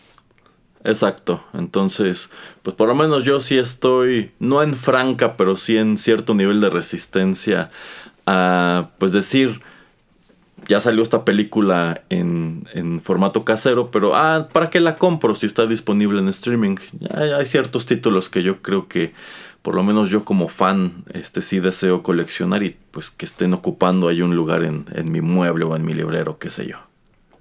Exacto, 0.85 1.45
entonces, 1.53 2.31
pues 2.63 2.75
por 2.75 2.89
lo 2.89 2.95
menos 2.95 3.23
yo 3.23 3.41
sí 3.41 3.59
estoy, 3.59 4.33
no 4.39 4.63
en 4.63 4.75
franca, 4.75 5.37
pero 5.37 5.55
sí 5.55 5.77
en 5.77 5.99
cierto 5.99 6.33
nivel 6.33 6.63
de 6.63 6.71
resistencia 6.71 7.69
a 8.25 8.89
pues 8.97 9.13
decir, 9.13 9.61
ya 10.67 10.81
salió 10.81 11.03
esta 11.03 11.27
película 11.27 12.01
en, 12.09 12.67
en, 12.73 13.03
formato 13.03 13.45
casero, 13.45 13.91
pero 13.91 14.17
ah, 14.17 14.49
¿para 14.51 14.71
qué 14.71 14.81
la 14.81 14.97
compro 14.97 15.35
si 15.35 15.45
está 15.45 15.67
disponible 15.67 16.21
en 16.21 16.29
streaming? 16.29 16.77
Hay, 17.15 17.33
hay, 17.33 17.45
ciertos 17.45 17.85
títulos 17.85 18.31
que 18.31 18.43
yo 18.43 18.63
creo 18.63 18.89
que 18.89 19.13
por 19.67 19.75
lo 19.75 19.83
menos 19.83 20.11
yo 20.11 20.25
como 20.25 20.47
fan 20.47 21.03
este 21.13 21.43
sí 21.43 21.59
deseo 21.59 22.05
coleccionar 22.05 22.63
y 22.63 22.77
pues 22.93 23.11
que 23.11 23.27
estén 23.27 23.53
ocupando 23.53 24.07
ahí 24.07 24.23
un 24.23 24.37
lugar 24.37 24.63
en, 24.63 24.85
mi 25.11 25.21
mueble 25.21 25.65
o 25.65 25.75
en 25.75 25.85
mi 25.85 25.93
librero, 25.93 26.39
qué 26.39 26.51
sé 26.51 26.69
yo. 26.69 26.77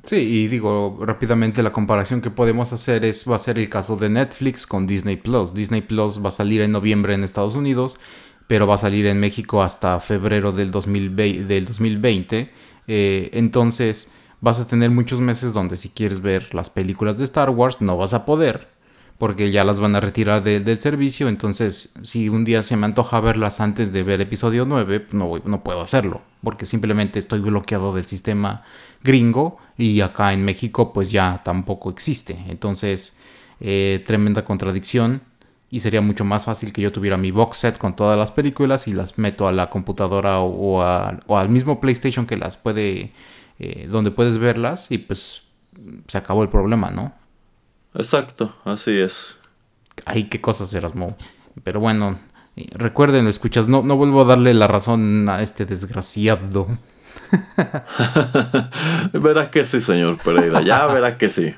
Sí, 0.01 0.15
y 0.15 0.47
digo 0.47 0.97
rápidamente 1.01 1.61
la 1.61 1.71
comparación 1.71 2.21
que 2.21 2.31
podemos 2.31 2.73
hacer 2.73 3.05
es 3.05 3.29
va 3.29 3.35
a 3.35 3.39
ser 3.39 3.59
el 3.59 3.69
caso 3.69 3.95
de 3.95 4.09
Netflix 4.09 4.65
con 4.65 4.87
Disney 4.87 5.17
Plus. 5.17 5.53
Disney 5.53 5.81
Plus 5.81 6.19
va 6.19 6.29
a 6.29 6.31
salir 6.31 6.61
en 6.61 6.71
noviembre 6.71 7.13
en 7.13 7.23
Estados 7.23 7.53
Unidos, 7.53 7.99
pero 8.47 8.65
va 8.65 8.73
a 8.73 8.79
salir 8.79 9.05
en 9.05 9.19
México 9.19 9.61
hasta 9.61 9.99
febrero 9.99 10.51
del 10.51 10.71
2020. 10.71 11.43
Del 11.43 11.65
2020 11.65 12.51
eh, 12.87 13.29
entonces 13.33 14.11
vas 14.41 14.59
a 14.59 14.65
tener 14.65 14.89
muchos 14.89 15.19
meses 15.19 15.53
donde 15.53 15.77
si 15.77 15.89
quieres 15.89 16.23
ver 16.23 16.55
las 16.55 16.71
películas 16.71 17.19
de 17.19 17.23
Star 17.25 17.51
Wars 17.51 17.81
no 17.81 17.97
vas 17.97 18.15
a 18.15 18.25
poder 18.25 18.74
porque 19.17 19.51
ya 19.51 19.63
las 19.63 19.79
van 19.79 19.95
a 19.95 20.01
retirar 20.01 20.43
del 20.43 20.79
servicio. 20.79 21.29
Entonces, 21.29 21.93
si 22.01 22.29
un 22.29 22.43
día 22.43 22.63
se 22.63 22.75
me 22.75 22.85
antoja 22.85 23.19
verlas 23.21 23.61
antes 23.61 23.93
de 23.93 24.03
ver 24.03 24.21
episodio 24.21 24.65
9, 24.65 25.07
no, 25.11 25.31
no 25.45 25.63
puedo 25.63 25.81
hacerlo, 25.81 26.21
porque 26.43 26.65
simplemente 26.65 27.19
estoy 27.19 27.39
bloqueado 27.39 27.93
del 27.95 28.05
sistema 28.05 28.63
gringo 29.03 29.57
y 29.77 30.01
acá 30.01 30.33
en 30.33 30.43
México 30.43 30.91
pues 30.91 31.11
ya 31.11 31.41
tampoco 31.43 31.89
existe. 31.89 32.37
Entonces, 32.49 33.17
eh, 33.61 34.03
tremenda 34.05 34.43
contradicción. 34.43 35.21
Y 35.71 35.79
sería 35.79 35.99
mucho 35.99 36.23
más 36.23 36.45
fácil 36.45 36.71
que 36.71 36.81
yo 36.81 36.91
tuviera 36.91 37.17
mi 37.17 37.31
box 37.31 37.57
set 37.57 37.77
con 37.77 37.95
todas 37.95 38.17
las 38.17 38.31
películas 38.31 38.87
y 38.87 38.93
las 38.93 39.17
meto 39.17 39.47
a 39.47 39.51
la 39.51 39.69
computadora 39.69 40.39
o, 40.39 40.81
al 40.81 41.49
mismo 41.49 41.81
PlayStation 41.81 42.25
que 42.25 42.37
las 42.37 42.55
puede, 42.55 43.11
eh, 43.59 43.87
donde 43.89 44.11
puedes 44.11 44.37
verlas 44.37 44.91
y 44.91 44.99
pues 44.99 45.41
se 46.07 46.17
acabó 46.17 46.43
el 46.43 46.49
problema, 46.49 46.91
¿no? 46.91 47.13
Exacto, 47.95 48.55
así 48.65 48.99
es. 48.99 49.37
Ay, 50.05 50.25
qué 50.25 50.41
cosas, 50.41 50.73
Erasmo. 50.73 51.17
Pero 51.63 51.79
bueno, 51.79 52.19
recuerden, 52.73 53.27
escuchas, 53.27 53.67
no, 53.67 53.81
no 53.81 53.95
vuelvo 53.95 54.21
a 54.21 54.25
darle 54.25 54.53
la 54.53 54.67
razón 54.67 55.27
a 55.29 55.41
este 55.41 55.65
desgraciado. 55.65 56.67
verá 59.13 59.49
que 59.49 59.63
sí, 59.63 59.79
señor 59.79 60.17
Pereira, 60.17 60.61
ya 60.61 60.85
verá 60.87 61.17
que 61.17 61.29
sí. 61.29 61.55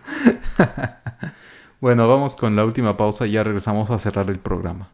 bueno, 1.81 2.07
vamos 2.07 2.35
con 2.35 2.55
la 2.55 2.63
última 2.63 2.95
pausa 2.95 3.25
y 3.25 3.31
ya 3.31 3.43
regresamos 3.43 3.89
a 3.89 3.99
cerrar 3.99 4.29
el 4.29 4.39
programa. 4.39 4.89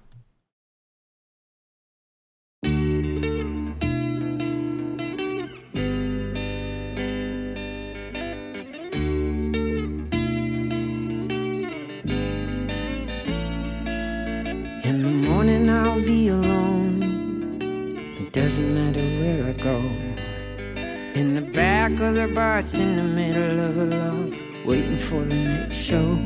Back 21.90 22.00
of 22.00 22.16
the 22.16 22.28
bus, 22.30 22.80
in 22.80 22.96
the 22.96 23.04
middle 23.04 23.60
of 23.60 23.78
a 23.78 23.84
love, 23.84 24.34
waiting 24.66 24.98
for 24.98 25.22
the 25.26 25.36
next 25.36 25.76
show. 25.76 26.18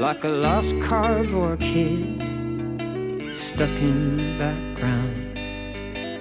Like 0.00 0.24
a 0.24 0.28
lost 0.28 0.80
cardboard 0.80 1.60
kid, 1.60 2.22
stuck 3.36 3.68
in 3.68 4.16
the 4.16 4.38
background. 4.38 5.38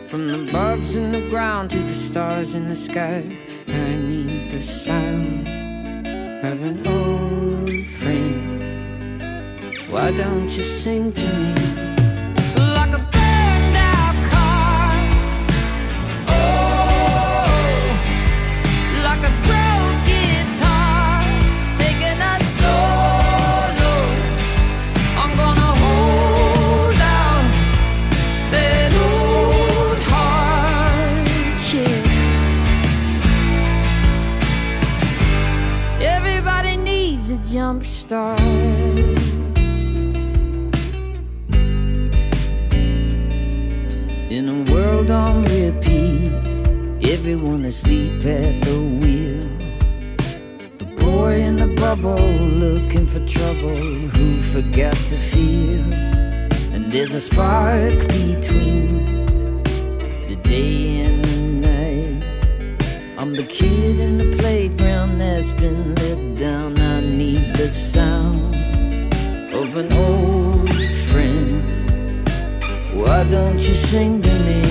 From 0.09 0.27
the 0.27 0.51
bugs 0.51 0.97
in 0.97 1.13
the 1.13 1.29
ground 1.29 1.69
to 1.71 1.79
the 1.79 1.93
stars 1.93 2.55
in 2.55 2.67
the 2.67 2.75
sky, 2.75 3.23
I 3.69 3.95
need 3.95 4.51
the 4.51 4.61
sound 4.63 5.47
of 6.43 6.61
an 6.61 6.85
old 6.87 7.87
friend. 7.99 9.21
Why 9.89 10.11
don't 10.11 10.51
you 10.57 10.63
sing 10.63 11.13
to 11.13 11.27
me? 11.37 11.78
Asleep 47.69 48.25
at 48.25 48.61
the 48.63 48.79
wheel. 48.99 49.39
The 50.79 50.85
boy 51.05 51.37
in 51.37 51.55
the 51.57 51.67
bubble 51.75 52.31
looking 52.63 53.05
for 53.05 53.23
trouble 53.27 53.75
who 54.13 54.41
forgot 54.41 54.97
to 55.11 55.17
feel. 55.31 55.93
And 56.73 56.91
there's 56.91 57.13
a 57.13 57.21
spark 57.21 57.99
between 58.07 58.87
the 60.29 60.37
day 60.41 61.01
and 61.05 61.23
the 61.25 61.41
night. 61.69 62.23
I'm 63.19 63.35
the 63.35 63.45
kid 63.45 63.99
in 63.99 64.17
the 64.17 64.35
playground 64.39 65.19
that's 65.19 65.51
been 65.51 65.93
let 65.93 66.35
down. 66.35 66.78
The 67.53 67.67
sound 67.67 68.55
of 69.53 69.77
an 69.77 69.91
old 69.93 70.73
friend. 71.09 71.51
Why 72.93 73.23
don't 73.23 73.59
you 73.59 73.75
sing 73.75 74.21
to 74.21 74.33
me? 74.47 74.68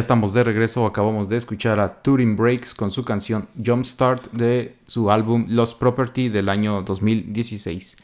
Ya 0.00 0.02
estamos 0.02 0.32
de 0.32 0.42
regreso, 0.42 0.86
acabamos 0.86 1.28
de 1.28 1.36
escuchar 1.36 1.78
a 1.78 2.00
Turing 2.00 2.34
Breaks 2.34 2.74
con 2.74 2.90
su 2.90 3.04
canción 3.04 3.46
Jumpstart 3.62 4.32
de 4.32 4.76
su 4.86 5.10
álbum 5.10 5.44
Lost 5.50 5.78
Property 5.78 6.30
del 6.30 6.48
año 6.48 6.80
2016. 6.80 7.98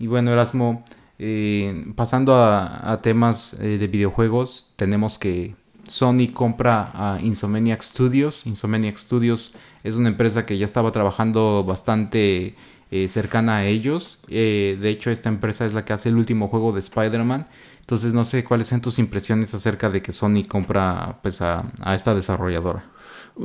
Y 0.00 0.06
bueno, 0.06 0.32
Erasmo, 0.32 0.84
eh, 1.18 1.86
pasando 1.96 2.34
a, 2.34 3.00
temas 3.02 3.54
eh, 3.54 3.78
de 3.78 3.86
videojuegos, 3.86 4.68
tenemos 4.76 5.16
que 5.16 5.54
Sony 5.88 6.30
compra 6.30 6.90
a 6.92 7.18
Insomniac 7.22 7.80
Studios. 7.80 8.44
Insomniac 8.44 8.98
Studios 8.98 9.54
es 9.84 9.96
una 9.96 10.08
empresa 10.08 10.46
que 10.46 10.58
ya 10.58 10.64
estaba 10.64 10.92
trabajando 10.92 11.64
bastante 11.64 12.54
eh, 12.90 13.08
cercana 13.08 13.58
a 13.58 13.66
ellos. 13.66 14.18
Eh, 14.28 14.78
de 14.80 14.90
hecho, 14.90 15.10
esta 15.10 15.28
empresa 15.28 15.64
es 15.64 15.72
la 15.72 15.84
que 15.84 15.92
hace 15.92 16.08
el 16.08 16.16
último 16.16 16.48
juego 16.48 16.72
de 16.72 16.80
Spider-Man. 16.80 17.46
Entonces 17.90 18.12
no 18.12 18.24
sé 18.24 18.44
cuáles 18.44 18.68
son 18.68 18.80
tus 18.80 18.98
impresiones 18.98 19.52
acerca 19.54 19.90
de 19.90 20.02
que 20.02 20.12
Sony 20.12 20.44
compra 20.46 21.18
pues, 21.22 21.42
a, 21.42 21.64
esta 21.94 22.14
desarrolladora. 22.14 22.84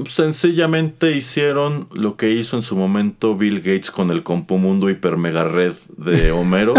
Sencillamente 0.05 1.15
hicieron 1.15 1.87
lo 1.93 2.17
que 2.17 2.31
hizo 2.31 2.57
en 2.57 2.63
su 2.63 2.75
momento 2.75 3.35
Bill 3.35 3.59
Gates 3.59 3.91
con 3.91 4.11
el 4.11 4.23
Compumundo 4.23 4.89
Hiper 4.89 5.17
Mega 5.17 5.45
Red 5.45 5.73
de 5.97 6.31
Homero. 6.31 6.73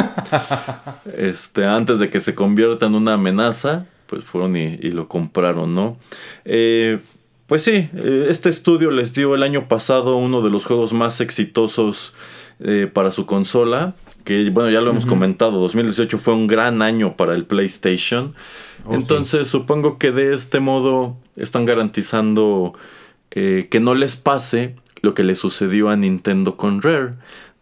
este, 1.16 1.66
antes 1.66 1.98
de 1.98 2.10
que 2.10 2.20
se 2.20 2.34
convierta 2.34 2.86
en 2.86 2.94
una 2.94 3.14
amenaza, 3.14 3.86
pues 4.06 4.24
fueron 4.24 4.56
y, 4.56 4.76
lo 4.90 5.08
compraron, 5.08 5.74
¿no? 5.74 5.96
Eh, 6.44 7.00
pues 7.46 7.62
sí, 7.62 7.88
eh, 7.94 8.26
este 8.28 8.48
estudio 8.48 8.90
les 8.90 9.12
dio 9.12 9.34
el 9.34 9.42
año 9.42 9.68
pasado 9.68 10.16
uno 10.16 10.42
de 10.42 10.50
los 10.50 10.64
juegos 10.64 10.92
más 10.92 11.20
exitosos 11.20 12.12
eh, 12.60 12.90
para 12.92 13.10
su 13.10 13.26
consola, 13.26 13.94
que 14.24 14.50
bueno, 14.50 14.70
ya 14.70 14.80
lo 14.80 14.90
hemos 14.90 15.06
comentado, 15.06 15.60
2018 15.60 16.18
fue 16.18 16.34
un 16.34 16.46
gran 16.46 16.82
año 16.82 17.16
para 17.16 17.34
el 17.34 17.44
PlayStation. 17.44 18.34
Oh, 18.84 18.94
Entonces 18.94 19.48
supongo 19.48 19.98
que 19.98 20.10
de 20.10 20.34
este 20.34 20.60
modo 20.60 21.16
están 21.36 21.64
garantizando 21.64 22.74
que 23.30 23.80
no 23.82 23.94
les 23.94 24.16
pase 24.16 24.74
lo 25.02 25.14
que 25.14 25.22
le 25.22 25.34
sucedió 25.34 25.90
a 25.90 25.96
Nintendo 25.96 26.56
con 26.56 26.80
Rare 26.80 27.14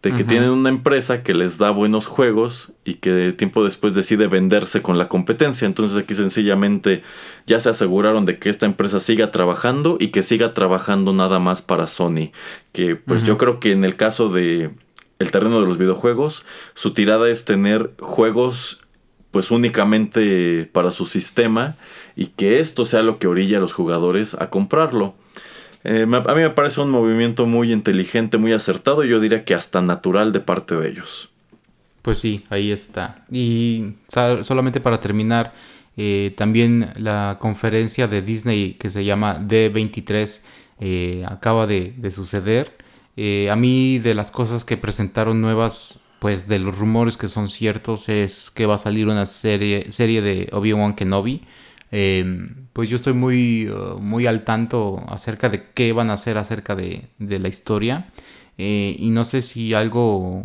de 0.05 0.15
que 0.15 0.23
tienen 0.23 0.51
una 0.51 0.69
empresa 0.69 1.23
que 1.23 1.33
les 1.33 1.57
da 1.57 1.71
buenos 1.71 2.05
juegos 2.05 2.73
y 2.83 2.95
que 2.95 3.33
tiempo 3.33 3.63
después 3.63 3.95
decide 3.95 4.27
venderse 4.27 4.83
con 4.83 4.99
la 4.99 5.07
competencia. 5.07 5.65
Entonces 5.65 5.97
aquí 5.97 6.13
sencillamente 6.13 7.01
ya 7.47 7.59
se 7.59 7.71
aseguraron 7.71 8.23
de 8.23 8.37
que 8.37 8.51
esta 8.51 8.67
empresa 8.67 8.99
siga 8.99 9.31
trabajando 9.31 9.97
y 9.99 10.09
que 10.09 10.21
siga 10.21 10.53
trabajando 10.53 11.11
nada 11.11 11.39
más 11.39 11.63
para 11.63 11.87
Sony. 11.87 12.29
Que 12.71 12.95
pues 12.95 13.23
yo 13.23 13.39
creo 13.39 13.59
que 13.59 13.71
en 13.71 13.83
el 13.83 13.95
caso 13.95 14.29
de 14.29 14.69
el 15.17 15.31
terreno 15.31 15.59
de 15.59 15.65
los 15.65 15.79
videojuegos, 15.79 16.45
su 16.75 16.93
tirada 16.93 17.27
es 17.27 17.43
tener 17.43 17.95
juegos 17.99 18.81
pues 19.31 19.49
únicamente 19.49 20.69
para 20.71 20.91
su 20.91 21.07
sistema 21.07 21.77
y 22.15 22.27
que 22.27 22.59
esto 22.59 22.85
sea 22.85 23.01
lo 23.01 23.17
que 23.17 23.25
orilla 23.25 23.57
a 23.57 23.61
los 23.61 23.73
jugadores 23.73 24.35
a 24.35 24.51
comprarlo. 24.51 25.15
Eh, 25.87 26.01
a 26.01 26.33
mí 26.33 26.41
me 26.41 26.49
parece 26.49 26.81
un 26.81 26.89
movimiento 26.89 27.45
muy 27.45 27.71
inteligente, 27.71 28.39
muy 28.39 28.53
acertado 28.53 29.03
y 29.03 29.09
yo 29.09 29.19
diría 29.19 29.45
que 29.45 29.53
hasta 29.53 29.83
natural 29.83 30.31
de 30.31 30.39
parte 30.39 30.75
de 30.75 30.89
ellos. 30.89 31.29
Pues 32.01 32.17
sí, 32.17 32.43
ahí 32.49 32.71
está. 32.71 33.23
Y 33.31 33.93
solamente 34.41 34.81
para 34.81 34.99
terminar, 34.99 35.53
eh, 35.95 36.33
también 36.37 36.91
la 36.97 37.37
conferencia 37.39 38.07
de 38.07 38.23
Disney 38.23 38.73
que 38.73 38.89
se 38.89 39.05
llama 39.05 39.39
D23 39.39 40.41
eh, 40.79 41.23
acaba 41.27 41.67
de, 41.67 41.93
suceder. 42.09 42.71
a 43.51 43.55
mí 43.55 43.99
de 43.99 44.15
las 44.15 44.31
cosas 44.31 44.65
que 44.65 44.77
presentaron 44.77 45.39
nuevas, 45.39 46.03
pues 46.17 46.47
de 46.47 46.57
los 46.57 46.79
rumores 46.79 47.15
que 47.15 47.27
son 47.27 47.47
ciertos, 47.47 48.09
es 48.09 48.49
que 48.49 48.65
va 48.65 48.75
a 48.75 48.79
salir 48.79 49.07
una 49.07 49.27
serie, 49.27 49.91
serie 49.91 50.23
de 50.23 50.49
Obi-Wan 50.51 50.95
Kenobi. 50.95 51.43
Em, 51.91 52.67
pues 52.73 52.89
yo 52.89 52.95
estoy 52.95 53.13
muy, 53.13 53.69
uh, 53.69 53.99
muy 53.99 54.27
al 54.27 54.43
tanto 54.43 55.03
acerca 55.07 55.49
de 55.49 55.63
qué 55.73 55.93
van 55.93 56.09
a 56.09 56.13
hacer 56.13 56.37
acerca 56.37 56.75
de, 56.75 57.07
la 57.19 57.47
historia. 57.47 58.07
Eh, 58.57 58.95
y 58.97 59.09
no 59.09 59.25
sé 59.25 59.41
si 59.41 59.73
algo 59.73 60.43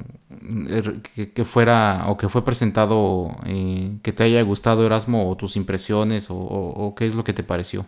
er, 0.68 1.00
que, 1.00 1.44
fuera 1.44 2.06
o 2.08 2.16
que 2.16 2.28
fue 2.28 2.44
presentado 2.44 3.36
eh, 3.46 3.92
que 4.02 4.12
te 4.12 4.24
haya 4.24 4.42
gustado 4.42 4.84
Erasmo 4.84 5.30
o 5.30 5.36
tus 5.36 5.54
impresiones 5.54 6.26
o, 6.28 6.94
qué 6.96 7.06
es 7.06 7.14
lo 7.14 7.22
que 7.22 7.32
te 7.32 7.44
pareció. 7.44 7.86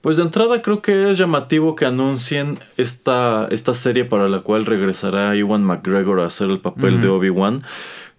Pues 0.00 0.16
de 0.16 0.22
entrada 0.22 0.62
creo 0.62 0.80
que 0.80 1.10
es 1.10 1.18
llamativo 1.18 1.74
que 1.76 1.84
anuncien 1.84 2.58
esta, 2.76 3.48
esta 3.50 3.74
serie 3.74 4.04
para 4.04 4.28
la 4.28 4.40
cual 4.40 4.64
regresará 4.64 5.36
Iwan 5.36 5.64
McGregor 5.64 6.20
a 6.20 6.26
hacer 6.26 6.48
el 6.48 6.60
papel 6.60 7.02
de 7.02 7.08
Obi-Wan 7.08 7.62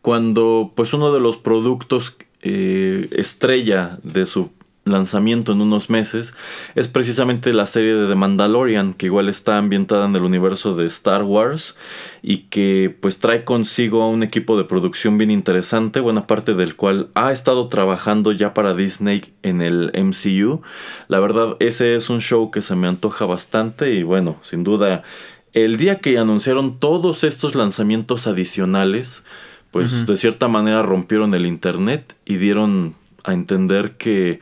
cuando 0.02 0.72
pues 0.76 0.94
uno 0.94 1.12
de 1.12 1.20
los 1.20 1.38
productos 1.38 2.16
eh, 2.42 3.08
estrella 3.12 3.98
de 4.04 4.26
su 4.26 4.52
lanzamiento 4.92 5.52
en 5.52 5.62
unos 5.62 5.90
meses 5.90 6.34
es 6.76 6.88
precisamente 6.88 7.54
la 7.54 7.66
serie 7.66 7.94
de 7.94 8.08
The 8.08 8.16
Mandalorian 8.16 8.94
que 8.94 9.08
igual 9.08 9.30
está 9.30 9.58
ambientada 9.58 10.06
en 10.06 10.16
el 10.16 10.24
universo 10.24 10.74
de 10.74 10.86
Star 10.88 11.24
Wars 11.24 11.78
y 12.22 12.40
que 12.50 12.96
pues 13.00 13.20
trae 13.20 13.44
consigo 13.44 14.04
a 14.04 14.10
un 14.10 14.24
equipo 14.24 14.58
de 14.58 14.66
producción 14.66 15.18
bien 15.18 15.32
interesante 15.32 16.00
buena 16.00 16.28
parte 16.28 16.54
del 16.54 16.76
cual 16.76 17.10
ha 17.16 17.32
estado 17.32 17.68
trabajando 17.68 18.32
ya 18.32 18.54
para 18.54 18.74
Disney 18.74 19.34
en 19.44 19.62
el 19.62 19.92
MCU 19.94 20.62
la 21.08 21.20
verdad 21.20 21.56
ese 21.60 21.96
es 21.96 22.10
un 22.10 22.22
show 22.22 22.52
que 22.52 22.62
se 22.62 22.76
me 22.76 22.88
antoja 22.88 23.26
bastante 23.26 23.94
y 23.94 24.04
bueno 24.04 24.38
sin 24.42 24.64
duda 24.64 25.04
el 25.54 25.78
día 25.78 26.00
que 26.00 26.18
anunciaron 26.18 26.80
todos 26.80 27.24
estos 27.24 27.56
lanzamientos 27.56 28.28
adicionales 28.28 29.24
pues 29.72 30.06
de 30.06 30.18
cierta 30.18 30.48
manera 30.48 30.82
rompieron 30.82 31.34
el 31.34 31.46
internet 31.46 32.16
y 32.26 32.38
dieron 32.38 32.96
a 33.24 33.34
entender 33.34 33.98
que 33.98 34.40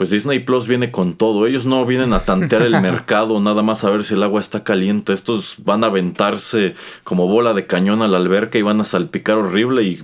pues 0.00 0.08
Disney 0.08 0.38
Plus 0.38 0.66
viene 0.66 0.90
con 0.90 1.12
todo. 1.12 1.46
Ellos 1.46 1.66
no 1.66 1.84
vienen 1.84 2.14
a 2.14 2.20
tantear 2.20 2.62
el 2.62 2.70
mercado, 2.80 3.38
nada 3.38 3.62
más 3.62 3.84
a 3.84 3.90
ver 3.90 4.02
si 4.02 4.14
el 4.14 4.22
agua 4.22 4.40
está 4.40 4.64
caliente. 4.64 5.12
Estos 5.12 5.56
van 5.62 5.84
a 5.84 5.88
aventarse 5.88 6.74
como 7.04 7.26
bola 7.26 7.52
de 7.52 7.66
cañón 7.66 8.00
a 8.00 8.08
la 8.08 8.16
alberca 8.16 8.56
y 8.56 8.62
van 8.62 8.80
a 8.80 8.86
salpicar 8.86 9.36
horrible 9.36 9.82
y 9.82 10.02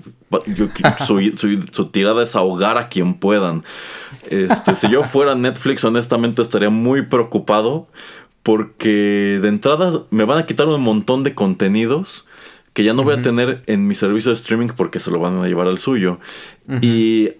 su, 1.07 1.86
tirada 1.86 2.24
es 2.24 2.36
ahogar 2.36 2.76
a 2.76 2.90
quien 2.90 3.14
puedan. 3.14 3.64
Este, 4.28 4.74
si 4.74 4.90
yo 4.90 5.03
fuera 5.03 5.34
Netflix, 5.34 5.82
honestamente 5.82 6.42
estaría 6.42 6.68
muy 6.68 7.07
preocupado 7.07 7.88
porque 8.42 9.38
de 9.40 9.49
entrada 9.49 10.03
me 10.11 10.24
van 10.24 10.36
a 10.36 10.44
quitar 10.44 10.68
un 10.68 10.82
montón 10.82 11.22
de 11.22 11.34
contenidos 11.34 12.26
que 12.74 12.84
ya 12.84 12.92
no 12.92 13.03
voy 13.03 13.14
a 13.14 13.22
tener 13.22 13.62
en 13.64 13.86
mi 13.86 13.94
servicio 13.94 14.30
de 14.30 14.34
streaming 14.34 14.68
porque 14.76 15.01
se 15.01 15.11
lo 15.11 15.20
van 15.20 15.38
a 15.38 15.47
llevar 15.47 15.68
al 15.68 15.78
suyo. 15.78 16.18
Y 16.82 17.30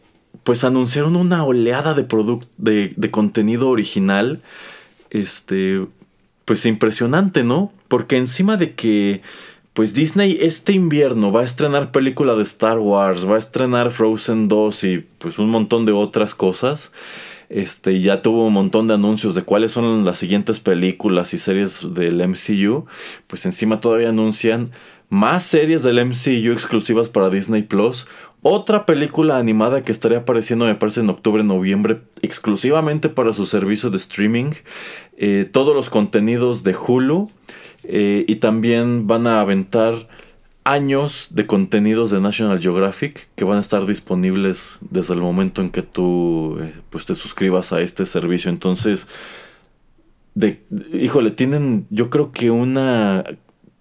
pues 0.47 0.63
anunciaron 0.63 1.17
una 1.17 1.43
oleada 1.43 1.93
de, 1.93 2.07
de, 2.57 2.95
de 2.97 3.11
contenido 3.11 3.69
original. 3.69 4.39
Este, 5.11 5.85
pues 6.45 6.65
impresionante, 6.67 7.43
¿no? 7.43 7.73
Porque 7.89 8.17
encima 8.17 8.57
de 8.57 8.75
que, 8.75 9.23
pues 9.73 9.93
Disney 9.93 10.39
este 10.41 10.73
invierno 10.73 11.33
va 11.33 11.41
a 11.41 11.45
estrenar 11.45 11.91
película 11.91 12.37
de 12.37 12.45
Star 12.45 12.79
Wars, 12.79 13.29
va 13.29 13.35
a 13.35 13.39
estrenar 13.39 13.91
Frozen 13.91 14.47
2 14.47 14.85
y 14.85 15.05
pues 15.19 15.41
un 15.41 15.51
montón 15.51 15.85
de 15.85 15.91
otras 15.91 16.37
cosas. 16.37 16.93
Este, 17.49 18.01
ya 18.01 18.23
tuvo 18.23 18.47
un 18.47 18.53
montón 18.53 18.87
de 18.87 18.95
anuncios 18.95 19.35
de 19.35 19.43
cuáles 19.43 19.73
son 19.73 20.05
las 20.05 20.19
siguientes 20.19 20.61
películas 20.61 21.35
y 21.35 21.39
series 21.39 21.93
del 21.93 22.23
MCU. 22.29 22.87
Pues 23.27 23.47
encima 23.47 23.81
todavía 23.81 24.11
anuncian 24.11 24.71
más 25.09 25.45
series 25.45 25.83
del 25.83 26.05
MCU 26.05 26.53
exclusivas 26.53 27.09
para 27.09 27.31
Disney 27.31 27.63
Plus. 27.63 28.07
Otra 28.49 28.87
película 28.87 29.39
animada 29.39 29.83
que 29.83 29.91
estaría 29.91 30.19
apareciendo, 30.19 30.67
me 30.67 30.77
parece, 30.77 31.01
en 31.01 31.11
octubre, 31.11 31.43
noviembre, 31.43 32.03
exclusivamente 32.23 33.09
para 33.09 33.33
su 33.33 33.45
servicio 33.45 33.91
de 33.91 33.97
streaming. 33.97 34.53
Eh, 35.17 35.49
todos 35.51 35.75
los 35.75 35.91
contenidos 35.91 36.63
de 36.63 36.77
Hulu. 36.77 37.29
Eh, 37.83 38.25
y 38.29 38.37
también 38.37 39.09
van 39.09 39.27
a 39.27 39.41
aventar 39.41 40.07
años 40.63 41.31
de 41.33 41.49
contenidos 41.49 42.13
de 42.13 42.21
National 42.21 42.61
Geographic 42.61 43.31
que 43.35 43.45
van 43.45 43.57
a 43.57 43.61
estar 43.61 43.85
disponibles 43.85 44.79
desde 44.81 45.15
el 45.15 45.23
momento 45.23 45.61
en 45.61 45.71
que 45.71 45.83
tú 45.83 46.57
eh, 46.61 46.73
pues 46.91 47.05
te 47.05 47.17
suscribas 47.17 47.73
a 47.73 47.81
este 47.81 48.07
servicio. 48.07 48.49
Entonces, 48.49 49.09
híjole, 50.93 51.33
tienen 51.33 51.89
yo 51.91 52.11
creo 52.11 52.31
que 52.31 52.53
una 52.53 53.25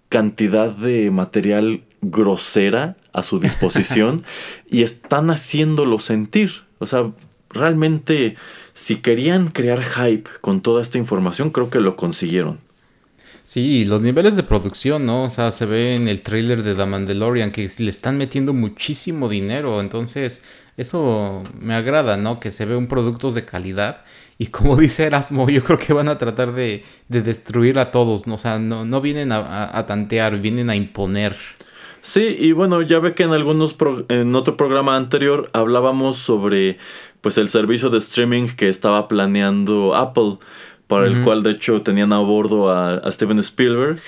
cantidad 0.08 0.70
de 0.70 1.12
material 1.12 1.82
grosera 2.02 2.96
a 3.12 3.22
su 3.22 3.38
disposición 3.40 4.24
y 4.70 4.82
están 4.82 5.30
haciéndolo 5.30 5.98
sentir. 5.98 6.64
O 6.78 6.86
sea, 6.86 7.12
realmente 7.50 8.36
si 8.72 8.96
querían 8.96 9.48
crear 9.48 9.82
hype 9.82 10.28
con 10.40 10.60
toda 10.60 10.82
esta 10.82 10.98
información, 10.98 11.50
creo 11.50 11.70
que 11.70 11.80
lo 11.80 11.96
consiguieron. 11.96 12.60
Sí, 13.46 13.84
los 13.84 14.02
niveles 14.02 14.34
de 14.34 14.42
producción, 14.42 15.06
¿no? 15.06 15.24
O 15.24 15.30
sea, 15.30 15.52
se 15.52 15.66
ve 15.66 15.94
en 15.94 16.08
el 16.08 16.22
trailer 16.22 16.64
de 16.64 16.74
The 16.74 16.84
Mandalorian 16.84 17.52
que 17.52 17.70
le 17.78 17.90
están 17.90 18.18
metiendo 18.18 18.52
muchísimo 18.52 19.28
dinero. 19.28 19.80
Entonces, 19.80 20.42
eso 20.76 21.44
me 21.60 21.74
agrada, 21.74 22.16
¿no? 22.16 22.40
Que 22.40 22.50
se 22.50 22.64
ve 22.64 22.74
un 22.74 22.88
productos 22.88 23.34
de 23.34 23.44
calidad. 23.44 24.04
Y 24.36 24.48
como 24.48 24.76
dice 24.76 25.04
Erasmo, 25.04 25.48
yo 25.48 25.62
creo 25.62 25.78
que 25.78 25.92
van 25.92 26.08
a 26.08 26.18
tratar 26.18 26.52
de, 26.52 26.84
destruir 27.08 27.78
a 27.78 27.92
todos, 27.92 28.26
¿no? 28.26 28.34
O 28.34 28.38
sea, 28.38 28.58
no, 28.58 28.84
no 28.84 29.00
vienen 29.00 29.30
a, 29.30 29.78
a 29.78 29.86
tantear, 29.86 30.38
vienen 30.40 30.68
a 30.68 30.74
imponer. 30.74 31.36
Sí, 32.06 32.36
y 32.38 32.52
bueno, 32.52 32.82
ya 32.82 33.00
ve 33.00 33.14
que 33.14 33.24
en 33.24 33.32
algunos 33.32 33.74
en 34.10 34.36
otro 34.36 34.56
programa 34.56 34.96
anterior 34.96 35.50
hablábamos 35.52 36.18
sobre 36.18 36.78
pues 37.20 37.36
el 37.36 37.48
servicio 37.48 37.90
de 37.90 37.98
streaming 37.98 38.46
que 38.46 38.68
estaba 38.68 39.08
planeando 39.08 39.96
Apple, 39.96 40.38
para 40.86 41.08
el 41.08 41.22
cual 41.22 41.42
de 41.42 41.50
hecho 41.50 41.82
tenían 41.82 42.12
a 42.12 42.20
bordo 42.20 42.70
a, 42.70 43.10
Steven 43.10 43.40
Spielberg. 43.40 44.00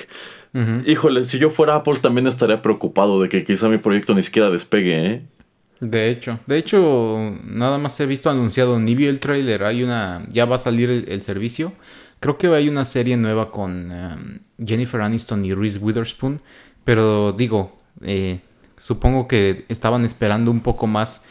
Híjole, 0.86 1.24
si 1.24 1.40
yo 1.40 1.50
fuera 1.50 1.74
Apple 1.74 1.96
también 2.00 2.28
estaría 2.28 2.62
preocupado 2.62 3.20
de 3.20 3.28
que 3.28 3.42
quizá 3.42 3.68
mi 3.68 3.78
proyecto 3.78 4.14
ni 4.14 4.22
siquiera 4.22 4.48
despegue, 4.48 5.06
¿eh? 5.06 5.22
De 5.80 6.08
hecho, 6.08 6.38
de 6.46 6.56
hecho, 6.56 7.36
nada 7.42 7.78
más 7.78 7.98
he 7.98 8.06
visto 8.06 8.30
anunciado, 8.30 8.78
ni 8.78 8.94
vi 8.94 9.06
el 9.06 9.18
trailer, 9.18 9.64
hay 9.64 9.82
una, 9.82 10.24
ya 10.30 10.44
va 10.44 10.54
a 10.54 10.60
salir 10.60 10.88
el, 10.88 11.22
servicio. 11.22 11.72
Creo 12.20 12.38
que 12.38 12.46
hay 12.46 12.68
una 12.68 12.84
serie 12.84 13.16
nueva 13.16 13.50
con 13.50 13.90
em, 13.90 14.38
Jennifer 14.64 15.00
Aniston 15.00 15.44
y 15.44 15.52
Reese 15.52 15.80
Witherspoon 15.80 16.40
Pero 16.84 17.32
digo, 17.32 17.77
eh, 18.02 18.40
supongo 18.76 19.28
que 19.28 19.64
estaban 19.68 20.04
esperando 20.04 20.50
un 20.50 20.60
poco 20.60 20.86
más. 20.86 21.24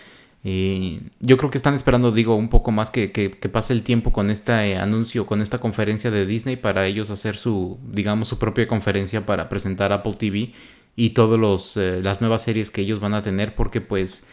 eh, 0.43 1.01
yo 1.19 1.37
creo 1.37 1.51
que 1.51 1.57
están 1.57 1.73
esperando, 1.75 2.11
digo, 2.11 2.35
un 2.35 2.49
poco 2.49 2.71
más 2.71 2.91
que, 2.91 3.09
pase 3.51 3.73
el 3.73 3.83
tiempo 3.83 4.11
con 4.11 4.29
este 4.29 4.77
anuncio, 4.77 5.25
con 5.25 5.41
esta 5.41 5.59
conferencia 5.59 6.11
de 6.11 6.25
Disney 6.25 6.55
para 6.55 6.85
ellos 6.85 7.09
hacer 7.09 7.35
su, 7.35 7.79
digamos, 7.91 8.27
su 8.27 8.39
propia 8.39 8.67
conferencia 8.67 9.25
para 9.25 9.49
presentar 9.49 9.91
Apple 9.91 10.13
TV 10.13 10.53
y 10.95 11.11
todas 11.11 11.75
las 11.75 12.21
nuevas 12.21 12.43
series 12.43 12.71
que 12.71 12.81
ellos 12.81 12.99
van 12.99 13.13
a 13.13 13.21
tener, 13.21 13.55
porque 13.55 13.81
pues 13.81 14.27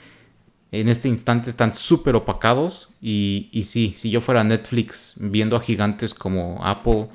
en 0.72 0.88
este 0.88 1.08
instante 1.08 1.50
están 1.50 1.74
súper 1.74 2.16
opacados 2.16 2.96
y, 3.00 3.48
y 3.52 3.64
sí, 3.64 3.94
si 3.96 4.10
yo 4.10 4.20
fuera 4.20 4.44
Netflix 4.44 5.16
viendo 5.20 5.56
a 5.56 5.60
gigantes 5.60 6.14
como 6.14 6.58
Apple, 6.64 7.08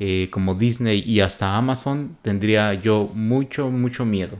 eh, 0.00 0.28
como 0.30 0.54
Disney 0.54 1.02
y 1.04 1.20
hasta 1.20 1.56
Amazon, 1.56 2.16
tendría 2.22 2.74
yo 2.74 3.08
mucho, 3.14 3.70
mucho 3.70 4.04
miedo. 4.04 4.38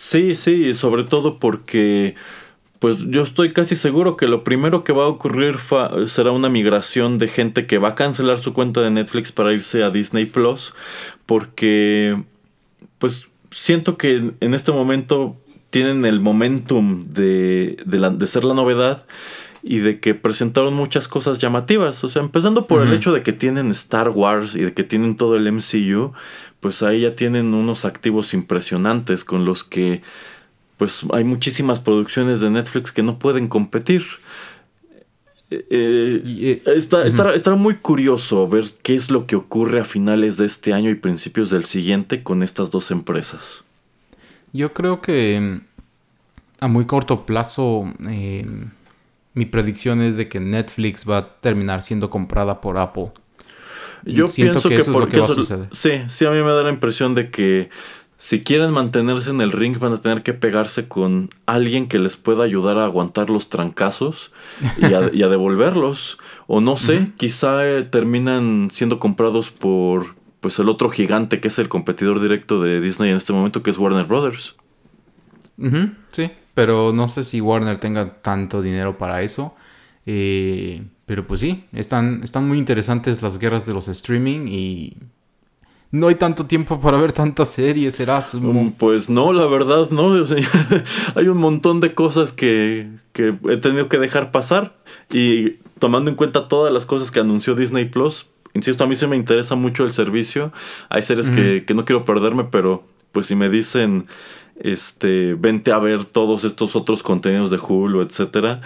Sí, 0.00 0.36
sí, 0.36 0.74
sobre 0.74 1.02
todo 1.02 1.38
porque 1.40 2.14
pues 2.78 2.98
yo 3.08 3.22
estoy 3.22 3.52
casi 3.52 3.74
seguro 3.74 4.16
que 4.16 4.28
lo 4.28 4.44
primero 4.44 4.84
que 4.84 4.92
va 4.92 5.02
a 5.04 5.08
ocurrir 5.08 5.56
será 6.06 6.30
una 6.30 6.48
migración 6.48 7.18
de 7.18 7.26
gente 7.26 7.66
que 7.66 7.78
va 7.78 7.88
a 7.88 7.94
cancelar 7.96 8.38
su 8.38 8.52
cuenta 8.54 8.80
de 8.80 8.92
Netflix 8.92 9.32
para 9.32 9.52
irse 9.52 9.82
a 9.82 9.90
Disney 9.90 10.26
Plus 10.26 10.72
porque 11.26 12.22
pues 12.98 13.26
siento 13.50 13.96
que 13.98 14.32
en 14.40 14.54
este 14.54 14.70
momento 14.70 15.36
tienen 15.70 16.04
el 16.04 16.20
momentum 16.20 17.00
de, 17.08 17.78
de, 17.84 17.98
la- 17.98 18.10
de 18.10 18.26
ser 18.28 18.44
la 18.44 18.54
novedad 18.54 19.04
y 19.64 19.78
de 19.78 19.98
que 19.98 20.14
presentaron 20.14 20.72
muchas 20.74 21.08
cosas 21.08 21.38
llamativas. 21.40 22.04
O 22.04 22.08
sea, 22.08 22.22
empezando 22.22 22.68
por 22.68 22.80
el 22.86 22.94
hecho 22.94 23.12
de 23.12 23.22
que 23.22 23.32
tienen 23.32 23.70
Star 23.72 24.08
Wars 24.10 24.54
y 24.54 24.60
de 24.60 24.72
que 24.72 24.84
tienen 24.84 25.16
todo 25.16 25.34
el 25.34 25.46
MCU, 25.52 26.12
pues 26.60 26.82
ahí 26.82 27.02
ya 27.02 27.14
tienen 27.14 27.54
unos 27.54 27.84
activos 27.84 28.34
impresionantes 28.34 29.24
con 29.24 29.44
los 29.44 29.64
que 29.64 30.02
pues 30.76 31.04
hay 31.12 31.24
muchísimas 31.24 31.80
producciones 31.80 32.40
de 32.40 32.50
Netflix 32.50 32.92
que 32.92 33.02
no 33.02 33.18
pueden 33.18 33.48
competir. 33.48 34.04
Eh, 35.50 35.66
eh, 35.70 36.22
eh, 36.24 36.62
está, 36.76 37.06
estará, 37.06 37.34
estará 37.34 37.56
muy 37.56 37.76
curioso 37.76 38.46
ver 38.46 38.66
qué 38.82 38.94
es 38.94 39.10
lo 39.10 39.26
que 39.26 39.34
ocurre 39.34 39.80
a 39.80 39.84
finales 39.84 40.36
de 40.36 40.46
este 40.46 40.72
año 40.72 40.90
y 40.90 40.94
principios 40.94 41.50
del 41.50 41.64
siguiente 41.64 42.22
con 42.22 42.42
estas 42.42 42.70
dos 42.70 42.90
empresas. 42.90 43.64
Yo 44.52 44.72
creo 44.72 45.00
que 45.00 45.40
mm, 45.40 45.60
a 46.60 46.68
muy 46.68 46.86
corto 46.86 47.26
plazo 47.26 47.92
eh, 48.08 48.46
mi 49.34 49.46
predicción 49.46 50.02
es 50.02 50.16
de 50.16 50.28
que 50.28 50.40
Netflix 50.40 51.08
va 51.08 51.18
a 51.18 51.40
terminar 51.40 51.82
siendo 51.82 52.10
comprada 52.10 52.60
por 52.60 52.78
Apple. 52.78 53.12
Yo 54.04 54.28
Siento 54.28 54.60
pienso 54.60 54.70
que 54.70 54.76
que, 54.76 54.82
eso 54.82 54.90
es 54.92 54.96
lo 54.96 55.00
porque 55.00 55.08
que 55.08 55.20
va 55.20 55.26
a 55.26 55.30
suceder. 55.30 55.68
sí, 55.70 56.02
sí, 56.06 56.24
a 56.26 56.30
mí 56.30 56.36
me 56.42 56.50
da 56.52 56.62
la 56.62 56.70
impresión 56.70 57.14
de 57.14 57.30
que 57.30 57.70
si 58.16 58.42
quieren 58.42 58.72
mantenerse 58.72 59.30
en 59.30 59.40
el 59.40 59.52
ring 59.52 59.78
van 59.78 59.92
a 59.92 60.00
tener 60.00 60.22
que 60.24 60.34
pegarse 60.34 60.88
con 60.88 61.30
alguien 61.46 61.86
que 61.88 61.98
les 62.00 62.16
pueda 62.16 62.42
ayudar 62.44 62.76
a 62.78 62.84
aguantar 62.84 63.30
los 63.30 63.48
trancazos 63.48 64.32
y 64.76 64.92
a, 64.94 65.10
y 65.12 65.22
a 65.22 65.28
devolverlos. 65.28 66.18
O 66.48 66.60
no 66.60 66.76
sé, 66.76 67.12
quizá 67.16 67.64
eh, 67.66 67.84
terminan 67.84 68.70
siendo 68.72 68.98
comprados 68.98 69.50
por 69.52 70.16
pues 70.40 70.58
el 70.58 70.68
otro 70.68 70.88
gigante 70.90 71.40
que 71.40 71.48
es 71.48 71.58
el 71.60 71.68
competidor 71.68 72.20
directo 72.20 72.60
de 72.60 72.80
Disney 72.80 73.10
en 73.10 73.16
este 73.16 73.32
momento, 73.32 73.62
que 73.62 73.70
es 73.70 73.78
Warner 73.78 74.04
Brothers. 74.06 74.56
Sí, 76.08 76.30
pero 76.54 76.92
no 76.92 77.08
sé 77.08 77.24
si 77.24 77.40
Warner 77.40 77.78
tenga 77.78 78.20
tanto 78.22 78.62
dinero 78.62 78.98
para 78.98 79.22
eso. 79.22 79.54
Eh, 80.06 80.82
pero 81.08 81.26
pues 81.26 81.40
sí, 81.40 81.64
están, 81.72 82.20
están 82.22 82.46
muy 82.46 82.58
interesantes 82.58 83.22
las 83.22 83.38
guerras 83.38 83.64
de 83.64 83.72
los 83.72 83.88
streaming 83.88 84.46
y 84.46 84.98
no 85.90 86.08
hay 86.08 86.16
tanto 86.16 86.44
tiempo 86.44 86.78
para 86.80 87.00
ver 87.00 87.12
tantas 87.12 87.48
series, 87.48 87.98
Erasmo. 87.98 88.52
Mm, 88.52 88.72
Pues 88.72 89.08
no, 89.08 89.32
la 89.32 89.46
verdad, 89.46 89.88
no. 89.90 90.08
O 90.08 90.26
sea, 90.26 90.36
hay 91.14 91.28
un 91.28 91.38
montón 91.38 91.80
de 91.80 91.94
cosas 91.94 92.32
que, 92.32 92.90
que 93.14 93.34
he 93.48 93.56
tenido 93.56 93.88
que 93.88 93.96
dejar 93.96 94.30
pasar. 94.32 94.76
Y 95.10 95.52
tomando 95.78 96.10
en 96.10 96.16
cuenta 96.16 96.46
todas 96.46 96.70
las 96.70 96.84
cosas 96.84 97.10
que 97.10 97.20
anunció 97.20 97.54
Disney 97.54 97.86
Plus, 97.86 98.28
insisto, 98.52 98.84
a 98.84 98.86
mí 98.86 98.94
se 98.94 99.06
me 99.06 99.16
interesa 99.16 99.54
mucho 99.54 99.84
el 99.84 99.92
servicio. 99.92 100.52
Hay 100.90 101.00
series 101.00 101.30
que, 101.30 101.64
que 101.66 101.72
no 101.72 101.86
quiero 101.86 102.04
perderme, 102.04 102.44
pero 102.44 102.84
pues 103.12 103.24
si 103.24 103.34
me 103.34 103.48
dicen, 103.48 104.08
este, 104.60 105.32
vente 105.34 105.72
a 105.72 105.78
ver 105.78 106.04
todos 106.04 106.44
estos 106.44 106.76
otros 106.76 107.02
contenidos 107.02 107.50
de 107.50 107.58
Hulu, 107.58 108.02
etcétera, 108.02 108.60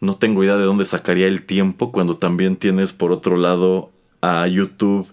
no 0.00 0.16
tengo 0.16 0.44
idea 0.44 0.56
de 0.56 0.64
dónde 0.64 0.84
sacaría 0.84 1.26
el 1.26 1.42
tiempo 1.42 1.92
cuando 1.92 2.16
también 2.16 2.56
tienes 2.56 2.92
por 2.92 3.12
otro 3.12 3.36
lado 3.36 3.90
a 4.20 4.46
YouTube 4.46 5.12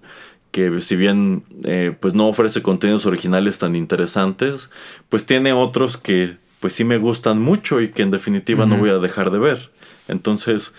que 0.52 0.82
si 0.82 0.96
bien 0.96 1.44
eh, 1.66 1.96
pues 2.00 2.14
no 2.14 2.28
ofrece 2.28 2.62
contenidos 2.62 3.08
originales 3.08 3.58
tan 3.58 3.76
interesantes, 3.76 4.70
pues 5.10 5.26
tiene 5.26 5.52
otros 5.52 5.98
que 5.98 6.38
pues 6.60 6.74
sí 6.74 6.84
me 6.84 7.00
gustan 7.00 7.42
mucho 7.42 7.82
y 7.82 7.90
que 7.90 8.04
en 8.04 8.12
definitiva 8.12 8.68
no 8.68 8.78
voy 8.78 8.92
a 8.92 9.00
dejar 9.00 9.32
de 9.32 9.40
ver. 9.40 9.72
Entonces 10.08 10.74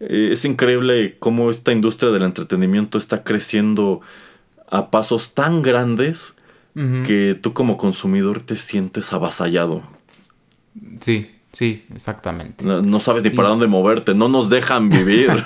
eh, 0.00 0.30
es 0.32 0.46
increíble 0.46 1.16
cómo 1.18 1.50
esta 1.50 1.72
industria 1.72 2.10
del 2.10 2.22
entretenimiento 2.22 2.96
está 2.96 3.22
creciendo 3.22 4.00
a 4.70 4.90
pasos 4.90 5.34
tan 5.34 5.62
grandes 5.62 6.34
que 7.04 7.36
tú 7.40 7.54
como 7.54 7.76
consumidor 7.76 8.40
te 8.40 8.54
sientes 8.54 9.12
avasallado. 9.12 9.82
Sí, 11.00 11.28
sí, 11.58 11.84
exactamente. 11.92 12.64
No, 12.64 12.82
no 12.82 13.00
sabes 13.00 13.24
ni 13.24 13.30
para 13.30 13.48
dónde 13.48 13.66
moverte, 13.66 14.14
no 14.14 14.28
nos 14.28 14.48
dejan 14.48 14.88
vivir. 14.88 15.28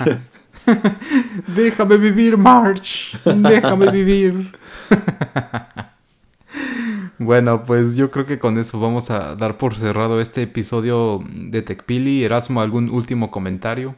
Déjame 1.55 1.97
vivir, 1.97 2.37
March. 2.37 3.17
Déjame 3.25 3.91
vivir. 3.91 4.51
bueno, 7.17 7.63
pues 7.63 7.97
yo 7.97 8.11
creo 8.11 8.27
que 8.27 8.37
con 8.37 8.59
eso 8.59 8.79
vamos 8.79 9.09
a 9.09 9.35
dar 9.35 9.57
por 9.57 9.73
cerrado 9.73 10.21
este 10.21 10.43
episodio 10.43 11.23
de 11.33 11.63
TechPili. 11.63 12.23
Erasmo, 12.23 12.61
¿algún 12.61 12.91
último 12.91 13.31
comentario? 13.31 13.95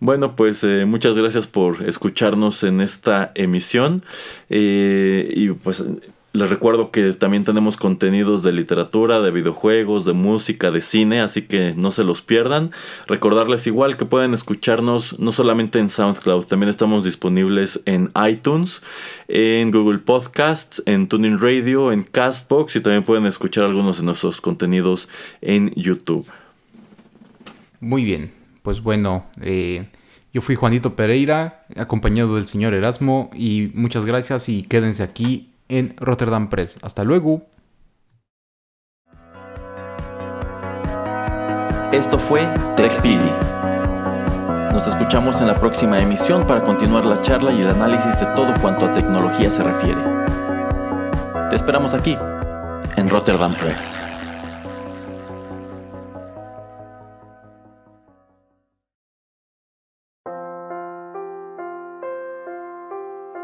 Bueno, 0.00 0.34
pues 0.34 0.64
eh, 0.64 0.84
muchas 0.84 1.14
gracias 1.14 1.46
por 1.46 1.88
escucharnos 1.88 2.64
en 2.64 2.80
esta 2.80 3.30
emisión. 3.36 4.02
Eh, 4.50 5.32
y 5.34 5.50
pues 5.50 5.84
les 6.34 6.50
recuerdo 6.50 6.90
que 6.90 7.12
también 7.12 7.44
tenemos 7.44 7.76
contenidos 7.76 8.42
de 8.42 8.50
literatura, 8.50 9.20
de 9.20 9.30
videojuegos, 9.30 10.04
de 10.04 10.14
música, 10.14 10.72
de 10.72 10.80
cine, 10.80 11.20
así 11.20 11.42
que 11.42 11.74
no 11.76 11.92
se 11.92 12.02
los 12.02 12.22
pierdan. 12.22 12.72
Recordarles 13.06 13.68
igual 13.68 13.96
que 13.96 14.04
pueden 14.04 14.34
escucharnos 14.34 15.16
no 15.20 15.30
solamente 15.30 15.78
en 15.78 15.88
SoundCloud, 15.88 16.46
también 16.46 16.70
estamos 16.70 17.04
disponibles 17.04 17.82
en 17.84 18.10
iTunes, 18.28 18.82
en 19.28 19.70
Google 19.70 20.00
Podcasts, 20.00 20.82
en 20.86 21.06
Tuning 21.06 21.38
Radio, 21.38 21.92
en 21.92 22.02
Castbox 22.02 22.74
y 22.74 22.80
también 22.80 23.04
pueden 23.04 23.26
escuchar 23.26 23.64
algunos 23.64 23.98
de 23.98 24.04
nuestros 24.04 24.40
contenidos 24.40 25.08
en 25.40 25.72
YouTube. 25.76 26.28
Muy 27.78 28.02
bien, 28.02 28.32
pues 28.62 28.82
bueno, 28.82 29.26
eh, 29.40 29.86
yo 30.32 30.42
fui 30.42 30.56
Juanito 30.56 30.96
Pereira, 30.96 31.64
acompañado 31.76 32.34
del 32.34 32.48
señor 32.48 32.74
Erasmo, 32.74 33.30
y 33.36 33.70
muchas 33.72 34.04
gracias 34.04 34.48
y 34.48 34.64
quédense 34.64 35.04
aquí 35.04 35.53
en 35.68 35.96
Rotterdam 35.96 36.48
Press. 36.48 36.78
Hasta 36.82 37.04
luego. 37.04 37.42
Esto 41.92 42.18
fue 42.18 42.46
TechPili. 42.76 43.30
Nos 44.72 44.88
escuchamos 44.88 45.40
en 45.40 45.46
la 45.46 45.54
próxima 45.54 46.00
emisión 46.00 46.44
para 46.44 46.60
continuar 46.60 47.06
la 47.06 47.20
charla 47.20 47.52
y 47.52 47.60
el 47.60 47.68
análisis 47.68 48.18
de 48.18 48.26
todo 48.34 48.52
cuanto 48.60 48.86
a 48.86 48.92
tecnología 48.92 49.48
se 49.48 49.62
refiere. 49.62 50.02
Te 51.48 51.54
esperamos 51.54 51.94
aquí, 51.94 52.18
en 52.96 53.08
Rotterdam 53.08 53.52
Press. 53.54 54.00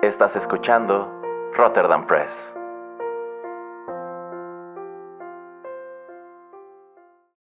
Estás 0.03 0.35
escuchando 0.35 1.20
Rotterdam 1.57 2.07
Press. 2.07 2.60